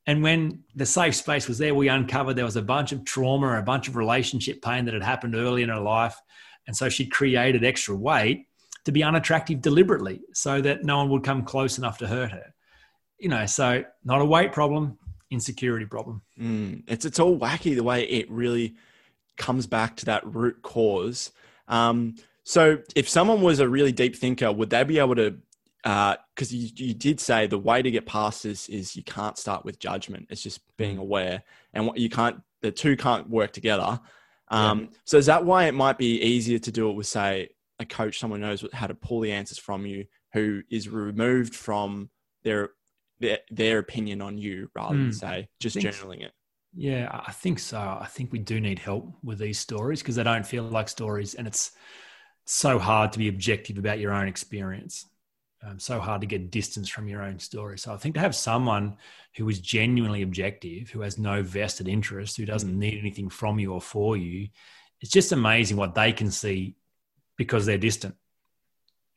And 0.06 0.22
when 0.22 0.64
the 0.74 0.86
safe 0.86 1.14
space 1.14 1.48
was 1.48 1.58
there, 1.58 1.74
we 1.74 1.88
uncovered 1.88 2.36
there 2.36 2.44
was 2.44 2.56
a 2.56 2.62
bunch 2.62 2.92
of 2.92 3.04
trauma, 3.04 3.58
a 3.58 3.62
bunch 3.62 3.88
of 3.88 3.96
relationship 3.96 4.62
pain 4.62 4.84
that 4.84 4.94
had 4.94 5.02
happened 5.02 5.34
early 5.34 5.62
in 5.62 5.70
her 5.70 5.80
life. 5.80 6.16
And 6.66 6.76
so 6.76 6.88
she 6.88 7.06
created 7.06 7.64
extra 7.64 7.94
weight 7.94 8.46
to 8.84 8.92
be 8.92 9.02
unattractive 9.02 9.60
deliberately 9.60 10.20
so 10.32 10.60
that 10.60 10.84
no 10.84 10.98
one 10.98 11.08
would 11.10 11.24
come 11.24 11.44
close 11.44 11.78
enough 11.78 11.98
to 11.98 12.06
hurt 12.06 12.32
her. 12.32 12.54
You 13.18 13.30
know, 13.30 13.46
so 13.46 13.84
not 14.04 14.20
a 14.20 14.24
weight 14.24 14.52
problem, 14.52 14.98
insecurity 15.30 15.86
problem. 15.86 16.22
Mm, 16.38 16.84
it's 16.86 17.04
it's 17.04 17.18
all 17.18 17.38
wacky 17.38 17.74
the 17.74 17.82
way 17.82 18.04
it 18.04 18.30
really 18.30 18.76
comes 19.36 19.66
back 19.66 19.96
to 19.96 20.04
that 20.06 20.26
root 20.34 20.62
cause. 20.62 21.32
Um, 21.66 22.16
so 22.48 22.78
if 22.96 23.10
someone 23.10 23.42
was 23.42 23.60
a 23.60 23.68
really 23.68 23.92
deep 23.92 24.16
thinker, 24.16 24.50
would 24.50 24.70
they 24.70 24.82
be 24.82 24.98
able 24.98 25.16
to? 25.16 25.36
Because 25.82 26.50
uh, 26.50 26.56
you, 26.56 26.70
you 26.76 26.94
did 26.94 27.20
say 27.20 27.46
the 27.46 27.58
way 27.58 27.82
to 27.82 27.90
get 27.90 28.06
past 28.06 28.42
this 28.42 28.70
is 28.70 28.96
you 28.96 29.02
can't 29.02 29.36
start 29.36 29.66
with 29.66 29.78
judgment. 29.78 30.28
It's 30.30 30.42
just 30.42 30.60
being 30.78 30.96
mm. 30.96 31.00
aware, 31.00 31.42
and 31.74 31.86
what 31.86 31.98
you 31.98 32.08
can't. 32.08 32.40
The 32.62 32.70
two 32.72 32.96
can't 32.96 33.28
work 33.28 33.52
together. 33.52 34.00
Um, 34.48 34.80
yeah. 34.80 34.86
So 35.04 35.18
is 35.18 35.26
that 35.26 35.44
why 35.44 35.66
it 35.66 35.74
might 35.74 35.98
be 35.98 36.22
easier 36.22 36.58
to 36.60 36.72
do 36.72 36.88
it 36.88 36.94
with, 36.94 37.06
say, 37.06 37.50
a 37.78 37.84
coach, 37.84 38.18
someone 38.18 38.40
knows 38.40 38.64
how 38.72 38.86
to 38.86 38.94
pull 38.94 39.20
the 39.20 39.30
answers 39.30 39.58
from 39.58 39.84
you, 39.84 40.06
who 40.32 40.62
is 40.70 40.88
removed 40.88 41.54
from 41.54 42.08
their 42.44 42.70
their, 43.20 43.40
their 43.50 43.78
opinion 43.78 44.22
on 44.22 44.38
you 44.38 44.70
rather 44.74 44.94
mm. 44.94 45.02
than 45.02 45.12
say 45.12 45.48
just 45.60 45.76
journaling 45.76 46.22
it. 46.22 46.32
Yeah, 46.74 47.10
I 47.12 47.32
think 47.32 47.58
so. 47.58 47.78
I 47.78 48.06
think 48.06 48.32
we 48.32 48.38
do 48.38 48.58
need 48.58 48.78
help 48.78 49.12
with 49.22 49.38
these 49.38 49.58
stories 49.58 50.00
because 50.00 50.16
they 50.16 50.22
don't 50.22 50.46
feel 50.46 50.62
like 50.62 50.88
stories, 50.88 51.34
and 51.34 51.46
it's 51.46 51.72
so 52.50 52.78
hard 52.78 53.12
to 53.12 53.18
be 53.18 53.28
objective 53.28 53.76
about 53.76 53.98
your 53.98 54.12
own 54.12 54.26
experience. 54.26 55.04
Um, 55.62 55.78
so 55.78 56.00
hard 56.00 56.22
to 56.22 56.26
get 56.26 56.50
distance 56.50 56.88
from 56.88 57.06
your 57.06 57.22
own 57.22 57.38
story. 57.38 57.78
So 57.78 57.92
I 57.92 57.98
think 57.98 58.14
to 58.14 58.20
have 58.20 58.34
someone 58.34 58.96
who 59.36 59.46
is 59.50 59.60
genuinely 59.60 60.22
objective, 60.22 60.88
who 60.88 61.02
has 61.02 61.18
no 61.18 61.42
vested 61.42 61.88
interest, 61.88 62.38
who 62.38 62.46
doesn't 62.46 62.78
need 62.78 62.98
anything 62.98 63.28
from 63.28 63.58
you 63.58 63.74
or 63.74 63.82
for 63.82 64.16
you, 64.16 64.48
it's 65.02 65.10
just 65.10 65.32
amazing 65.32 65.76
what 65.76 65.94
they 65.94 66.10
can 66.10 66.30
see 66.30 66.76
because 67.36 67.66
they're 67.66 67.76
distant. 67.76 68.14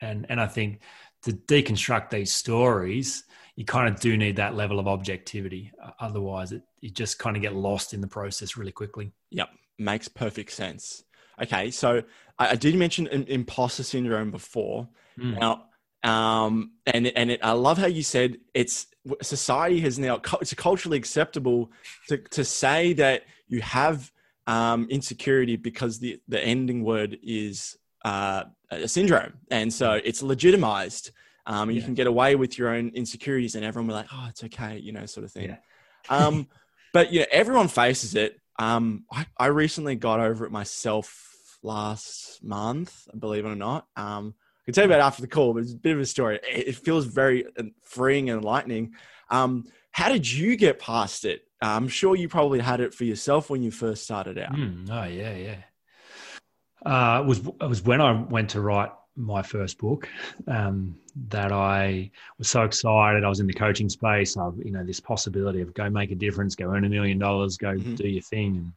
And 0.02 0.26
and 0.30 0.42
I 0.42 0.48
think 0.48 0.82
to 1.24 1.32
deconstruct 1.32 2.10
these 2.10 2.34
stories, 2.34 3.24
you 3.56 3.64
kind 3.64 3.88
of 3.88 4.02
do 4.02 4.18
need 4.18 4.36
that 4.38 4.56
level 4.56 4.78
of 4.78 4.90
objectivity. 4.90 5.72
Otherwise, 6.02 6.52
it 6.52 6.64
you 6.82 6.90
just 6.90 7.18
kind 7.18 7.38
of 7.38 7.42
get 7.42 7.56
lost 7.56 7.94
in 7.94 8.02
the 8.02 8.08
process 8.08 8.58
really 8.58 8.74
quickly. 8.74 9.14
Yep, 9.30 9.50
makes 9.78 10.10
perfect 10.10 10.52
sense. 10.52 11.04
Okay, 11.42 11.72
so 11.72 12.04
I, 12.40 12.50
I 12.50 12.56
did 12.56 12.76
mention 12.76 13.08
imposter 13.08 13.84
syndrome 13.84 14.32
before. 14.32 14.88
Mm. 15.18 15.40
Now, 15.40 15.66
um, 16.04 16.72
and 16.86 17.08
and 17.08 17.32
it, 17.32 17.40
I 17.44 17.52
love 17.52 17.78
how 17.78 17.88
you 17.88 18.04
said 18.04 18.38
it's 18.54 18.88
society 19.22 19.80
has 19.82 20.00
now 20.00 20.20
it's 20.42 20.54
culturally 20.54 20.98
acceptable 20.98 21.72
to 22.08 22.18
to 22.18 22.44
say 22.44 22.94
that 22.94 23.24
you 23.48 23.62
have 23.62 24.12
um, 24.48 24.88
insecurity 24.90 25.56
because 25.56 26.00
the 26.00 26.20
the 26.28 26.44
ending 26.44 26.84
word 26.84 27.18
is 27.24 27.78
uh, 28.04 28.46
a 28.72 28.88
syndrome, 28.88 29.34
and 29.50 29.72
so 29.72 30.00
it's 30.04 30.24
legitimized. 30.24 31.12
Um, 31.48 31.70
and 31.70 31.72
yeah. 31.72 31.80
you 31.80 31.86
can 31.86 31.96
get 31.96 32.06
away 32.06 32.36
with 32.36 32.58
your 32.58 32.70
own 32.70 32.92
insecurities, 32.94 33.56
and 33.56 33.66
everyone 33.66 33.88
will 33.88 33.94
be 33.94 33.98
like, 33.98 34.10
"Oh, 34.14 34.28
it's 34.30 34.44
okay," 34.44 34.78
you 34.78 34.92
know, 34.92 35.06
sort 35.06 35.26
of 35.26 35.32
thing. 35.32 35.50
Yeah. 35.50 35.58
um, 36.10 36.48
but 36.94 37.12
yeah, 37.14 37.26
everyone 37.32 37.68
faces 37.68 38.16
it. 38.16 38.40
Um, 38.60 39.06
I, 39.12 39.26
I, 39.38 39.46
recently 39.48 39.96
got 39.96 40.20
over 40.20 40.46
it 40.46 40.52
myself 40.52 41.58
last 41.64 42.44
month, 42.44 43.08
believe 43.18 43.46
it 43.46 43.50
or 43.50 43.56
not. 43.56 43.88
Um, 43.96 44.36
I 44.38 44.62
can 44.66 44.74
tell 44.74 44.84
you 44.84 44.92
about 44.92 45.06
after 45.06 45.22
the 45.22 45.28
call, 45.28 45.54
but 45.54 45.64
it's 45.64 45.74
a 45.74 45.78
bit 45.78 45.96
of 45.96 46.02
a 46.02 46.06
story. 46.06 46.40
It, 46.48 46.68
it 46.68 46.76
feels 46.76 47.06
very 47.06 47.46
uh, 47.58 47.64
freeing 47.82 48.30
and 48.30 48.40
enlightening. 48.40 48.94
Um, 49.30 49.66
how 49.92 50.10
did 50.10 50.30
you 50.30 50.58
get 50.58 50.80
past 50.80 51.26
it? 51.26 51.42
I'm 51.62 51.88
sure 51.88 52.16
you 52.16 52.28
probably 52.28 52.60
had 52.60 52.82
it 52.82 52.94
for 52.94 53.04
yourself 53.04 53.50
when 53.50 53.64
you 53.64 53.72
first 53.72 54.04
started 54.04 54.38
out. 54.38 54.54
Mm, 54.54 54.90
oh 54.90 55.04
yeah, 55.06 55.36
yeah 55.36 55.58
uh, 56.86 57.22
it 57.24 57.28
was 57.28 57.40
it 57.40 57.70
was 57.70 57.84
when 57.84 58.02
I 58.02 58.12
went 58.12 58.52
to 58.52 58.62
write 58.62 58.92
my 59.16 59.42
first 59.42 59.78
book 59.78 60.08
um, 60.48 60.98
that 61.30 61.52
I 61.52 62.12
was 62.38 62.50
so 62.50 62.64
excited. 62.64 63.24
I 63.24 63.30
was 63.30 63.40
in 63.40 63.48
the 63.48 63.54
coaching 63.54 63.90
space. 63.90 64.38
I, 64.38 64.50
you 64.64 64.72
know, 64.72 64.84
this 64.84 65.00
possibility 65.00 65.62
of 65.62 65.74
go 65.74 65.90
make 65.90 66.12
a 66.12 66.16
difference, 66.16 66.56
go 66.56 66.66
earn 66.66 66.86
a 66.86 66.90
million 66.90 67.20
dollars, 67.20 67.58
go 67.58 67.74
mm-hmm. 67.74 67.96
do 67.96 68.08
your 68.08 68.22
thing. 68.22 68.74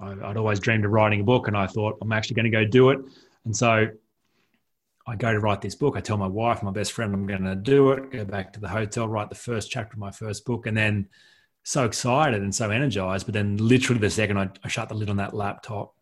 And 0.00 0.22
I, 0.22 0.28
would 0.28 0.36
always 0.36 0.60
dreamed 0.60 0.84
of 0.84 0.90
writing 0.90 1.20
a 1.20 1.24
book, 1.24 1.48
and 1.48 1.56
I 1.56 1.66
thought 1.66 1.98
I'm 2.00 2.12
actually 2.12 2.36
going 2.36 2.50
to 2.50 2.50
go 2.50 2.64
do 2.64 2.90
it. 2.90 2.98
And 3.44 3.56
so 3.56 3.88
I 5.06 5.16
go 5.16 5.32
to 5.32 5.40
write 5.40 5.60
this 5.60 5.74
book. 5.74 5.96
I 5.96 6.00
tell 6.00 6.16
my 6.16 6.26
wife, 6.26 6.62
my 6.62 6.70
best 6.70 6.92
friend, 6.92 7.14
I'm 7.14 7.26
going 7.26 7.44
to 7.44 7.54
do 7.54 7.92
it. 7.92 8.10
Go 8.10 8.24
back 8.24 8.52
to 8.54 8.60
the 8.60 8.68
hotel, 8.68 9.08
write 9.08 9.28
the 9.28 9.34
first 9.34 9.70
chapter 9.70 9.94
of 9.94 9.98
my 9.98 10.10
first 10.10 10.44
book, 10.44 10.66
and 10.66 10.76
then 10.76 11.08
so 11.62 11.84
excited 11.84 12.42
and 12.42 12.54
so 12.54 12.70
energized. 12.70 13.26
But 13.26 13.34
then, 13.34 13.56
literally, 13.56 14.00
the 14.00 14.10
second 14.10 14.38
I, 14.38 14.50
I 14.64 14.68
shut 14.68 14.88
the 14.88 14.94
lid 14.94 15.10
on 15.10 15.16
that 15.18 15.34
laptop, 15.34 15.94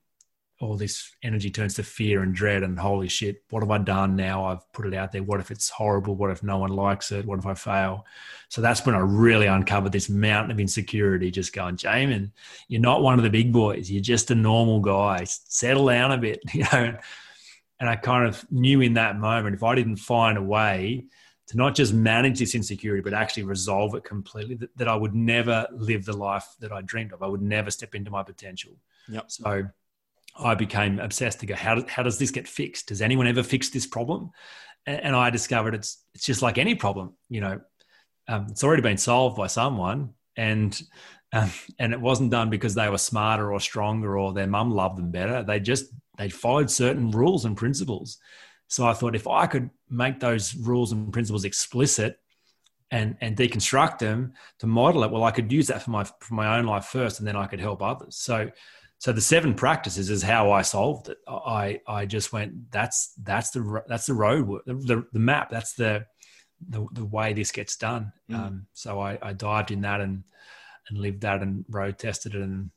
all 0.61 0.77
this 0.77 1.15
energy 1.23 1.51
turns 1.51 1.75
to 1.75 1.85
fear 1.85 2.23
and 2.23 2.35
dread 2.35 2.65
and 2.65 2.79
holy 2.79 3.09
shit, 3.09 3.43
what 3.51 3.63
have 3.63 3.71
I 3.71 3.79
done 3.79 4.17
now? 4.17 4.45
I've 4.45 4.73
put 4.73 4.87
it 4.87 4.95
out 4.95 5.13
there. 5.13 5.23
What 5.23 5.39
if 5.39 5.53
it's 5.53 5.69
horrible? 5.69 6.17
What 6.17 6.31
if 6.31 6.43
no 6.43 6.59
one 6.59 6.71
likes 6.71 7.13
it? 7.13 7.25
What 7.25 7.39
if 7.39 7.47
I 7.47 7.55
fail? 7.55 8.05
So 8.49 8.61
that's 8.61 8.85
when 8.85 8.97
I 8.97 8.99
really 8.99 9.47
uncovered 9.47 9.93
this 9.93 10.09
mountain 10.09 10.51
of 10.51 10.59
insecurity, 10.59 11.31
just 11.31 11.53
going, 11.53 11.77
Jamin, 11.77 12.33
you're 12.67 12.81
not 12.81 13.03
one 13.03 13.19
of 13.19 13.23
the 13.23 13.31
big 13.31 13.53
boys. 13.53 13.91
You're 13.91 14.03
just 14.03 14.33
a 14.33 14.35
normal 14.35 14.81
guy. 14.81 15.25
Settle 15.25 15.87
down 15.87 16.11
a 16.11 16.19
bit, 16.19 16.41
you 16.53 16.65
know. 16.73 16.97
And 17.81 17.89
I 17.89 17.95
kind 17.95 18.27
of 18.27 18.45
knew 18.51 18.81
in 18.81 18.95
that 18.95 19.17
moment, 19.17 19.55
if 19.55 19.63
I 19.63 19.77
didn't 19.77 19.97
find 19.97 20.37
a 20.37 20.43
way 20.43 21.05
to 21.47 21.57
not 21.57 21.77
just 21.77 21.95
manage 21.95 22.41
this 22.41 22.57
insecurity, 22.57 23.01
but 23.01 23.15
actually 23.15 23.45
resolve 23.45 23.95
it 23.95 24.03
completely, 24.03 24.57
that, 24.57 24.77
that 24.77 24.89
I 24.89 24.97
would 24.97 25.15
never 25.15 25.69
live 25.71 26.05
the 26.05 26.17
life 26.17 26.47
that 26.59 26.73
I 26.73 26.83
dreamed 26.83 27.13
of. 27.13 27.23
I 27.23 27.29
would 27.29 27.43
never 27.43 27.71
step 27.71 27.95
into 27.95 28.11
my 28.11 28.25
potential. 28.25 28.73
Yep. 29.09 29.25
So 29.29 29.69
I 30.39 30.55
became 30.55 30.99
obsessed 30.99 31.41
to 31.41 31.47
go, 31.47 31.55
how, 31.55 31.85
how 31.89 32.03
does 32.03 32.19
this 32.19 32.31
get 32.31 32.47
fixed? 32.47 32.89
Does 32.89 33.03
anyone 33.03 33.27
ever 33.27 33.43
fix 33.43 33.71
this 33.71 33.87
problem? 33.87 34.31
And, 34.87 35.01
and 35.01 35.17
I 35.17 35.31
discovered 35.31 35.75
it's, 35.75 36.03
it's 36.15 36.25
just 36.25 36.43
like 36.43 36.59
any 36.59 36.75
problem, 36.75 37.15
you 37.29 37.41
know, 37.41 37.61
um, 38.29 38.47
it's 38.51 38.63
already 38.63 38.83
been 38.83 38.99
solved 38.99 39.37
by 39.37 39.47
someone 39.47 40.15
and, 40.37 40.81
um, 41.33 41.51
and 41.79 41.93
it 41.93 42.01
wasn't 42.01 42.31
done 42.31 42.51
because 42.51 42.75
they 42.75 42.89
were 42.89 42.99
smarter 42.99 43.53
or 43.53 43.61
stronger 43.61 44.19
or 44.19 44.33
their 44.33 44.47
mum 44.47 44.71
loved 44.71 44.99
them 44.99 45.11
better. 45.11 45.43
They 45.43 45.61
just, 45.61 45.87
they 46.17 46.29
followed 46.29 46.71
certain 46.71 47.11
rules 47.11 47.45
and 47.45 47.57
principles. 47.57 48.19
So 48.69 48.87
I 48.87 48.93
thought 48.93 49.17
if 49.17 49.27
I 49.27 49.47
could 49.47 49.71
make 49.89 50.21
those 50.21 50.55
rules 50.55 50.93
and 50.93 51.13
principles 51.13 51.45
explicit 51.45 52.21
and 52.91 53.17
and 53.21 53.37
deconstruct 53.37 53.99
them 53.99 54.35
to 54.61 54.67
model 54.67 55.05
it, 55.05 55.11
well, 55.11 55.25
I 55.25 55.31
could 55.31 55.53
use 55.53 55.67
that 55.69 55.83
for 55.83 55.91
my 55.91 56.05
for 56.05 56.35
my 56.35 56.59
own 56.59 56.67
life 56.67 56.87
first, 56.87 57.19
and 57.19 57.27
then 57.27 57.37
I 57.37 57.47
could 57.47 57.61
help 57.61 57.83
others. 57.83 58.17
So 58.17 58.51
so 58.99 59.13
the 59.13 59.21
seven 59.21 59.55
practices 59.55 60.11
is 60.11 60.23
how 60.23 60.51
I 60.51 60.63
solved 60.63 61.09
it. 61.09 61.19
I 61.27 61.81
I 61.87 62.05
just 62.07 62.33
went 62.33 62.71
that's 62.71 63.13
that's 63.23 63.51
the 63.51 63.83
that's 63.87 64.07
the 64.07 64.15
road 64.15 64.61
the 64.67 65.07
the 65.13 65.19
map 65.19 65.51
that's 65.51 65.75
the 65.75 66.07
the, 66.69 66.87
the 66.93 67.05
way 67.05 67.33
this 67.33 67.53
gets 67.53 67.77
done. 67.77 68.13
Mm. 68.29 68.35
Um, 68.35 68.67
so 68.73 69.01
I, 69.01 69.17
I 69.23 69.33
dived 69.33 69.71
in 69.71 69.83
that 69.83 70.01
and 70.01 70.25
and 70.89 70.99
lived 70.99 71.21
that 71.21 71.43
and 71.43 71.65
road 71.69 71.99
tested 71.99 72.35
it 72.35 72.43
and 72.43 72.71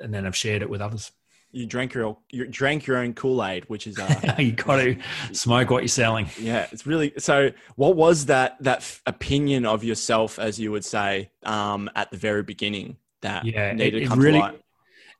and 0.00 0.14
then 0.14 0.26
I've 0.26 0.36
shared 0.36 0.62
it 0.62 0.70
with 0.70 0.80
others. 0.80 1.12
You 1.52 1.66
drank 1.66 1.92
your 1.92 2.16
you 2.30 2.46
drank 2.46 2.86
your 2.86 2.96
own 2.96 3.12
Kool 3.12 3.44
Aid, 3.44 3.64
which 3.68 3.86
is 3.86 3.98
uh, 3.98 4.34
you 4.38 4.52
got 4.52 4.76
to 4.76 4.96
smoke 5.32 5.68
what 5.68 5.82
you're 5.82 5.88
selling. 5.88 6.28
Yeah, 6.38 6.68
it's 6.70 6.86
really 6.86 7.12
so. 7.18 7.50
What 7.74 7.96
was 7.96 8.26
that 8.26 8.56
that 8.62 9.00
opinion 9.04 9.66
of 9.66 9.82
yourself, 9.82 10.38
as 10.38 10.60
you 10.60 10.70
would 10.70 10.84
say, 10.84 11.32
um, 11.42 11.90
at 11.96 12.10
the 12.12 12.16
very 12.16 12.44
beginning 12.44 12.98
that 13.22 13.44
yeah, 13.44 13.72
needed 13.72 13.94
it, 13.94 14.00
to 14.04 14.06
come 14.06 14.20
really, 14.20 14.38
to 14.38 14.44
light? 14.44 14.62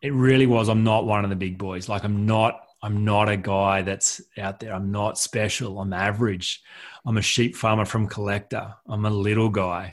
It 0.02 0.14
really 0.14 0.46
was. 0.46 0.68
I'm 0.68 0.84
not 0.84 1.06
one 1.06 1.24
of 1.24 1.30
the 1.30 1.36
big 1.36 1.58
boys. 1.58 1.88
Like 1.88 2.04
I'm 2.04 2.26
not. 2.26 2.60
I'm 2.82 3.04
not 3.04 3.28
a 3.28 3.36
guy 3.36 3.82
that's 3.82 4.22
out 4.38 4.58
there. 4.58 4.72
I'm 4.72 4.90
not 4.90 5.18
special. 5.18 5.80
I'm 5.80 5.92
average. 5.92 6.62
I'm 7.04 7.18
a 7.18 7.22
sheep 7.22 7.54
farmer 7.54 7.84
from 7.84 8.06
Collector. 8.06 8.74
I'm 8.88 9.04
a 9.04 9.10
little 9.10 9.50
guy. 9.50 9.92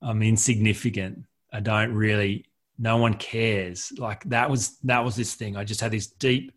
I'm 0.00 0.22
insignificant. 0.22 1.24
I 1.52 1.60
don't 1.60 1.92
really. 1.92 2.46
No 2.78 2.96
one 2.96 3.14
cares. 3.14 3.92
Like 3.98 4.24
that 4.24 4.48
was 4.48 4.78
that 4.84 5.04
was 5.04 5.16
this 5.16 5.34
thing. 5.34 5.56
I 5.56 5.64
just 5.64 5.82
had 5.82 5.92
this 5.92 6.06
deep 6.06 6.52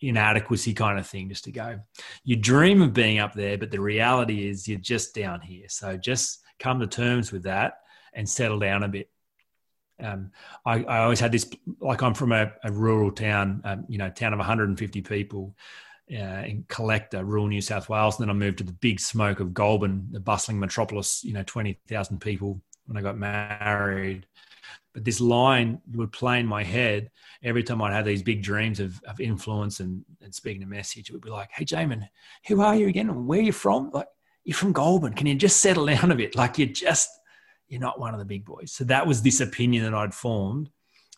inadequacy 0.00 0.74
kind 0.74 0.98
of 0.98 1.06
thing 1.06 1.28
just 1.28 1.44
to 1.44 1.52
go. 1.52 1.78
You 2.24 2.36
dream 2.36 2.82
of 2.82 2.92
being 2.92 3.18
up 3.18 3.34
there, 3.34 3.58
but 3.58 3.70
the 3.70 3.80
reality 3.80 4.48
is 4.48 4.66
you're 4.66 4.80
just 4.80 5.14
down 5.14 5.40
here. 5.40 5.66
So 5.68 5.96
just 5.96 6.42
come 6.58 6.80
to 6.80 6.86
terms 6.86 7.32
with 7.32 7.44
that 7.44 7.74
and 8.14 8.28
settle 8.28 8.58
down 8.58 8.82
a 8.82 8.88
bit 8.88 9.10
um, 10.00 10.30
I, 10.64 10.82
I, 10.84 11.02
always 11.04 11.20
had 11.20 11.32
this 11.32 11.48
like 11.80 12.02
I'm 12.02 12.14
from 12.14 12.32
a, 12.32 12.52
a 12.64 12.72
rural 12.72 13.10
town, 13.10 13.60
um, 13.64 13.84
you 13.88 13.98
know, 13.98 14.10
town 14.10 14.32
of 14.32 14.38
150 14.38 15.00
people 15.02 15.54
uh, 16.10 16.42
in 16.44 16.64
Collector, 16.68 17.24
rural 17.24 17.46
New 17.46 17.60
South 17.60 17.88
Wales. 17.88 18.18
And 18.18 18.24
then 18.24 18.34
I 18.34 18.38
moved 18.38 18.58
to 18.58 18.64
the 18.64 18.72
big 18.72 19.00
smoke 19.00 19.40
of 19.40 19.54
Goulburn, 19.54 20.08
the 20.10 20.20
bustling 20.20 20.58
metropolis, 20.58 21.22
you 21.24 21.32
know, 21.32 21.44
20,000 21.44 22.20
people 22.20 22.60
when 22.86 22.96
I 22.96 23.02
got 23.02 23.18
married. 23.18 24.26
But 24.92 25.04
this 25.04 25.20
line 25.20 25.80
would 25.94 26.12
play 26.12 26.40
in 26.40 26.46
my 26.46 26.62
head 26.62 27.10
every 27.42 27.62
time 27.62 27.80
I'd 27.80 27.94
have 27.94 28.04
these 28.04 28.22
big 28.22 28.42
dreams 28.42 28.78
of, 28.78 29.00
of 29.04 29.20
influence 29.20 29.80
and, 29.80 30.04
and 30.20 30.34
speaking 30.34 30.62
a 30.62 30.66
message. 30.66 31.08
It 31.08 31.12
would 31.12 31.22
be 31.22 31.30
like, 31.30 31.50
hey, 31.50 31.64
Jamin, 31.64 32.06
who 32.46 32.60
are 32.60 32.76
you 32.76 32.88
again? 32.88 33.26
Where 33.26 33.38
are 33.38 33.42
you 33.42 33.52
from? 33.52 33.90
Like, 33.92 34.08
you're 34.44 34.56
from 34.56 34.72
Goulburn. 34.72 35.14
Can 35.14 35.26
you 35.26 35.34
just 35.34 35.60
settle 35.60 35.86
down 35.86 36.12
a 36.12 36.16
bit? 36.16 36.34
Like, 36.34 36.58
you're 36.58 36.68
just 36.68 37.08
you're 37.72 37.80
not 37.80 37.98
one 37.98 38.12
of 38.12 38.18
the 38.18 38.26
big 38.26 38.44
boys. 38.44 38.70
So 38.70 38.84
that 38.84 39.06
was 39.06 39.22
this 39.22 39.40
opinion 39.40 39.84
that 39.84 39.94
I'd 39.94 40.12
formed 40.12 40.68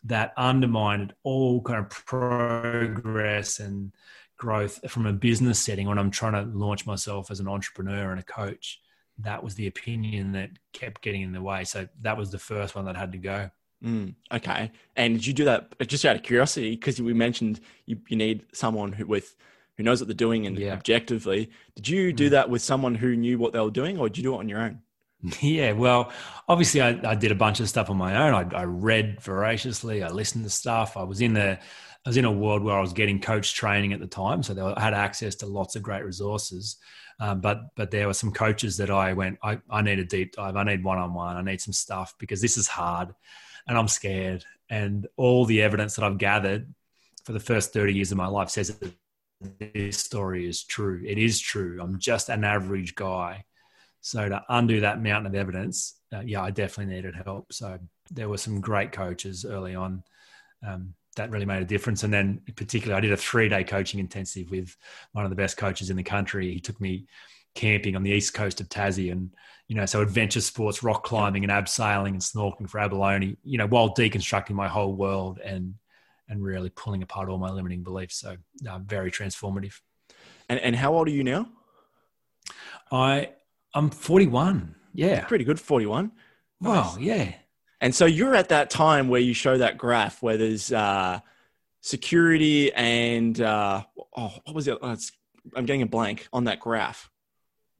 that 0.05 0.33
undermined 0.37 1.13
all 1.25 1.61
kind 1.61 1.81
of 1.81 1.91
progress 1.91 3.59
and 3.59 3.93
growth 4.37 4.79
from 4.89 5.07
a 5.07 5.13
business 5.13 5.59
setting 5.59 5.89
when 5.89 5.99
I'm 5.99 6.13
trying 6.13 6.35
to 6.35 6.57
launch 6.57 6.87
myself 6.87 7.33
as 7.33 7.41
an 7.41 7.49
entrepreneur 7.49 8.13
and 8.13 8.21
a 8.21 8.23
coach. 8.23 8.81
That 9.19 9.43
was 9.43 9.57
the 9.57 9.67
opinion 9.67 10.31
that 10.33 10.51
kept 10.73 11.03
getting 11.03 11.23
in 11.23 11.33
the 11.33 11.43
way. 11.43 11.65
So 11.65 11.89
that 12.03 12.17
was 12.17 12.31
the 12.31 12.39
first 12.39 12.77
one 12.77 12.85
that 12.85 12.97
had 12.97 13.11
to 13.13 13.19
go. 13.19 13.51
Mm, 13.85 14.15
okay. 14.31 14.71
And 14.95 15.15
did 15.15 15.27
you 15.27 15.33
do 15.33 15.47
that 15.47 15.75
just 15.89 16.05
out 16.05 16.15
of 16.15 16.23
curiosity? 16.23 16.71
Because 16.77 17.03
we 17.03 17.15
mentioned 17.15 17.59
you, 17.87 17.99
you 18.09 18.17
need 18.17 18.47
someone 18.53 18.93
who 18.93 19.07
with 19.07 19.35
who 19.77 19.83
knows 19.83 20.01
what 20.01 20.07
they're 20.07 20.15
doing 20.15 20.47
and 20.47 20.57
yeah. 20.57 20.73
objectively. 20.73 21.51
Did 21.75 21.89
you 21.89 22.13
do 22.13 22.29
mm. 22.29 22.31
that 22.31 22.49
with 22.49 22.63
someone 22.63 22.95
who 22.95 23.17
knew 23.17 23.39
what 23.39 23.53
they 23.53 23.59
were 23.59 23.73
doing, 23.73 23.99
or 23.99 24.09
did 24.09 24.19
you 24.19 24.23
do 24.23 24.35
it 24.37 24.39
on 24.39 24.49
your 24.49 24.61
own? 24.61 24.83
Yeah, 25.41 25.73
well, 25.73 26.13
obviously, 26.49 26.83
I, 26.83 27.01
I, 27.05 27.15
did 27.15 27.33
a 27.33 27.37
bunch 27.37 27.61
of 27.61 27.69
stuff 27.69 27.89
on 27.91 27.97
my 27.97 28.17
own. 28.17 28.35
I, 28.35 28.59
I, 28.59 28.65
read 28.65 29.21
voraciously. 29.21 30.03
I 30.03 30.09
listened 30.09 30.45
to 30.45 30.51
stuff. 30.51 30.97
I 30.97 31.03
was 31.03 31.21
in 31.21 31.33
the, 31.33 31.59
I 31.59 32.09
was 32.09 32.17
in 32.17 32.25
a 32.25 32.33
world 32.33 32.63
where 32.63 32.77
I 32.77 32.81
was 32.81 32.93
getting 32.93 33.21
coach 33.21 33.55
training 33.55 33.93
at 33.93 34.01
the 34.01 34.07
time, 34.07 34.43
so 34.43 34.75
I 34.77 34.81
had 34.81 34.93
access 34.93 35.35
to 35.37 35.47
lots 35.47 35.77
of 35.77 35.83
great 35.83 36.05
resources. 36.05 36.77
Um, 37.21 37.41
but 37.41 37.75
but 37.77 37.91
there 37.91 38.07
were 38.07 38.15
some 38.15 38.33
coaches 38.33 38.77
that 38.79 38.91
I 38.91 39.13
went, 39.13 39.39
I, 39.43 39.61
I 39.71 39.83
need 39.83 39.99
a 40.01 40.05
deep 40.05 40.33
dive. 40.33 40.57
I 40.57 40.65
need 40.65 40.85
one 40.85 40.99
on 40.99 41.15
one. 41.15 41.37
I 41.37 41.43
need 41.43 41.61
some 41.61 41.73
stuff 41.73 42.15
because 42.19 42.43
this 42.43 42.59
is 42.59 42.69
hard, 42.69 43.15
and 43.67 43.79
I'm 43.79 43.89
scared. 43.89 44.45
And 44.69 45.07
all 45.17 45.45
the 45.45 45.63
evidence 45.63 45.95
that 45.97 46.05
I've 46.05 46.19
gathered 46.19 46.75
for 47.25 47.33
the 47.33 47.41
first 47.41 47.73
thirty 47.73 47.95
years 47.95 48.11
of 48.13 48.19
my 48.19 48.27
life 48.27 48.51
says 48.51 48.77
that 48.77 48.93
this 49.59 49.99
story 49.99 50.47
is 50.47 50.65
true. 50.65 51.03
It 51.07 51.19
is 51.19 51.41
true. 51.41 51.79
I'm 51.81 51.99
just 51.99 52.29
an 52.29 52.45
average 52.45 52.95
guy 52.95 53.45
so 54.05 54.29
to 54.29 54.45
undo 54.51 54.81
that 54.81 55.03
mountain 55.03 55.25
of 55.25 55.35
evidence, 55.35 55.95
uh, 56.13 56.21
yeah, 56.21 56.43
I 56.43 56.51
definitely 56.51 56.95
needed 56.95 57.15
help. 57.15 57.51
So 57.55 57.79
there 58.11 58.29
were 58.29 58.37
some 58.37 58.61
great 58.61 58.93
coaches 58.93 59.47
early 59.47 59.75
on 59.75 60.05
um, 60.63 60.93
that 61.17 61.31
really 61.31 61.47
made 61.47 61.63
a 61.63 61.65
difference. 61.65 62.03
And 62.03 62.13
then, 62.13 62.43
particularly, 62.55 62.99
I 62.99 63.01
did 63.01 63.13
a 63.13 63.17
three 63.17 63.49
day 63.49 63.65
coaching 63.65 64.01
intensive 64.01 64.51
with 64.51 64.77
one 65.13 65.25
of 65.25 65.31
the 65.31 65.37
best 65.37 65.57
coaches 65.57 65.89
in 65.89 65.97
the 65.97 66.03
country. 66.03 66.53
He 66.53 66.61
took 66.61 66.79
me 66.83 67.07
camping 67.55 67.97
on 67.97 68.03
the 68.03 68.11
east 68.11 68.35
coast 68.35 68.61
of 68.61 68.69
Tassie, 68.69 69.11
and 69.11 69.35
you 69.69 69.75
know, 69.75 69.87
so 69.87 70.03
adventure 70.03 70.43
sports, 70.43 70.83
rock 70.83 71.03
climbing, 71.03 71.43
and 71.43 71.51
abseiling 71.51 72.09
and 72.09 72.21
snorkeling 72.21 72.69
for 72.69 72.81
abalone. 72.81 73.39
You 73.43 73.57
know, 73.57 73.67
while 73.67 73.95
deconstructing 73.95 74.51
my 74.51 74.69
whole 74.69 74.93
world 74.93 75.41
and 75.43 75.77
and 76.29 76.45
really 76.45 76.69
pulling 76.69 77.03
apart 77.03 77.31
all 77.31 77.39
my 77.39 77.51
limiting 77.51 77.83
beliefs. 77.83 78.17
So 78.17 78.37
uh, 78.69 78.81
very 78.81 79.11
transformative. 79.11 79.81
And 80.51 80.61
and 80.61 80.77
how 80.77 80.95
old 80.95 81.09
are 81.09 81.11
you 81.11 81.25
now? 81.25 81.49
I 82.93 83.31
I'm 83.75 83.91
41. 83.91 84.75
Yeah. 84.95 85.25
Pretty 85.25 85.45
good, 85.45 85.59
41. 85.59 86.13
Wow, 86.61 86.97
yeah. 86.99 87.35
And 87.81 87.95
so 87.95 88.07
you're 88.07 88.35
at 88.35 88.49
that 88.49 88.71
time 88.71 89.09
where 89.09 89.21
you 89.21 89.35
show 89.35 89.59
that 89.59 89.77
graph 89.77 90.23
where 90.23 90.37
there's 90.37 90.73
uh, 90.73 91.21
security 91.81 92.73
and 92.73 93.39
uh, 93.41 93.83
oh, 94.17 94.33
what 94.45 94.55
was 94.55 94.69
it? 94.69 94.79
Oh, 94.81 94.97
I'm 95.55 95.67
getting 95.67 95.83
a 95.83 95.87
blank 95.87 96.29
on 96.33 96.45
that 96.45 96.61
graph. 96.61 97.11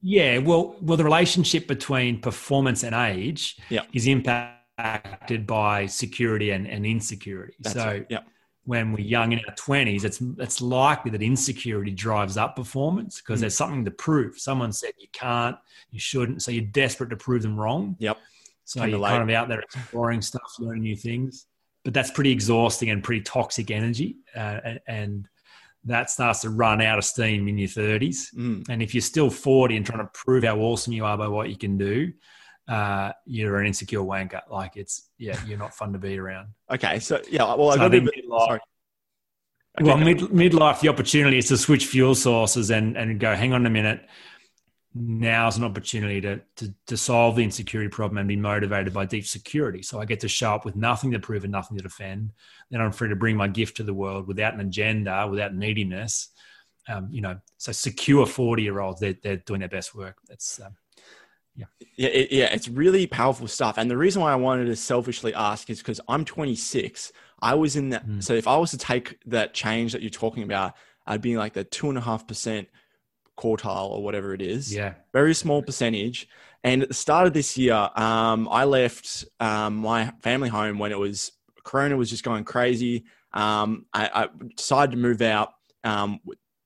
Yeah, 0.01 0.37
well, 0.37 0.75
well, 0.81 0.97
the 0.97 1.03
relationship 1.03 1.67
between 1.67 2.21
performance 2.21 2.83
and 2.83 2.93
age 2.93 3.57
yep. 3.69 3.87
is 3.93 4.05
impacted 4.05 5.47
by 5.47 5.87
security 5.87 6.51
and, 6.51 6.67
and 6.67 6.85
insecurity. 6.85 7.55
That's 7.59 7.73
so, 7.73 7.89
it. 7.89 8.07
Yep 8.09 8.27
when 8.65 8.91
we're 8.91 9.05
young 9.05 9.31
in 9.31 9.39
our 9.47 9.55
20s, 9.55 10.03
it's, 10.03 10.21
it's 10.39 10.61
likely 10.61 11.11
that 11.11 11.21
insecurity 11.21 11.91
drives 11.91 12.35
up 12.35 12.55
performance 12.55 13.21
because 13.21 13.37
mm. 13.37 13.41
there's 13.41 13.55
something 13.55 13.85
to 13.85 13.91
prove. 13.91 14.39
Someone 14.39 14.71
said 14.71 14.91
you 14.97 15.07
can't, 15.13 15.55
you 15.91 15.99
shouldn't. 15.99 16.41
So 16.41 16.51
you're 16.51 16.65
desperate 16.65 17.11
to 17.11 17.15
prove 17.15 17.43
them 17.43 17.59
wrong. 17.59 17.95
Yep. 17.99 18.17
So 18.65 18.83
you're 18.83 18.99
kind 18.99 19.23
of 19.23 19.35
out 19.35 19.47
there 19.47 19.59
exploring 19.59 20.21
stuff, 20.21 20.55
learning 20.59 20.83
new 20.83 20.95
things. 20.95 21.45
But 21.83 21.93
that's 21.93 22.09
pretty 22.09 22.31
exhausting 22.31 22.89
and 22.89 23.03
pretty 23.03 23.21
toxic 23.21 23.69
energy. 23.69 24.17
Uh, 24.35 24.59
and 24.87 25.27
that 25.83 26.09
starts 26.09 26.41
to 26.41 26.49
run 26.49 26.81
out 26.81 26.97
of 26.97 27.05
steam 27.05 27.47
in 27.47 27.59
your 27.59 27.69
30s. 27.69 28.33
Mm. 28.35 28.67
And 28.69 28.81
if 28.81 28.95
you're 28.95 29.01
still 29.01 29.29
40 29.29 29.77
and 29.77 29.85
trying 29.85 29.99
to 29.99 30.09
prove 30.13 30.43
how 30.43 30.57
awesome 30.57 30.93
you 30.93 31.05
are 31.05 31.17
by 31.17 31.27
what 31.27 31.49
you 31.49 31.57
can 31.57 31.77
do, 31.77 32.11
uh, 32.67 33.11
you're 33.25 33.59
an 33.59 33.67
insecure 33.67 33.99
wanker. 33.99 34.41
Like 34.49 34.75
it's 34.75 35.09
yeah, 35.17 35.39
you're 35.45 35.57
not 35.57 35.73
fun 35.73 35.93
to 35.93 35.99
be 35.99 36.17
around. 36.17 36.49
Okay, 36.71 36.99
so 36.99 37.21
yeah, 37.29 37.43
well, 37.55 37.71
I 37.71 37.77
got 37.77 37.93
a 37.93 38.01
bit. 38.01 38.13
Sorry. 38.27 38.59
Okay, 39.79 39.87
well, 39.87 39.97
mid 39.97 40.19
midlife, 40.19 40.79
the 40.79 40.89
opportunity 40.89 41.37
is 41.37 41.49
to 41.49 41.57
switch 41.57 41.85
fuel 41.87 42.15
sources 42.15 42.71
and 42.71 42.97
and 42.97 43.19
go. 43.19 43.35
Hang 43.35 43.53
on 43.53 43.65
a 43.65 43.69
minute. 43.69 44.07
Now's 44.97 45.57
an 45.57 45.65
opportunity 45.65 46.21
to, 46.21 46.39
to 46.55 46.73
to 46.87 46.95
solve 46.95 47.35
the 47.35 47.43
insecurity 47.43 47.89
problem 47.89 48.17
and 48.17 48.27
be 48.27 48.37
motivated 48.37 48.93
by 48.93 49.05
deep 49.05 49.25
security. 49.25 49.81
So 49.81 49.99
I 49.99 50.05
get 50.05 50.21
to 50.21 50.29
show 50.29 50.55
up 50.55 50.63
with 50.63 50.77
nothing 50.77 51.11
to 51.11 51.19
prove 51.19 51.43
and 51.43 51.51
nothing 51.51 51.75
to 51.77 51.83
defend. 51.83 52.31
Then 52.71 52.79
I'm 52.79 52.93
free 52.93 53.09
to 53.09 53.15
bring 53.15 53.35
my 53.35 53.49
gift 53.49 53.77
to 53.77 53.83
the 53.83 53.93
world 53.93 54.27
without 54.27 54.53
an 54.53 54.61
agenda, 54.61 55.27
without 55.29 55.53
neediness. 55.53 56.29
Um, 56.87 57.09
you 57.11 57.19
know, 57.19 57.37
so 57.57 57.73
secure 57.73 58.25
forty 58.25 58.63
year 58.63 58.79
olds, 58.79 59.01
they're 59.01 59.17
they're 59.21 59.37
doing 59.37 59.59
their 59.59 59.69
best 59.69 59.93
work. 59.93 60.15
That's 60.29 60.61
um, 60.61 60.77
Yeah, 61.55 61.65
it, 61.97 62.31
yeah, 62.31 62.45
it's 62.45 62.67
really 62.67 63.07
powerful 63.07 63.47
stuff. 63.47 63.77
And 63.77 63.89
the 63.89 63.97
reason 63.97 64.21
why 64.21 64.31
I 64.31 64.35
wanted 64.35 64.65
to 64.65 64.75
selfishly 64.75 65.33
ask 65.33 65.69
is 65.69 65.79
because 65.79 66.01
I'm 66.07 66.25
26. 66.25 67.11
I 67.41 67.53
was 67.55 67.75
in 67.75 67.89
that. 67.89 68.07
Mm. 68.07 68.23
So 68.23 68.33
if 68.33 68.47
I 68.47 68.57
was 68.57 68.71
to 68.71 68.77
take 68.77 69.17
that 69.27 69.53
change 69.53 69.93
that 69.93 70.01
you're 70.01 70.09
talking 70.09 70.43
about, 70.43 70.73
I'd 71.07 71.21
be 71.21 71.37
like 71.37 71.53
the 71.53 71.63
two 71.63 71.89
and 71.89 71.97
a 71.97 72.01
half 72.01 72.27
percent 72.27 72.67
quartile 73.37 73.89
or 73.89 74.03
whatever 74.03 74.33
it 74.33 74.41
is. 74.41 74.73
yeah, 74.73 74.93
very 75.13 75.33
small 75.33 75.61
percentage. 75.61 76.27
And 76.63 76.81
at 76.81 76.87
the 76.87 76.95
start 76.95 77.27
of 77.27 77.33
this 77.33 77.57
year, 77.57 77.89
um, 77.95 78.47
I 78.49 78.63
left 78.63 79.25
um, 79.39 79.77
my 79.77 80.11
family 80.21 80.49
home 80.49 80.79
when 80.79 80.91
it 80.91 80.97
was 80.97 81.31
Corona 81.63 81.95
was 81.95 82.09
just 82.09 82.23
going 82.23 82.43
crazy. 82.43 83.05
Um, 83.33 83.85
I, 83.93 84.09
I 84.13 84.27
decided 84.55 84.91
to 84.91 84.97
move 84.97 85.21
out 85.21 85.53
um, 85.83 86.19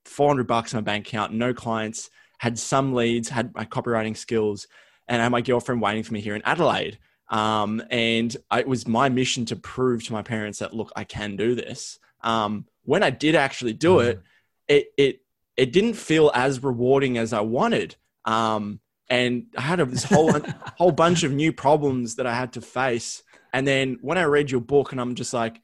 400 0.06 0.48
bucks 0.48 0.74
in 0.74 0.78
my 0.78 0.82
bank 0.82 1.08
account, 1.08 1.34
no 1.34 1.54
clients, 1.54 2.10
had 2.40 2.58
some 2.58 2.94
leads, 2.94 3.30
had 3.30 3.54
my 3.54 3.66
copywriting 3.66 4.18
skills, 4.18 4.68
and 5.08 5.22
I 5.22 5.26
had 5.26 5.32
my 5.32 5.42
girlfriend 5.42 5.82
waiting 5.82 6.04
for 6.04 6.14
me 6.14 6.22
here 6.22 6.36
in 6.36 6.42
Adelaide. 6.44 6.98
Um, 7.30 7.84
and 7.92 8.36
I, 8.50 8.62
it 8.62 8.68
was 8.68 8.88
my 8.88 9.10
mission 9.10 9.46
to 9.46 9.56
prove 9.56 10.04
to 10.06 10.14
my 10.14 10.24
parents 10.24 10.60
that 10.60 10.74
look, 10.74 10.92
I 10.96 11.04
can 11.04 11.36
do 11.36 11.54
this. 11.54 12.00
Um, 12.22 12.66
when 12.84 13.04
I 13.04 13.12
did 13.12 13.36
actually 13.36 13.74
do 13.74 14.00
it, 14.00 14.22
it 14.68 14.88
it 14.98 15.22
it 15.56 15.72
didn't 15.72 15.94
feel 15.94 16.32
as 16.34 16.64
rewarding 16.64 17.18
as 17.18 17.34
I 17.34 17.42
wanted. 17.42 17.96
Um, 18.26 18.80
and 19.10 19.48
I 19.58 19.62
had 19.62 19.80
a, 19.80 19.86
this 19.86 20.04
whole 20.04 20.32
whole 20.78 20.92
bunch 20.92 21.24
of 21.24 21.32
new 21.32 21.54
problems 21.54 22.16
that 22.16 22.26
I 22.26 22.34
had 22.34 22.54
to 22.54 22.62
face. 22.62 23.24
And 23.54 23.68
then 23.68 23.98
when 24.02 24.18
I 24.18 24.24
read 24.24 24.52
your 24.52 24.62
book, 24.62 24.92
and 24.92 25.02
I'm 25.02 25.16
just 25.16 25.34
like, 25.34 25.62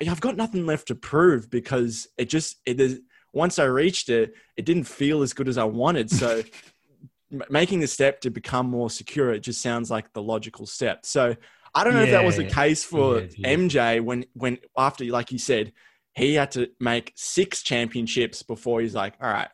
I've 0.00 0.20
got 0.20 0.36
nothing 0.36 0.66
left 0.66 0.88
to 0.88 0.94
prove 0.94 1.50
because 1.50 2.08
it 2.18 2.28
just 2.28 2.56
it 2.66 2.80
is. 2.80 3.00
Once 3.32 3.58
I 3.58 3.64
reached 3.64 4.08
it, 4.08 4.34
it 4.56 4.64
didn't 4.64 4.84
feel 4.84 5.22
as 5.22 5.32
good 5.32 5.48
as 5.48 5.58
I 5.58 5.64
wanted. 5.64 6.10
So 6.10 6.42
m- 7.32 7.42
making 7.50 7.80
the 7.80 7.86
step 7.86 8.20
to 8.22 8.30
become 8.30 8.68
more 8.68 8.90
secure, 8.90 9.32
it 9.32 9.40
just 9.40 9.60
sounds 9.62 9.90
like 9.90 10.12
the 10.12 10.22
logical 10.22 10.66
step. 10.66 11.06
So 11.06 11.36
I 11.74 11.84
don't 11.84 11.94
know 11.94 12.02
if 12.02 12.10
that 12.10 12.24
was 12.24 12.36
the 12.36 12.44
case 12.44 12.82
for 12.82 13.20
Yeah, 13.20 13.26
yeah. 13.36 13.54
MJ 13.56 14.00
when 14.04 14.24
when 14.34 14.58
after 14.76 15.04
like 15.04 15.30
you 15.30 15.38
said 15.38 15.72
he 16.14 16.34
had 16.34 16.50
to 16.52 16.68
make 16.80 17.12
six 17.14 17.62
championships 17.62 18.42
before 18.42 18.80
he's 18.80 18.94
like, 18.96 19.14
all 19.20 19.28
right, 19.30 19.48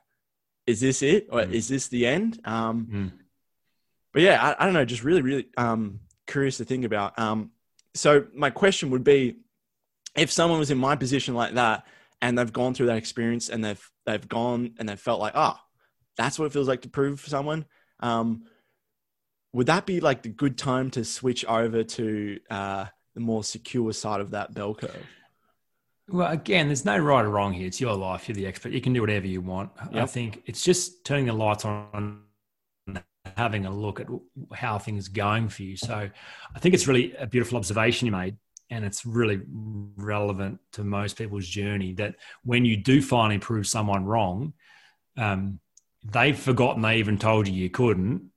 is 0.66 0.80
this 0.80 1.02
it 1.02 1.28
or 1.30 1.42
Mm. 1.42 1.52
is 1.52 1.68
this 1.68 1.88
the 1.88 2.06
end? 2.06 2.40
Um, 2.44 2.86
Mm. 2.90 3.12
but 4.12 4.22
yeah, 4.22 4.42
I, 4.42 4.62
I 4.62 4.64
don't 4.64 4.72
know, 4.74 4.86
just 4.86 5.04
really, 5.04 5.20
really 5.20 5.46
um, 5.58 6.00
curious 6.26 6.56
to 6.56 6.64
think 6.64 6.86
about. 6.86 7.18
Um, 7.18 7.50
so 7.94 8.26
my 8.34 8.48
question 8.48 8.88
would 8.90 9.04
be, 9.04 9.36
if 10.16 10.32
someone 10.32 10.58
was 10.58 10.70
in 10.70 10.78
my 10.78 10.96
position 10.96 11.34
like 11.34 11.54
that 11.54 11.84
and 12.22 12.38
they've 12.38 12.52
gone 12.52 12.74
through 12.74 12.86
that 12.86 12.96
experience 12.96 13.48
and 13.48 13.64
they've 13.64 13.90
they've 14.04 14.28
gone 14.28 14.74
and 14.78 14.88
they've 14.88 15.00
felt 15.00 15.20
like, 15.20 15.32
oh, 15.34 15.56
that's 16.16 16.38
what 16.38 16.46
it 16.46 16.52
feels 16.52 16.68
like 16.68 16.82
to 16.82 16.88
prove 16.88 17.20
for 17.20 17.28
someone. 17.28 17.64
Um, 18.00 18.44
would 19.52 19.66
that 19.66 19.86
be 19.86 20.00
like 20.00 20.22
the 20.22 20.28
good 20.28 20.58
time 20.58 20.90
to 20.92 21.04
switch 21.04 21.44
over 21.46 21.82
to 21.82 22.38
uh, 22.50 22.86
the 23.14 23.20
more 23.20 23.42
secure 23.42 23.92
side 23.92 24.20
of 24.20 24.30
that 24.32 24.54
bell 24.54 24.74
curve? 24.74 25.06
Well, 26.08 26.30
again, 26.30 26.68
there's 26.68 26.84
no 26.84 26.98
right 26.98 27.24
or 27.24 27.30
wrong 27.30 27.52
here. 27.52 27.66
It's 27.66 27.80
your 27.80 27.96
life. 27.96 28.28
You're 28.28 28.36
the 28.36 28.46
expert. 28.46 28.72
You 28.72 28.80
can 28.80 28.92
do 28.92 29.00
whatever 29.00 29.26
you 29.26 29.40
want. 29.40 29.70
I 29.92 30.06
think 30.06 30.42
it's 30.46 30.62
just 30.62 31.04
turning 31.04 31.26
the 31.26 31.32
lights 31.32 31.64
on 31.64 32.22
and 32.86 33.02
having 33.36 33.66
a 33.66 33.70
look 33.70 33.98
at 33.98 34.06
how 34.52 34.78
things 34.78 35.08
are 35.08 35.12
going 35.12 35.48
for 35.48 35.62
you. 35.62 35.76
So 35.76 36.08
I 36.54 36.58
think 36.60 36.74
it's 36.74 36.86
really 36.86 37.14
a 37.16 37.26
beautiful 37.26 37.58
observation 37.58 38.06
you 38.06 38.12
made. 38.12 38.36
And 38.70 38.84
it's 38.84 39.06
really 39.06 39.40
relevant 39.96 40.58
to 40.72 40.82
most 40.82 41.16
people's 41.16 41.46
journey 41.46 41.92
that 41.94 42.16
when 42.44 42.64
you 42.64 42.76
do 42.76 43.00
finally 43.00 43.38
prove 43.38 43.66
someone 43.66 44.04
wrong, 44.04 44.52
um, 45.16 45.60
they've 46.04 46.38
forgotten 46.38 46.82
they 46.82 46.98
even 46.98 47.16
told 47.18 47.46
you 47.46 47.54
you 47.54 47.70
couldn't. 47.70 48.30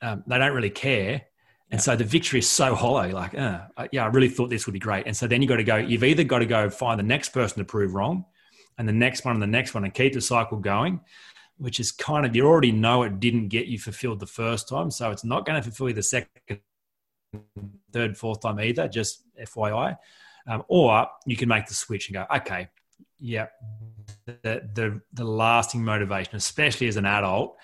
Um, 0.00 0.24
they 0.26 0.38
don't 0.38 0.54
really 0.54 0.70
care. 0.70 1.22
And 1.70 1.78
Yeah. 1.78 1.84
so 1.84 1.96
the 1.96 2.04
victory 2.04 2.38
is 2.38 2.48
so 2.48 2.74
hollow. 2.74 3.08
Like, 3.08 3.34
uh, 3.34 3.62
yeah, 3.92 4.04
I 4.04 4.08
really 4.08 4.28
thought 4.28 4.48
this 4.48 4.66
would 4.66 4.72
be 4.72 4.78
great. 4.78 5.06
And 5.06 5.16
so 5.16 5.26
then 5.26 5.42
you 5.42 5.48
got 5.48 5.56
to 5.56 5.64
go, 5.64 5.76
you've 5.76 6.04
either 6.04 6.24
got 6.24 6.38
to 6.38 6.46
go 6.46 6.70
find 6.70 6.98
the 6.98 7.04
next 7.04 7.30
person 7.30 7.58
to 7.58 7.64
prove 7.64 7.94
wrong 7.94 8.24
and 8.78 8.88
the 8.88 8.92
next 8.92 9.24
one 9.24 9.34
and 9.34 9.42
the 9.42 9.46
next 9.46 9.74
one 9.74 9.84
and 9.84 9.92
keep 9.92 10.12
the 10.14 10.20
cycle 10.20 10.58
going, 10.58 11.00
which 11.58 11.78
is 11.78 11.92
kind 11.92 12.26
of, 12.26 12.34
you 12.34 12.46
already 12.46 12.72
know 12.72 13.02
it 13.02 13.20
didn't 13.20 13.48
get 13.48 13.66
you 13.66 13.78
fulfilled 13.78 14.20
the 14.20 14.26
first 14.26 14.68
time. 14.68 14.90
So 14.90 15.10
it's 15.10 15.24
not 15.24 15.46
going 15.46 15.56
to 15.56 15.62
fulfill 15.62 15.88
you 15.88 15.94
the 15.94 16.02
second, 16.02 16.60
third, 17.92 18.16
fourth 18.16 18.40
time 18.40 18.60
either, 18.60 18.88
just 18.88 19.24
FYI. 19.40 19.96
Um, 20.46 20.62
or 20.68 21.06
you 21.26 21.36
can 21.36 21.48
make 21.48 21.66
the 21.66 21.74
switch 21.74 22.08
and 22.08 22.14
go, 22.14 22.26
okay, 22.36 22.68
yeah, 23.18 23.46
the, 24.26 24.68
the, 24.74 25.00
the 25.14 25.24
lasting 25.24 25.82
motivation, 25.82 26.36
especially 26.36 26.88
as 26.88 26.96
an 26.96 27.06
adult, 27.06 27.56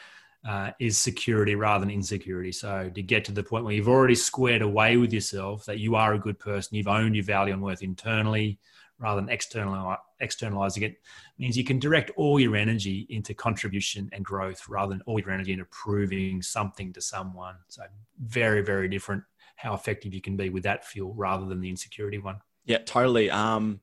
uh, 0.49 0.71
is 0.81 0.97
security 0.97 1.55
rather 1.55 1.85
than 1.85 1.95
insecurity. 1.95 2.53
So 2.53 2.91
to 2.95 3.03
get 3.03 3.25
to 3.27 3.33
the 3.33 3.43
point 3.43 3.65
where 3.65 3.75
you've 3.75 3.89
already 3.89 4.15
squared 4.15 4.63
away 4.63 4.97
with 4.97 5.13
yourself 5.13 5.67
that 5.67 5.79
you 5.79 5.97
are 5.97 6.15
a 6.15 6.19
good 6.19 6.39
person, 6.39 6.77
you've 6.77 6.89
owned 6.89 7.15
your 7.15 7.25
value 7.25 7.53
and 7.53 7.63
worth 7.63 7.83
internally 7.83 8.59
rather 8.99 9.21
than 9.21 9.31
external, 9.31 9.97
externalizing 10.21 10.83
it, 10.83 10.97
means 11.39 11.57
you 11.57 11.65
can 11.65 11.79
direct 11.79 12.11
all 12.17 12.39
your 12.39 12.55
energy 12.55 13.07
into 13.09 13.33
contribution 13.33 14.11
and 14.13 14.25
growth 14.25 14.69
rather 14.69 14.91
than 14.91 15.03
all 15.07 15.19
your 15.19 15.31
energy 15.31 15.53
into 15.53 15.65
proving 15.67 16.43
something 16.43 16.93
to 16.93 17.01
someone. 17.01 17.57
So 17.69 17.83
very, 18.23 18.63
very 18.63 18.89
different 18.89 19.25
how 19.61 19.75
effective 19.75 20.14
you 20.14 20.20
can 20.20 20.37
be 20.37 20.49
with 20.49 20.62
that 20.62 20.87
fuel 20.87 21.12
rather 21.14 21.46
than 21.46 21.61
the 21.61 21.68
insecurity 21.68 22.18
one. 22.18 22.37
Yeah, 22.64 22.79
totally. 22.79 23.31
Um, 23.31 23.81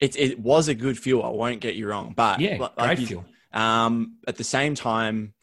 it, 0.00 0.16
it 0.16 0.38
was 0.40 0.68
a 0.68 0.74
good 0.74 0.98
fuel. 0.98 1.22
I 1.22 1.28
won't 1.28 1.60
get 1.60 1.74
you 1.76 1.86
wrong, 1.88 2.14
but 2.16 2.40
Yeah, 2.40 2.52
li- 2.52 2.58
like 2.58 2.76
great 2.76 2.98
you- 3.00 3.06
fuel. 3.06 3.24
Um, 3.52 4.16
at 4.28 4.36
the 4.36 4.44
same 4.44 4.74
time, 4.74 5.34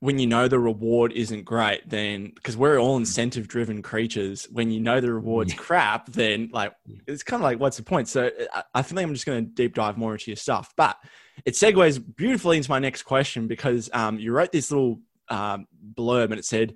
when 0.00 0.18
you 0.18 0.26
know 0.26 0.46
the 0.46 0.58
reward 0.58 1.12
isn't 1.12 1.44
great, 1.44 1.88
then 1.88 2.32
because 2.34 2.56
we're 2.56 2.78
all 2.78 2.96
incentive 2.98 3.48
driven 3.48 3.80
creatures, 3.82 4.46
when 4.52 4.70
you 4.70 4.78
know 4.80 5.00
the 5.00 5.12
reward's 5.12 5.52
Yeah. 5.54 5.58
crap, 5.58 6.06
then 6.12 6.50
like 6.52 6.74
it's 7.06 7.22
kind 7.22 7.40
of 7.40 7.44
like, 7.44 7.58
what's 7.58 7.78
the 7.78 7.82
point? 7.82 8.08
So 8.08 8.30
I, 8.52 8.62
I 8.74 8.82
feel 8.82 8.96
like 8.96 9.06
I'm 9.06 9.14
just 9.14 9.24
going 9.26 9.44
to 9.46 9.50
deep 9.50 9.74
dive 9.74 9.96
more 9.96 10.12
into 10.12 10.30
your 10.30 10.36
stuff, 10.36 10.74
but 10.76 10.98
it 11.46 11.54
segues 11.54 12.02
beautifully 12.16 12.58
into 12.58 12.70
my 12.70 12.78
next 12.78 13.02
question 13.04 13.46
because 13.46 13.88
um, 13.92 14.18
you 14.18 14.32
wrote 14.32 14.52
this 14.52 14.70
little 14.70 15.00
um, 15.28 15.66
blurb 15.94 16.24
and 16.24 16.34
it 16.38 16.44
said, 16.44 16.74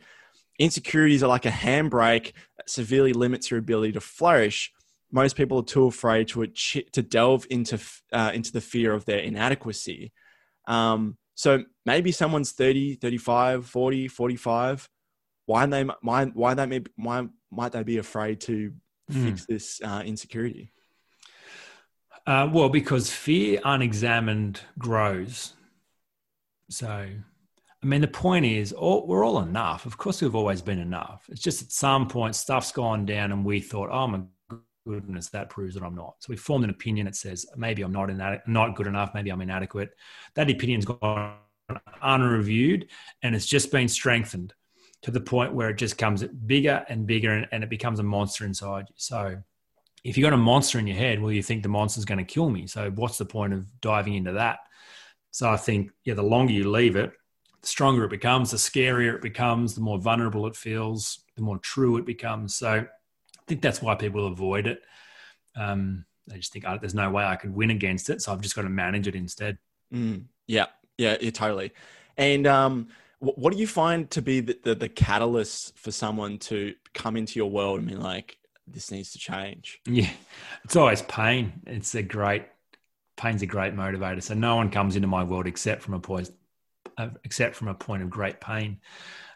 insecurities 0.60 1.22
are 1.24 1.28
like 1.28 1.46
a 1.46 1.50
handbrake 1.50 2.32
that 2.58 2.70
severely 2.70 3.12
limits 3.12 3.50
your 3.50 3.58
ability 3.58 3.92
to 3.92 4.00
flourish. 4.00 4.72
Most 5.10 5.34
people 5.34 5.58
are 5.58 5.64
too 5.64 5.86
afraid 5.86 6.28
to 6.28 6.46
to 6.46 7.02
delve 7.02 7.46
into 7.50 7.80
uh, 8.12 8.30
into 8.32 8.52
the 8.52 8.60
fear 8.60 8.92
of 8.92 9.04
their 9.06 9.18
inadequacy. 9.18 10.12
Um, 10.68 11.16
so 11.34 11.64
maybe 11.86 12.12
someone's 12.12 12.52
30, 12.52 12.96
35, 12.96 13.66
40, 13.66 14.08
45. 14.08 14.88
Why 15.46 15.66
they 15.66 15.82
why 16.02 16.26
why 16.26 16.54
they 16.54 16.66
may, 16.66 16.82
why 16.96 17.26
might 17.50 17.72
they 17.72 17.82
be 17.82 17.98
afraid 17.98 18.40
to 18.42 18.72
Hmm. 19.10 19.24
fix 19.24 19.46
this 19.46 19.80
uh, 19.82 20.02
insecurity? 20.06 20.72
Uh, 22.26 22.48
well, 22.52 22.68
because 22.68 23.10
fear 23.10 23.60
unexamined 23.64 24.60
grows. 24.78 25.54
So, 26.68 27.08
I 27.82 27.86
mean, 27.86 28.02
the 28.02 28.08
point 28.08 28.44
is, 28.44 28.72
all, 28.72 29.06
we're 29.06 29.24
all 29.24 29.40
enough. 29.40 29.86
Of 29.86 29.96
course, 29.96 30.20
we've 30.20 30.34
always 30.34 30.60
been 30.60 30.78
enough. 30.78 31.24
It's 31.30 31.40
just 31.40 31.62
at 31.62 31.72
some 31.72 32.08
point, 32.08 32.36
stuff's 32.36 32.72
gone 32.72 33.06
down, 33.06 33.32
and 33.32 33.44
we 33.44 33.60
thought, 33.60 33.88
oh 33.90 34.06
my 34.06 34.20
goodness, 34.86 35.28
that 35.30 35.48
proves 35.48 35.74
that 35.74 35.82
I'm 35.82 35.94
not. 35.94 36.16
So 36.18 36.26
we 36.28 36.36
formed 36.36 36.64
an 36.64 36.70
opinion 36.70 37.06
that 37.06 37.16
says 37.16 37.46
maybe 37.56 37.82
I'm 37.82 37.92
not 37.92 38.10
not 38.46 38.76
good 38.76 38.86
enough, 38.86 39.14
maybe 39.14 39.30
I'm 39.30 39.40
inadequate. 39.40 39.90
That 40.34 40.50
opinion's 40.50 40.84
gone 40.84 41.36
unreviewed, 42.02 42.88
and 43.22 43.34
it's 43.34 43.46
just 43.46 43.70
been 43.70 43.88
strengthened 43.88 44.52
to 45.02 45.10
the 45.10 45.20
point 45.20 45.54
where 45.54 45.70
it 45.70 45.78
just 45.78 45.96
comes 45.96 46.22
bigger 46.22 46.84
and 46.88 47.06
bigger, 47.06 47.32
and, 47.32 47.48
and 47.52 47.64
it 47.64 47.70
becomes 47.70 47.98
a 47.98 48.02
monster 48.02 48.44
inside 48.44 48.86
you. 48.88 48.94
So 48.98 49.42
if 50.04 50.18
you've 50.18 50.24
got 50.24 50.34
a 50.34 50.38
monster 50.38 50.78
in 50.78 50.86
your 50.86 50.96
head, 50.96 51.20
well, 51.20 51.32
you 51.32 51.42
think 51.42 51.62
the 51.62 51.68
monster's 51.70 52.04
going 52.04 52.18
to 52.18 52.24
kill 52.24 52.50
me. 52.50 52.66
So 52.66 52.90
what's 52.90 53.16
the 53.16 53.24
point 53.24 53.54
of 53.54 53.80
diving 53.80 54.14
into 54.14 54.32
that? 54.32 54.58
So 55.30 55.48
I 55.48 55.56
think, 55.56 55.92
yeah, 56.04 56.14
the 56.14 56.22
longer 56.22 56.52
you 56.52 56.70
leave 56.70 56.96
it, 56.96 57.12
the 57.60 57.68
stronger 57.68 58.04
it 58.04 58.10
becomes, 58.10 58.50
the 58.50 58.56
scarier 58.56 59.14
it 59.14 59.22
becomes, 59.22 59.74
the 59.74 59.80
more 59.80 59.98
vulnerable 59.98 60.46
it 60.46 60.56
feels, 60.56 61.24
the 61.36 61.42
more 61.42 61.58
true 61.58 61.96
it 61.96 62.06
becomes. 62.06 62.54
So 62.54 62.70
I 62.70 63.42
think 63.46 63.62
that's 63.62 63.82
why 63.82 63.94
people 63.94 64.26
avoid 64.26 64.66
it. 64.66 64.82
Um, 65.56 66.04
they 66.26 66.36
just 66.36 66.52
think, 66.52 66.64
oh, 66.66 66.78
there's 66.80 66.94
no 66.94 67.10
way 67.10 67.24
I 67.24 67.36
could 67.36 67.54
win 67.54 67.70
against 67.70 68.08
it. 68.10 68.22
So 68.22 68.32
I've 68.32 68.40
just 68.40 68.54
got 68.54 68.62
to 68.62 68.68
manage 68.68 69.08
it 69.08 69.14
instead. 69.14 69.58
Mm, 69.92 70.24
yeah, 70.46 70.66
yeah, 70.96 71.16
yeah, 71.20 71.30
totally. 71.30 71.72
And 72.16 72.46
um, 72.46 72.88
wh- 73.18 73.36
what 73.36 73.52
do 73.52 73.58
you 73.58 73.66
find 73.66 74.08
to 74.10 74.22
be 74.22 74.40
the, 74.40 74.58
the, 74.62 74.74
the 74.74 74.88
catalyst 74.88 75.76
for 75.78 75.90
someone 75.90 76.38
to 76.38 76.74
come 76.94 77.16
into 77.16 77.38
your 77.38 77.50
world 77.50 77.80
and 77.80 77.88
be 77.88 77.96
like, 77.96 78.38
this 78.66 78.90
needs 78.90 79.12
to 79.12 79.18
change? 79.18 79.80
Yeah, 79.86 80.10
it's 80.64 80.76
always 80.76 81.02
pain. 81.02 81.52
It's 81.66 81.94
a 81.94 82.02
great 82.02 82.44
pain's 83.16 83.42
a 83.42 83.46
great 83.46 83.74
motivator. 83.74 84.22
So 84.22 84.34
no 84.34 84.56
one 84.56 84.70
comes 84.70 84.96
into 84.96 85.08
my 85.08 85.24
world 85.24 85.46
except 85.46 85.82
from 85.82 85.94
a 85.94 85.98
uh, 85.98 86.24
except 87.24 87.56
from 87.56 87.68
a 87.68 87.74
point 87.74 88.02
of 88.02 88.10
great 88.10 88.40
pain. 88.40 88.78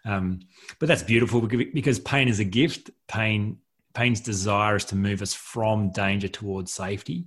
Um, 0.04 0.40
but 0.78 0.88
that's 0.88 1.02
beautiful 1.02 1.40
because 1.40 1.98
pain 1.98 2.28
is 2.28 2.40
a 2.40 2.44
gift. 2.44 2.90
Pain, 3.09 3.59
pain's 3.94 4.20
desire 4.20 4.76
is 4.76 4.85
to 4.87 4.96
move 4.96 5.22
us 5.22 5.33
from 5.35 5.90
danger 5.92 6.28
towards 6.28 6.72
safety. 6.72 7.26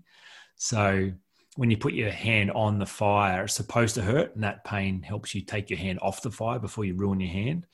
So 0.56 1.12
when 1.56 1.72
you 1.72 1.78
put 1.78 1.94
your 1.94 2.12
hand 2.12 2.52
on 2.52 2.78
the 2.78 2.86
fire, 2.86 3.46
it's 3.46 3.56
supposed 3.56 3.96
to 3.96 4.04
hurt, 4.04 4.36
and 4.36 4.44
that 4.44 4.64
pain 4.64 5.02
helps 5.02 5.34
you 5.34 5.42
take 5.42 5.70
your 5.70 5.80
hand 5.80 6.00
off 6.02 6.22
the 6.22 6.32
fire 6.32 6.60
before 6.60 6.86
you 6.86 6.94
ruin 6.94 7.20
your 7.20 7.32
hand. 7.32 7.66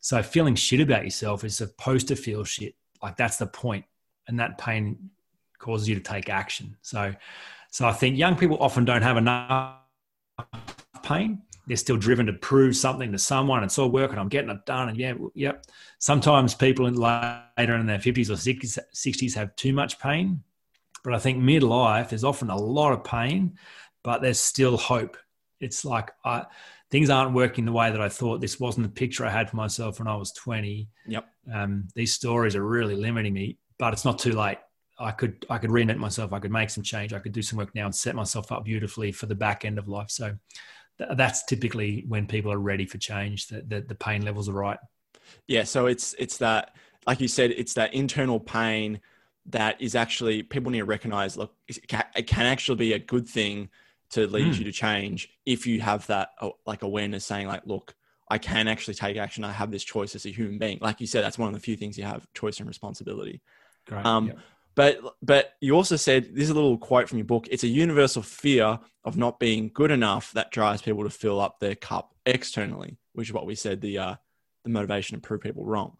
So 0.00 0.22
feeling 0.22 0.54
shit 0.54 0.80
about 0.80 1.04
yourself 1.04 1.44
is 1.44 1.56
supposed 1.56 2.08
to 2.08 2.16
feel 2.16 2.44
shit. 2.44 2.74
Like 3.02 3.16
that's 3.16 3.36
the 3.36 3.46
point, 3.46 3.84
and 4.26 4.40
that 4.40 4.56
pain 4.56 5.10
causes 5.58 5.88
you 5.88 5.94
to 5.94 6.00
take 6.00 6.30
action. 6.30 6.76
So, 6.80 7.14
so 7.70 7.86
I 7.86 7.92
think 7.92 8.16
young 8.16 8.36
people 8.36 8.56
often 8.60 8.84
don't 8.84 9.02
have 9.02 9.16
enough 9.16 9.76
pain. 11.02 11.42
They're 11.68 11.76
still 11.76 11.96
driven 11.96 12.26
to 12.26 12.32
prove 12.32 12.74
something 12.74 13.12
to 13.12 13.18
someone. 13.18 13.62
It's 13.62 13.78
all 13.78 13.90
working. 13.90 14.18
I'm 14.18 14.28
getting 14.28 14.50
it 14.50 14.66
done. 14.66 14.88
And 14.88 14.98
yeah, 14.98 15.14
yep. 15.34 15.66
Sometimes 15.98 16.54
people 16.54 16.86
in 16.86 16.94
later 16.94 17.76
in 17.76 17.86
their 17.86 17.98
50s 17.98 18.30
or 18.30 18.78
60s 18.94 19.34
have 19.34 19.54
too 19.54 19.72
much 19.72 20.00
pain. 20.00 20.42
But 21.04 21.14
I 21.14 21.18
think 21.18 21.38
midlife, 21.38 22.08
there's 22.08 22.24
often 22.24 22.50
a 22.50 22.56
lot 22.56 22.92
of 22.92 23.04
pain, 23.04 23.56
but 24.02 24.22
there's 24.22 24.40
still 24.40 24.76
hope. 24.76 25.16
It's 25.60 25.84
like 25.84 26.10
I, 26.24 26.46
things 26.90 27.10
aren't 27.10 27.34
working 27.34 27.64
the 27.64 27.72
way 27.72 27.90
that 27.90 28.00
I 28.00 28.08
thought. 28.08 28.40
This 28.40 28.58
wasn't 28.58 28.86
the 28.86 28.92
picture 28.92 29.24
I 29.24 29.30
had 29.30 29.50
for 29.50 29.56
myself 29.56 29.98
when 29.98 30.08
I 30.08 30.16
was 30.16 30.32
20. 30.32 30.88
Yep. 31.06 31.28
Um, 31.52 31.88
these 31.94 32.14
stories 32.14 32.56
are 32.56 32.66
really 32.66 32.96
limiting 32.96 33.32
me, 33.32 33.58
but 33.78 33.92
it's 33.92 34.04
not 34.04 34.18
too 34.18 34.32
late. 34.32 34.58
I 34.98 35.12
could 35.12 35.46
I 35.48 35.58
could 35.58 35.70
reinvent 35.70 35.98
myself. 35.98 36.32
I 36.32 36.40
could 36.40 36.50
make 36.50 36.70
some 36.70 36.82
change. 36.82 37.12
I 37.12 37.20
could 37.20 37.32
do 37.32 37.42
some 37.42 37.56
work 37.58 37.72
now 37.74 37.84
and 37.84 37.94
set 37.94 38.16
myself 38.16 38.50
up 38.50 38.64
beautifully 38.64 39.12
for 39.12 39.26
the 39.26 39.34
back 39.34 39.64
end 39.64 39.78
of 39.78 39.88
life. 39.88 40.10
So 40.10 40.36
that's 41.14 41.44
typically 41.44 42.04
when 42.08 42.26
people 42.26 42.52
are 42.52 42.58
ready 42.58 42.86
for 42.86 42.98
change. 42.98 43.48
That 43.48 43.68
the, 43.68 43.80
the 43.80 43.94
pain 43.94 44.22
levels 44.24 44.48
are 44.48 44.52
right. 44.52 44.78
Yeah. 45.46 45.64
So 45.64 45.86
it's 45.86 46.14
it's 46.18 46.38
that 46.38 46.74
like 47.06 47.20
you 47.20 47.28
said, 47.28 47.52
it's 47.52 47.74
that 47.74 47.94
internal 47.94 48.40
pain 48.40 49.00
that 49.46 49.80
is 49.80 49.94
actually 49.94 50.42
people 50.42 50.70
need 50.70 50.78
to 50.78 50.84
recognize. 50.84 51.36
Look, 51.36 51.54
it 51.68 52.26
can 52.26 52.46
actually 52.46 52.76
be 52.76 52.92
a 52.92 52.98
good 52.98 53.28
thing 53.28 53.70
to 54.10 54.26
lead 54.26 54.54
mm. 54.54 54.58
you 54.58 54.64
to 54.64 54.72
change 54.72 55.30
if 55.44 55.66
you 55.66 55.80
have 55.80 56.06
that 56.06 56.30
like 56.66 56.82
awareness 56.82 57.24
saying 57.24 57.46
like 57.46 57.62
look 57.66 57.94
i 58.30 58.38
can 58.38 58.68
actually 58.68 58.94
take 58.94 59.16
action 59.16 59.44
i 59.44 59.52
have 59.52 59.70
this 59.70 59.84
choice 59.84 60.14
as 60.14 60.24
a 60.26 60.30
human 60.30 60.58
being 60.58 60.78
like 60.80 61.00
you 61.00 61.06
said 61.06 61.22
that's 61.22 61.38
one 61.38 61.48
of 61.48 61.54
the 61.54 61.60
few 61.60 61.76
things 61.76 61.98
you 61.98 62.04
have 62.04 62.26
choice 62.32 62.58
and 62.58 62.68
responsibility 62.68 63.40
Great. 63.86 64.04
Um, 64.04 64.26
yep. 64.26 64.38
But 64.78 65.00
but 65.20 65.54
you 65.60 65.74
also 65.74 65.96
said 65.96 66.36
this 66.36 66.44
is 66.44 66.50
a 66.50 66.54
little 66.54 66.78
quote 66.78 67.08
from 67.08 67.18
your 67.18 67.24
book. 67.24 67.48
It's 67.50 67.64
a 67.64 67.66
universal 67.66 68.22
fear 68.22 68.78
of 69.02 69.16
not 69.16 69.40
being 69.40 69.72
good 69.74 69.90
enough 69.90 70.30
that 70.34 70.52
drives 70.52 70.82
people 70.82 71.02
to 71.02 71.10
fill 71.10 71.40
up 71.40 71.58
their 71.58 71.74
cup 71.74 72.14
externally, 72.24 72.96
which 73.12 73.28
is 73.28 73.32
what 73.32 73.44
we 73.44 73.56
said 73.56 73.80
the 73.80 73.98
uh, 73.98 74.14
the 74.62 74.70
motivation 74.70 75.16
to 75.16 75.20
prove 75.20 75.40
people 75.40 75.64
wrong. 75.64 75.96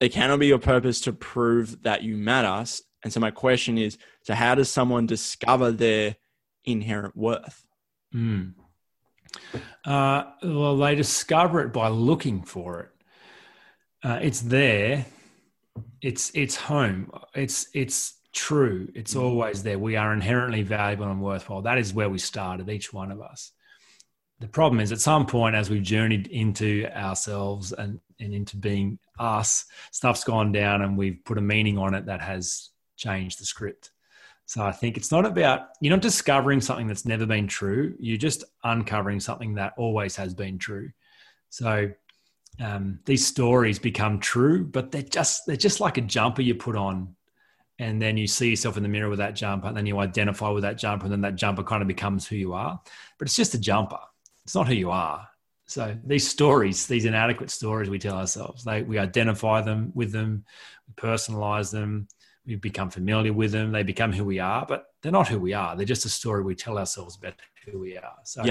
It 0.00 0.10
cannot 0.10 0.38
be 0.38 0.48
your 0.48 0.58
purpose 0.58 1.00
to 1.00 1.14
prove 1.14 1.80
that 1.84 2.02
you 2.02 2.18
matter. 2.18 2.70
And 3.04 3.10
so 3.10 3.20
my 3.20 3.30
question 3.30 3.78
is: 3.78 3.96
so 4.20 4.34
how 4.34 4.54
does 4.54 4.68
someone 4.68 5.06
discover 5.06 5.72
their 5.72 6.16
inherent 6.66 7.16
worth? 7.16 7.66
Mm. 8.14 8.52
Uh, 9.86 10.24
well, 10.42 10.76
they 10.76 10.94
discover 10.94 11.62
it 11.62 11.72
by 11.72 11.88
looking 11.88 12.42
for 12.42 12.80
it. 12.80 12.90
Uh, 14.06 14.18
it's 14.20 14.42
there 14.42 15.06
it's 16.02 16.30
it's 16.34 16.56
home. 16.56 17.10
It's 17.34 17.68
it's 17.74 18.18
true. 18.32 18.88
It's 18.94 19.14
mm. 19.14 19.22
always 19.22 19.62
there. 19.62 19.78
We 19.78 19.96
are 19.96 20.12
inherently 20.12 20.62
valuable 20.62 21.10
and 21.10 21.20
worthwhile. 21.20 21.62
That 21.62 21.78
is 21.78 21.94
where 21.94 22.08
we 22.08 22.18
started, 22.18 22.68
each 22.68 22.92
one 22.92 23.10
of 23.10 23.20
us. 23.20 23.52
The 24.40 24.48
problem 24.48 24.80
is 24.80 24.92
at 24.92 25.00
some 25.00 25.26
point 25.26 25.56
as 25.56 25.68
we've 25.68 25.82
journeyed 25.82 26.28
into 26.28 26.86
ourselves 26.94 27.72
and, 27.72 27.98
and 28.20 28.32
into 28.32 28.56
being 28.56 28.98
us, 29.18 29.64
stuff's 29.90 30.22
gone 30.22 30.52
down 30.52 30.82
and 30.82 30.96
we've 30.96 31.18
put 31.24 31.38
a 31.38 31.42
meaning 31.42 31.76
on 31.76 31.94
it 31.94 32.06
that 32.06 32.20
has 32.20 32.70
changed 32.96 33.40
the 33.40 33.44
script. 33.44 33.90
So 34.46 34.62
I 34.62 34.72
think 34.72 34.96
it's 34.96 35.10
not 35.10 35.26
about 35.26 35.68
you're 35.80 35.90
not 35.90 36.02
discovering 36.02 36.60
something 36.60 36.86
that's 36.86 37.04
never 37.04 37.26
been 37.26 37.48
true. 37.48 37.94
You're 37.98 38.16
just 38.16 38.44
uncovering 38.64 39.20
something 39.20 39.54
that 39.54 39.74
always 39.76 40.16
has 40.16 40.34
been 40.34 40.58
true. 40.58 40.90
So 41.50 41.90
um, 42.60 42.98
these 43.04 43.26
stories 43.26 43.78
become 43.78 44.18
true, 44.18 44.64
but 44.64 44.90
they're 44.90 45.02
just 45.02 45.46
they're 45.46 45.56
just 45.56 45.80
like 45.80 45.96
a 45.98 46.02
jumper 46.02 46.42
you 46.42 46.54
put 46.54 46.76
on, 46.76 47.14
and 47.78 48.00
then 48.02 48.16
you 48.16 48.26
see 48.26 48.50
yourself 48.50 48.76
in 48.76 48.82
the 48.82 48.88
mirror 48.88 49.08
with 49.08 49.20
that 49.20 49.36
jumper, 49.36 49.68
and 49.68 49.76
then 49.76 49.86
you 49.86 49.98
identify 49.98 50.48
with 50.50 50.62
that 50.62 50.78
jumper, 50.78 51.04
and 51.04 51.12
then 51.12 51.20
that 51.20 51.36
jumper 51.36 51.62
kind 51.62 51.82
of 51.82 51.88
becomes 51.88 52.26
who 52.26 52.36
you 52.36 52.52
are. 52.54 52.80
But 53.18 53.28
it's 53.28 53.36
just 53.36 53.54
a 53.54 53.58
jumper; 53.58 54.00
it's 54.44 54.54
not 54.54 54.66
who 54.66 54.74
you 54.74 54.90
are. 54.90 55.28
So 55.66 55.96
these 56.04 56.26
stories, 56.26 56.86
these 56.86 57.04
inadequate 57.04 57.50
stories 57.50 57.90
we 57.90 57.98
tell 57.98 58.16
ourselves, 58.16 58.64
they 58.64 58.82
we 58.82 58.98
identify 58.98 59.60
them 59.60 59.92
with 59.94 60.10
them, 60.12 60.44
we 60.88 60.94
personalize 60.94 61.70
them, 61.70 62.08
we 62.46 62.56
become 62.56 62.90
familiar 62.90 63.32
with 63.32 63.52
them, 63.52 63.70
they 63.70 63.82
become 63.82 64.12
who 64.12 64.24
we 64.24 64.40
are, 64.40 64.66
but 64.66 64.86
they're 65.02 65.12
not 65.12 65.28
who 65.28 65.38
we 65.38 65.52
are. 65.52 65.76
They're 65.76 65.86
just 65.86 66.06
a 66.06 66.08
story 66.08 66.42
we 66.42 66.54
tell 66.54 66.78
ourselves 66.78 67.16
about 67.16 67.34
who 67.64 67.78
we 67.78 67.96
are. 67.96 68.16
So. 68.24 68.42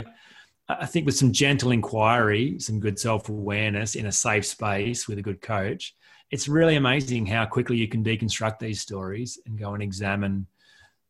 I 0.69 0.85
think 0.85 1.05
with 1.05 1.15
some 1.15 1.31
gentle 1.31 1.71
inquiry, 1.71 2.59
some 2.59 2.79
good 2.79 2.99
self 2.99 3.29
awareness 3.29 3.95
in 3.95 4.05
a 4.05 4.11
safe 4.11 4.45
space 4.45 5.07
with 5.07 5.17
a 5.17 5.21
good 5.21 5.41
coach, 5.41 5.95
it's 6.29 6.47
really 6.47 6.75
amazing 6.75 7.25
how 7.25 7.45
quickly 7.45 7.77
you 7.77 7.87
can 7.87 8.03
deconstruct 8.03 8.59
these 8.59 8.81
stories 8.81 9.39
and 9.45 9.57
go 9.57 9.73
and 9.73 9.81
examine 9.81 10.45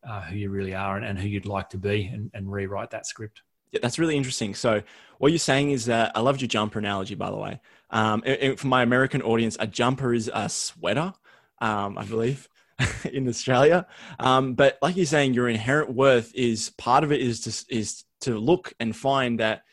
uh, 0.07 0.21
who 0.21 0.37
you 0.37 0.49
really 0.49 0.75
are 0.75 0.95
and, 0.95 1.05
and, 1.05 1.17
who 1.17 1.27
you'd 1.27 1.47
like 1.47 1.69
to 1.69 1.77
be 1.77 2.05
and, 2.05 2.29
and 2.33 2.51
rewrite 2.51 2.91
that 2.91 3.07
script. 3.07 3.41
Yeah, 3.71 3.79
that's 3.81 3.97
really 3.97 4.15
interesting. 4.15 4.53
So, 4.53 4.83
what 5.17 5.31
you're 5.31 5.39
saying 5.39 5.71
is 5.71 5.85
that 5.85 6.11
I 6.15 6.21
loved 6.21 6.41
your 6.41 6.47
jumper 6.47 6.77
analogy, 6.77 7.15
by 7.15 7.31
the 7.31 7.35
way. 7.35 7.59
Um, 7.89 8.23
for 8.57 8.67
my 8.67 8.83
American 8.83 9.21
audience, 9.21 9.57
a 9.59 9.65
jumper 9.65 10.13
is 10.13 10.29
a 10.33 10.47
sweater, 10.47 11.13
um, 11.59 11.97
I 11.97 12.05
believe, 12.05 12.47
in 13.11 13.27
Australia. 13.27 13.87
Um, 14.19 14.53
but 14.53 14.77
like 14.81 14.95
you're 14.95 15.05
saying, 15.05 15.33
your 15.33 15.49
inherent 15.49 15.91
worth 15.93 16.33
is 16.35 16.69
part 16.77 17.03
of 17.03 17.11
it 17.11 17.19
is 17.19 17.41
to, 17.41 17.75
is 17.75 18.03
to 18.27 18.37
look 18.37 18.73
and 18.79 18.95
find 18.95 19.39
that 19.39 19.63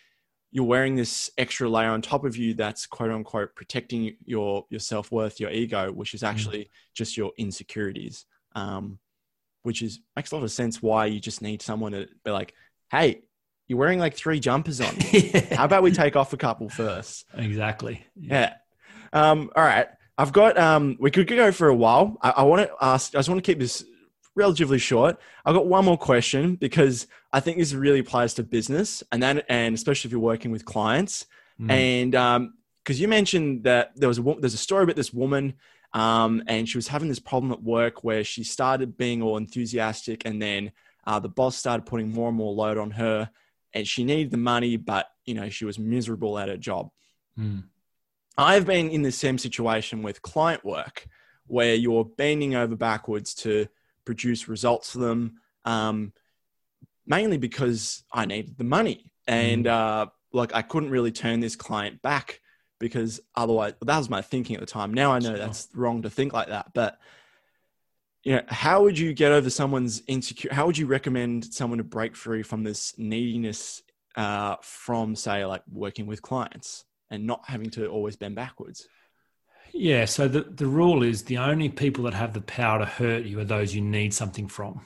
you're 0.54 0.64
wearing 0.64 0.94
this 0.94 1.30
extra 1.36 1.68
layer 1.68 1.90
on 1.90 2.00
top 2.00 2.24
of 2.24 2.36
you 2.36 2.54
that's 2.54 2.86
quote 2.86 3.10
unquote 3.10 3.54
protecting 3.56 4.16
your 4.24 4.64
your 4.70 4.80
self-worth 4.80 5.40
your 5.40 5.50
ego 5.50 5.92
which 5.92 6.14
is 6.14 6.22
mm. 6.22 6.28
actually 6.28 6.70
just 6.94 7.16
your 7.16 7.32
insecurities 7.36 8.24
um, 8.54 8.98
which 9.64 9.82
is 9.82 10.00
makes 10.16 10.30
a 10.30 10.36
lot 10.36 10.44
of 10.44 10.52
sense 10.52 10.80
why 10.80 11.06
you 11.06 11.20
just 11.20 11.42
need 11.42 11.60
someone 11.60 11.92
to 11.92 12.08
be 12.24 12.30
like 12.30 12.54
hey 12.90 13.22
you're 13.66 13.78
wearing 13.78 13.98
like 13.98 14.14
three 14.14 14.38
jumpers 14.38 14.80
on 14.80 14.94
yeah. 15.10 15.54
how 15.56 15.64
about 15.64 15.82
we 15.82 15.90
take 15.90 16.16
off 16.16 16.32
a 16.32 16.36
couple 16.36 16.68
first 16.68 17.26
exactly 17.34 18.06
yeah, 18.14 18.54
yeah. 19.12 19.30
Um, 19.30 19.50
all 19.56 19.64
right 19.64 19.88
i've 20.16 20.32
got 20.32 20.56
um, 20.56 20.96
we 21.00 21.10
could 21.10 21.26
go 21.26 21.50
for 21.50 21.68
a 21.68 21.74
while 21.74 22.16
i, 22.22 22.30
I 22.30 22.42
want 22.44 22.62
to 22.62 22.74
ask 22.80 23.14
i 23.14 23.18
just 23.18 23.28
want 23.28 23.44
to 23.44 23.52
keep 23.52 23.58
this 23.58 23.84
relatively 24.34 24.78
short. 24.78 25.18
I've 25.44 25.54
got 25.54 25.66
one 25.66 25.84
more 25.84 25.98
question 25.98 26.56
because 26.56 27.06
I 27.32 27.40
think 27.40 27.58
this 27.58 27.72
really 27.72 28.00
applies 28.00 28.34
to 28.34 28.42
business 28.42 29.02
and 29.12 29.22
that, 29.22 29.44
and 29.48 29.74
especially 29.74 30.08
if 30.08 30.12
you're 30.12 30.20
working 30.20 30.50
with 30.50 30.64
clients. 30.64 31.26
Mm. 31.60 31.70
And 31.70 32.10
because 32.12 32.98
um, 32.98 33.02
you 33.02 33.08
mentioned 33.08 33.64
that 33.64 33.92
there 33.96 34.08
was 34.08 34.18
a 34.18 34.34
there's 34.38 34.54
a 34.54 34.58
story 34.58 34.84
about 34.84 34.96
this 34.96 35.12
woman 35.12 35.54
um, 35.92 36.42
and 36.48 36.68
she 36.68 36.76
was 36.76 36.88
having 36.88 37.08
this 37.08 37.20
problem 37.20 37.52
at 37.52 37.62
work 37.62 38.02
where 38.02 38.24
she 38.24 38.42
started 38.42 38.96
being 38.96 39.22
all 39.22 39.36
enthusiastic 39.36 40.24
and 40.24 40.42
then 40.42 40.72
uh, 41.06 41.20
the 41.20 41.28
boss 41.28 41.56
started 41.56 41.86
putting 41.86 42.10
more 42.10 42.28
and 42.28 42.36
more 42.36 42.52
load 42.52 42.78
on 42.78 42.90
her 42.92 43.30
and 43.72 43.86
she 43.86 44.02
needed 44.02 44.30
the 44.32 44.36
money 44.36 44.76
but 44.76 45.06
you 45.24 45.34
know 45.34 45.48
she 45.48 45.64
was 45.64 45.78
miserable 45.78 46.38
at 46.38 46.48
her 46.48 46.56
job. 46.56 46.90
Mm. 47.38 47.64
I've 48.36 48.66
been 48.66 48.90
in 48.90 49.02
the 49.02 49.12
same 49.12 49.38
situation 49.38 50.02
with 50.02 50.22
client 50.22 50.64
work 50.64 51.06
where 51.46 51.74
you're 51.74 52.04
bending 52.04 52.56
over 52.56 52.74
backwards 52.74 53.34
to 53.34 53.68
produce 54.04 54.48
results 54.48 54.92
for 54.92 54.98
them, 54.98 55.40
um, 55.64 56.12
mainly 57.06 57.38
because 57.38 58.04
I 58.12 58.26
needed 58.26 58.56
the 58.58 58.64
money. 58.64 59.10
And 59.26 59.64
mm. 59.66 59.70
uh, 59.70 60.06
like 60.32 60.54
I 60.54 60.62
couldn't 60.62 60.90
really 60.90 61.12
turn 61.12 61.40
this 61.40 61.56
client 61.56 62.02
back 62.02 62.40
because 62.78 63.20
otherwise, 63.34 63.74
that 63.80 63.98
was 63.98 64.10
my 64.10 64.20
thinking 64.20 64.56
at 64.56 64.60
the 64.60 64.66
time. 64.66 64.92
Now 64.92 65.12
I 65.12 65.18
know 65.18 65.36
that's 65.36 65.68
wrong 65.74 66.02
to 66.02 66.10
think 66.10 66.32
like 66.32 66.48
that. 66.48 66.72
But 66.74 66.98
you 68.24 68.36
know, 68.36 68.42
how 68.48 68.82
would 68.82 68.98
you 68.98 69.12
get 69.12 69.32
over 69.32 69.50
someone's 69.50 70.02
insecure? 70.06 70.52
How 70.52 70.66
would 70.66 70.78
you 70.78 70.86
recommend 70.86 71.44
someone 71.44 71.78
to 71.78 71.84
break 71.84 72.16
free 72.16 72.42
from 72.42 72.64
this 72.64 72.94
neediness 72.98 73.82
uh, 74.16 74.56
from, 74.62 75.14
say, 75.14 75.44
like 75.44 75.62
working 75.70 76.06
with 76.06 76.22
clients 76.22 76.84
and 77.10 77.26
not 77.26 77.42
having 77.46 77.70
to 77.70 77.86
always 77.86 78.16
bend 78.16 78.34
backwards? 78.34 78.88
Yeah. 79.74 80.04
So 80.04 80.28
the, 80.28 80.42
the 80.42 80.66
rule 80.66 81.02
is 81.02 81.24
the 81.24 81.38
only 81.38 81.68
people 81.68 82.04
that 82.04 82.14
have 82.14 82.32
the 82.32 82.40
power 82.40 82.78
to 82.78 82.86
hurt 82.86 83.24
you 83.24 83.40
are 83.40 83.44
those 83.44 83.74
you 83.74 83.80
need 83.82 84.14
something 84.14 84.48
from. 84.48 84.80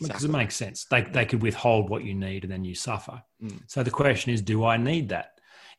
Because 0.00 0.24
it 0.24 0.30
makes 0.30 0.56
sense. 0.56 0.86
They, 0.86 1.02
they 1.02 1.26
could 1.26 1.42
withhold 1.42 1.90
what 1.90 2.04
you 2.04 2.14
need 2.14 2.44
and 2.44 2.52
then 2.52 2.64
you 2.64 2.74
suffer. 2.74 3.22
Mm. 3.42 3.62
So 3.66 3.82
the 3.82 3.90
question 3.90 4.32
is, 4.32 4.40
do 4.40 4.64
I 4.64 4.78
need 4.78 5.10
that? 5.10 5.32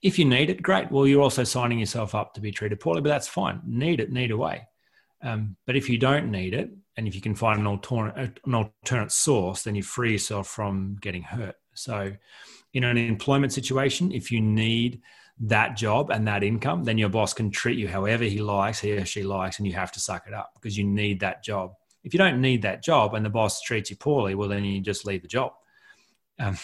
If 0.04 0.20
you 0.20 0.26
need 0.26 0.50
it, 0.50 0.62
great. 0.62 0.92
Well, 0.92 1.08
you're 1.08 1.22
also 1.22 1.44
signing 1.44 1.80
yourself 1.80 2.16
up 2.16 2.36
to 2.36 2.42
be 2.42 2.52
treated 2.52 2.80
poorly, 2.80 3.02
but 3.02 3.10
that's 3.10 3.28
fine. 3.28 3.62
Need 3.66 4.00
it, 4.00 4.12
need 4.12 4.32
away. 4.32 4.68
Um, 5.24 5.58
but 5.66 5.76
if 5.76 5.90
you 5.90 5.98
don't 5.98 6.32
need 6.32 6.54
it, 6.54 6.72
and 6.98 7.08
if 7.08 7.16
you 7.16 7.22
can 7.22 7.36
find 7.36 7.60
an 7.60 7.68
alternate 7.68 8.40
an 8.46 8.54
alternate 8.54 9.12
source, 9.12 9.64
then 9.64 9.76
you 9.76 9.84
free 9.84 10.14
yourself 10.14 10.48
from 10.48 10.98
getting 11.02 11.24
hurt. 11.24 11.56
So, 11.74 12.14
in 12.74 12.84
an 12.84 12.98
employment 12.98 13.54
situation, 13.54 14.12
if 14.12 14.32
you 14.32 14.42
need 14.42 15.02
that 15.42 15.76
job 15.76 16.12
and 16.12 16.28
that 16.28 16.44
income, 16.44 16.84
then 16.84 16.98
your 16.98 17.10
boss 17.10 17.34
can 17.34 17.50
treat 17.50 17.78
you 17.78 17.88
however 17.88 18.24
he 18.24 18.40
likes, 18.40 18.80
he 18.80 18.92
or 18.92 19.06
she 19.06 19.24
likes, 19.24 19.58
and 19.58 19.68
you 19.68 19.74
have 19.74 19.92
to 19.92 20.00
suck 20.00 20.28
it 20.28 20.34
up 20.34 20.52
because 20.56 20.78
you 20.78 20.84
need 20.84 21.20
that 21.20 21.44
job. 21.44 21.74
If 22.04 22.14
you 22.14 22.18
don't 22.18 22.42
need 22.42 22.62
that 22.62 22.84
job 22.84 23.14
and 23.14 23.26
the 23.26 23.30
boss 23.30 23.62
treats 23.62 23.90
you 23.90 23.96
poorly, 23.96 24.36
well, 24.36 24.50
then 24.50 24.64
you 24.64 24.80
just 24.82 25.06
leave 25.06 25.22
the 25.22 25.28
job. 25.28 25.54
Um, 26.40 26.58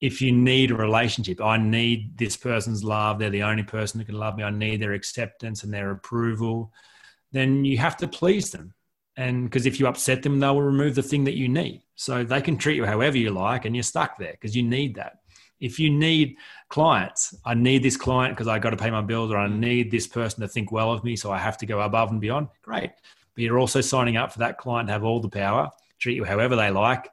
if 0.00 0.20
you 0.20 0.32
need 0.32 0.70
a 0.70 0.76
relationship, 0.76 1.40
I 1.40 1.56
need 1.56 2.18
this 2.18 2.36
person's 2.36 2.82
love. 2.82 3.18
They're 3.18 3.30
the 3.30 3.44
only 3.44 3.62
person 3.62 4.00
who 4.00 4.06
can 4.06 4.18
love 4.18 4.36
me. 4.36 4.42
I 4.42 4.50
need 4.50 4.80
their 4.80 4.94
acceptance 4.94 5.62
and 5.62 5.72
their 5.72 5.92
approval. 5.92 6.72
Then 7.30 7.64
you 7.64 7.78
have 7.78 7.96
to 7.98 8.08
please 8.08 8.50
them. 8.50 8.74
And 9.16 9.44
because 9.44 9.66
if 9.66 9.78
you 9.78 9.86
upset 9.86 10.22
them, 10.22 10.40
they 10.40 10.48
will 10.48 10.62
remove 10.62 10.94
the 10.94 11.02
thing 11.02 11.24
that 11.24 11.36
you 11.36 11.48
need. 11.48 11.82
So 11.94 12.24
they 12.24 12.40
can 12.40 12.56
treat 12.56 12.76
you 12.76 12.84
however 12.84 13.16
you 13.16 13.30
like, 13.30 13.64
and 13.64 13.76
you're 13.76 13.82
stuck 13.82 14.18
there 14.18 14.32
because 14.32 14.56
you 14.56 14.62
need 14.62 14.96
that. 14.96 15.18
If 15.60 15.78
you 15.78 15.90
need 15.90 16.36
clients, 16.72 17.34
I 17.44 17.52
need 17.52 17.82
this 17.82 17.98
client 17.98 18.34
because 18.34 18.48
I 18.48 18.58
got 18.58 18.70
to 18.70 18.78
pay 18.78 18.90
my 18.90 19.02
bills, 19.02 19.30
or 19.30 19.36
I 19.36 19.46
need 19.46 19.90
this 19.90 20.06
person 20.06 20.40
to 20.40 20.48
think 20.48 20.72
well 20.72 20.90
of 20.90 21.04
me, 21.04 21.16
so 21.16 21.30
I 21.30 21.36
have 21.36 21.58
to 21.58 21.66
go 21.66 21.80
above 21.80 22.10
and 22.10 22.20
beyond. 22.20 22.48
Great. 22.62 22.90
But 23.34 23.44
you're 23.44 23.58
also 23.58 23.82
signing 23.82 24.16
up 24.16 24.32
for 24.32 24.38
that 24.38 24.56
client 24.56 24.88
to 24.88 24.94
have 24.94 25.04
all 25.04 25.20
the 25.20 25.28
power, 25.28 25.70
treat 25.98 26.16
you 26.16 26.24
however 26.24 26.56
they 26.56 26.70
like, 26.70 27.08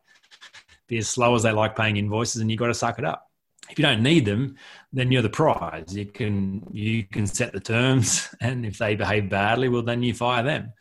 be 0.88 0.97
as 0.97 1.10
slow 1.10 1.36
as 1.36 1.43
they 1.43 1.51
like 1.51 1.76
paying 1.76 1.97
invoices, 1.97 2.41
and 2.41 2.49
you've 2.49 2.60
got 2.60 2.68
to 2.68 2.74
suck 2.74 2.99
it 2.99 3.05
up. 3.05 3.30
If 3.70 3.78
you 3.78 3.84
don't 3.84 4.01
need 4.01 4.24
them, 4.26 4.55
then 4.93 5.12
you're 5.12 5.22
the 5.22 5.30
prize. 5.30 5.95
You 5.95 6.05
can 6.05 6.66
you 6.72 7.03
can 7.03 7.28
set 7.28 7.51
the 7.51 7.60
terms, 7.60 8.34
and 8.41 8.66
if 8.66 8.78
they 8.78 8.95
behave 8.95 9.30
badly, 9.30 9.68
well, 9.68 9.84
then 9.84 10.01
you 10.01 10.14
fire 10.14 10.41
them. 10.41 10.72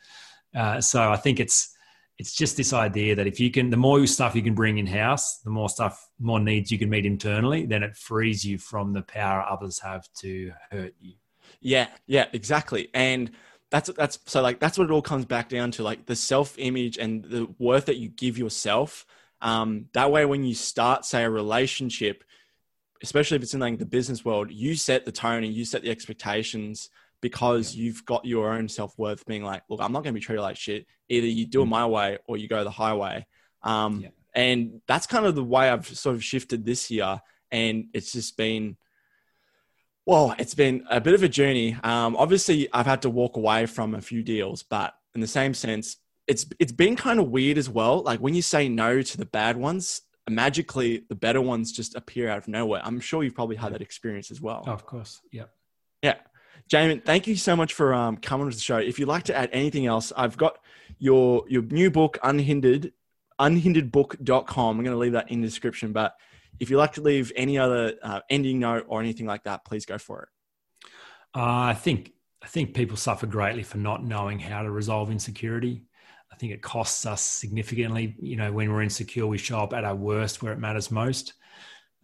Uh, 0.54 0.80
so 0.80 1.10
I 1.10 1.16
think 1.16 1.40
it's 1.40 1.76
it's 2.18 2.34
just 2.34 2.56
this 2.56 2.72
idea 2.72 3.14
that 3.14 3.28
if 3.28 3.38
you 3.38 3.50
can, 3.50 3.70
the 3.70 3.76
more 3.76 4.04
stuff 4.06 4.34
you 4.34 4.42
can 4.42 4.54
bring 4.54 4.78
in 4.78 4.86
house, 4.86 5.38
the 5.38 5.50
more 5.50 5.68
stuff, 5.68 6.08
more 6.18 6.40
needs 6.40 6.70
you 6.70 6.78
can 6.78 6.90
meet 6.90 7.06
internally, 7.06 7.64
then 7.64 7.84
it 7.84 7.96
frees 7.96 8.44
you 8.44 8.58
from 8.58 8.92
the 8.92 9.02
power 9.02 9.44
others 9.48 9.78
have 9.78 10.04
to 10.18 10.52
hurt 10.70 10.94
you. 11.00 11.14
Yeah, 11.60 11.86
yeah, 12.06 12.26
exactly. 12.32 12.88
And 12.92 13.30
that's 13.70 13.90
that's 13.96 14.18
so 14.26 14.42
like 14.42 14.58
that's 14.58 14.78
what 14.78 14.84
it 14.84 14.90
all 14.90 15.02
comes 15.02 15.26
back 15.26 15.48
down 15.48 15.70
to, 15.72 15.82
like 15.82 16.06
the 16.06 16.16
self 16.16 16.58
image 16.58 16.98
and 16.98 17.24
the 17.24 17.48
worth 17.58 17.86
that 17.86 17.96
you 17.96 18.08
give 18.08 18.36
yourself. 18.36 19.06
Um, 19.40 19.86
that 19.92 20.10
way, 20.10 20.24
when 20.24 20.42
you 20.42 20.54
start, 20.54 21.04
say, 21.04 21.22
a 21.22 21.30
relationship, 21.30 22.24
especially 23.02 23.36
if 23.36 23.44
it's 23.44 23.54
in 23.54 23.60
like 23.60 23.78
the 23.78 23.86
business 23.86 24.24
world, 24.24 24.50
you 24.50 24.74
set 24.74 25.04
the 25.04 25.12
tone 25.12 25.44
and 25.44 25.52
you 25.52 25.64
set 25.64 25.82
the 25.82 25.90
expectations 25.90 26.90
because 27.20 27.74
you've 27.74 28.04
got 28.04 28.24
your 28.24 28.52
own 28.52 28.68
self 28.68 28.96
worth 28.98 29.26
being 29.26 29.44
like, 29.44 29.62
look, 29.68 29.80
I'm 29.80 29.92
not 29.92 30.02
going 30.02 30.14
to 30.14 30.20
be 30.20 30.24
treated 30.24 30.42
like 30.42 30.56
shit. 30.56 30.86
Either 31.08 31.26
you 31.26 31.46
do 31.46 31.62
it 31.62 31.66
mm. 31.66 31.70
my 31.70 31.86
way 31.86 32.18
or 32.26 32.36
you 32.36 32.48
go 32.48 32.64
the 32.64 32.70
highway. 32.70 33.26
Um, 33.62 34.00
yeah. 34.00 34.08
And 34.34 34.80
that's 34.86 35.06
kind 35.06 35.26
of 35.26 35.34
the 35.34 35.44
way 35.44 35.68
I've 35.68 35.86
sort 35.86 36.14
of 36.14 36.22
shifted 36.22 36.64
this 36.64 36.90
year. 36.90 37.20
And 37.50 37.86
it's 37.92 38.12
just 38.12 38.36
been, 38.36 38.76
well, 40.06 40.34
it's 40.38 40.54
been 40.54 40.84
a 40.90 41.00
bit 41.00 41.14
of 41.14 41.22
a 41.22 41.28
journey. 41.28 41.76
Um, 41.82 42.16
obviously, 42.16 42.68
I've 42.72 42.86
had 42.86 43.02
to 43.02 43.10
walk 43.10 43.36
away 43.36 43.66
from 43.66 43.94
a 43.94 44.00
few 44.00 44.22
deals, 44.22 44.62
but 44.62 44.94
in 45.14 45.20
the 45.20 45.26
same 45.26 45.54
sense, 45.54 45.96
it's 46.26 46.46
it's 46.58 46.72
been 46.72 46.94
kind 46.94 47.18
of 47.18 47.30
weird 47.30 47.58
as 47.58 47.68
well. 47.68 48.02
Like 48.02 48.20
when 48.20 48.34
you 48.34 48.42
say 48.42 48.68
no 48.68 49.02
to 49.02 49.16
the 49.16 49.26
bad 49.26 49.56
ones, 49.56 50.02
magically 50.28 51.04
the 51.08 51.14
better 51.14 51.40
ones 51.40 51.72
just 51.72 51.96
appear 51.96 52.28
out 52.28 52.38
of 52.38 52.48
nowhere. 52.48 52.82
I'm 52.84 53.00
sure 53.00 53.24
you've 53.24 53.34
probably 53.34 53.56
had 53.56 53.72
that 53.74 53.80
experience 53.80 54.30
as 54.30 54.40
well. 54.40 54.62
Oh, 54.66 54.72
of 54.72 54.84
course, 54.86 55.20
yeah, 55.32 55.44
yeah. 56.02 56.16
Jamin, 56.68 57.02
thank 57.02 57.26
you 57.26 57.36
so 57.36 57.56
much 57.56 57.72
for 57.72 57.94
um, 57.94 58.18
coming 58.18 58.50
to 58.50 58.54
the 58.54 58.60
show. 58.60 58.76
If 58.76 58.98
you'd 58.98 59.08
like 59.08 59.24
to 59.24 59.36
add 59.36 59.48
anything 59.52 59.86
else, 59.86 60.12
I've 60.14 60.36
got 60.36 60.58
your 60.98 61.44
your 61.48 61.62
new 61.62 61.90
book, 61.90 62.18
Unhindered, 62.22 62.92
unhinderedbook.com. 63.40 64.78
I'm 64.78 64.84
going 64.84 64.94
to 64.94 65.00
leave 65.00 65.12
that 65.12 65.30
in 65.30 65.40
the 65.40 65.46
description. 65.46 65.92
But 65.92 66.14
if 66.60 66.68
you'd 66.68 66.76
like 66.76 66.92
to 66.94 67.00
leave 67.00 67.32
any 67.36 67.56
other 67.58 67.94
uh, 68.02 68.20
ending 68.28 68.58
note 68.58 68.84
or 68.88 69.00
anything 69.00 69.26
like 69.26 69.44
that, 69.44 69.64
please 69.64 69.86
go 69.86 69.96
for 69.96 70.22
it. 70.24 70.28
Uh, 71.34 71.70
I 71.70 71.74
think 71.74 72.12
I 72.42 72.46
think 72.46 72.74
people 72.74 72.96
suffer 72.96 73.26
greatly 73.26 73.62
for 73.62 73.78
not 73.78 74.04
knowing 74.04 74.38
how 74.38 74.62
to 74.62 74.70
resolve 74.70 75.10
insecurity. 75.10 75.84
I 76.30 76.36
think 76.36 76.52
it 76.52 76.62
costs 76.62 77.06
us 77.06 77.22
significantly. 77.22 78.14
You 78.20 78.36
know, 78.36 78.52
when 78.52 78.70
we're 78.70 78.82
insecure, 78.82 79.26
we 79.26 79.38
show 79.38 79.60
up 79.60 79.72
at 79.72 79.84
our 79.84 79.96
worst 79.96 80.42
where 80.42 80.52
it 80.52 80.58
matters 80.58 80.90
most. 80.90 81.32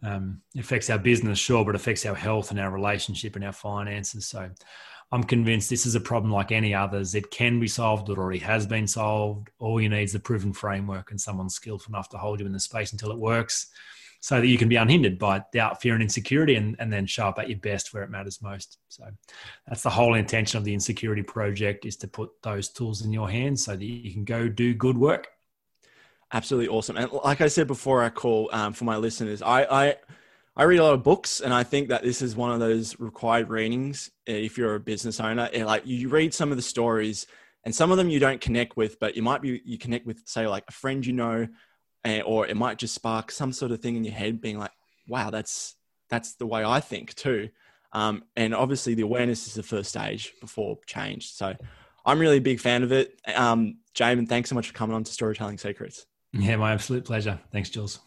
Um, 0.03 0.41
it 0.53 0.59
affects 0.59 0.89
our 0.89 0.99
business, 0.99 1.39
sure, 1.39 1.63
but 1.63 1.75
it 1.75 1.81
affects 1.81 2.05
our 2.05 2.15
health 2.15 2.51
and 2.51 2.59
our 2.59 2.71
relationship 2.71 3.35
and 3.35 3.45
our 3.45 3.53
finances. 3.53 4.27
So 4.27 4.49
I'm 5.11 5.23
convinced 5.23 5.69
this 5.69 5.85
is 5.85 5.95
a 5.95 5.99
problem 5.99 6.31
like 6.31 6.51
any 6.51 6.73
others. 6.73 7.15
It 7.15 7.31
can 7.31 7.59
be 7.59 7.67
solved, 7.67 8.09
it 8.09 8.17
already 8.17 8.39
has 8.39 8.67
been 8.67 8.87
solved. 8.87 9.49
All 9.59 9.79
you 9.79 9.89
need 9.89 10.03
is 10.03 10.15
a 10.15 10.19
proven 10.19 10.53
framework 10.53 11.11
and 11.11 11.19
someone 11.19 11.49
skillful 11.49 11.91
enough 11.91 12.09
to 12.09 12.17
hold 12.17 12.39
you 12.39 12.45
in 12.45 12.53
the 12.53 12.59
space 12.59 12.91
until 12.91 13.11
it 13.11 13.17
works 13.17 13.67
so 14.25 14.41
that 14.41 14.47
you 14.47 14.57
can 14.57 14.67
be 14.67 14.75
unhindered 14.75 15.19
by 15.19 15.43
doubt, 15.53 15.79
fear, 15.79 15.93
and 15.93 16.01
insecurity 16.01 16.55
and, 16.55 16.75
and 16.79 16.91
then 16.91 17.05
show 17.05 17.27
up 17.27 17.37
at 17.37 17.47
your 17.47 17.59
best 17.59 17.93
where 17.93 18.01
it 18.01 18.09
matters 18.09 18.41
most. 18.41 18.79
So 18.89 19.03
that's 19.67 19.83
the 19.83 19.89
whole 19.91 20.15
intention 20.15 20.57
of 20.57 20.63
the 20.63 20.73
insecurity 20.73 21.21
project 21.21 21.85
is 21.85 21.95
to 21.97 22.07
put 22.07 22.31
those 22.41 22.69
tools 22.69 23.05
in 23.05 23.11
your 23.11 23.29
hands 23.29 23.63
so 23.63 23.75
that 23.75 23.85
you 23.85 24.11
can 24.11 24.23
go 24.23 24.49
do 24.49 24.73
good 24.73 24.97
work 24.97 25.27
absolutely 26.31 26.67
awesome. 26.69 26.97
And 26.97 27.11
like 27.11 27.41
I 27.41 27.47
said 27.47 27.67
before 27.67 28.03
I 28.03 28.09
call, 28.09 28.49
um, 28.51 28.73
for 28.73 28.85
my 28.85 28.97
listeners, 28.97 29.41
I, 29.41 29.63
I 29.63 29.95
I 30.57 30.63
read 30.63 30.79
a 30.79 30.83
lot 30.83 30.93
of 30.93 31.03
books, 31.03 31.41
and 31.41 31.53
I 31.53 31.63
think 31.63 31.89
that 31.89 32.03
this 32.03 32.21
is 32.21 32.35
one 32.35 32.51
of 32.51 32.61
those 32.61 32.97
required 32.99 33.49
readings 33.49 34.09
uh, 34.29 34.31
if 34.31 34.57
you're 34.57 34.75
a 34.75 34.79
business 34.79 35.19
owner. 35.19 35.49
Like 35.53 35.85
you 35.85 36.07
read 36.07 36.33
some 36.33 36.51
of 36.51 36.57
the 36.57 36.63
stories, 36.63 37.27
and 37.65 37.75
some 37.75 37.91
of 37.91 37.97
them 37.97 38.09
you 38.09 38.19
don't 38.19 38.39
connect 38.39 38.77
with, 38.77 38.99
but 38.99 39.15
you 39.15 39.21
might 39.21 39.41
be 39.41 39.61
you 39.65 39.77
connect 39.77 40.05
with, 40.05 40.21
say, 40.25 40.47
like 40.47 40.63
a 40.67 40.71
friend 40.71 41.05
you 41.05 41.13
know, 41.13 41.47
or 42.25 42.47
it 42.47 42.55
might 42.55 42.77
just 42.77 42.95
spark 42.95 43.31
some 43.31 43.51
sort 43.51 43.71
of 43.71 43.81
thing 43.81 43.97
in 43.97 44.05
your 44.05 44.13
head, 44.13 44.39
being 44.39 44.57
like, 44.57 44.71
"Wow, 45.07 45.29
that's 45.29 45.75
that's 46.09 46.35
the 46.35 46.45
way 46.45 46.63
I 46.63 46.79
think 46.79 47.15
too." 47.15 47.49
Um, 47.91 48.23
and 48.35 48.55
obviously, 48.55 48.93
the 48.93 49.03
awareness 49.03 49.47
is 49.47 49.55
the 49.55 49.63
first 49.63 49.89
stage 49.89 50.33
before 50.39 50.79
change. 50.85 51.31
So, 51.31 51.53
I'm 52.05 52.19
really 52.19 52.37
a 52.37 52.41
big 52.41 52.61
fan 52.61 52.83
of 52.83 52.93
it. 52.93 53.19
Um, 53.35 53.79
Jamin, 53.93 54.29
thanks 54.29 54.49
so 54.49 54.55
much 54.55 54.67
for 54.67 54.73
coming 54.73 54.95
on 54.95 55.03
to 55.03 55.11
Storytelling 55.11 55.57
Secrets. 55.57 56.05
Yeah, 56.37 56.57
my 56.57 56.73
absolute 56.73 57.05
pleasure. 57.05 57.39
Thanks, 57.51 57.69
Jules. 57.69 57.99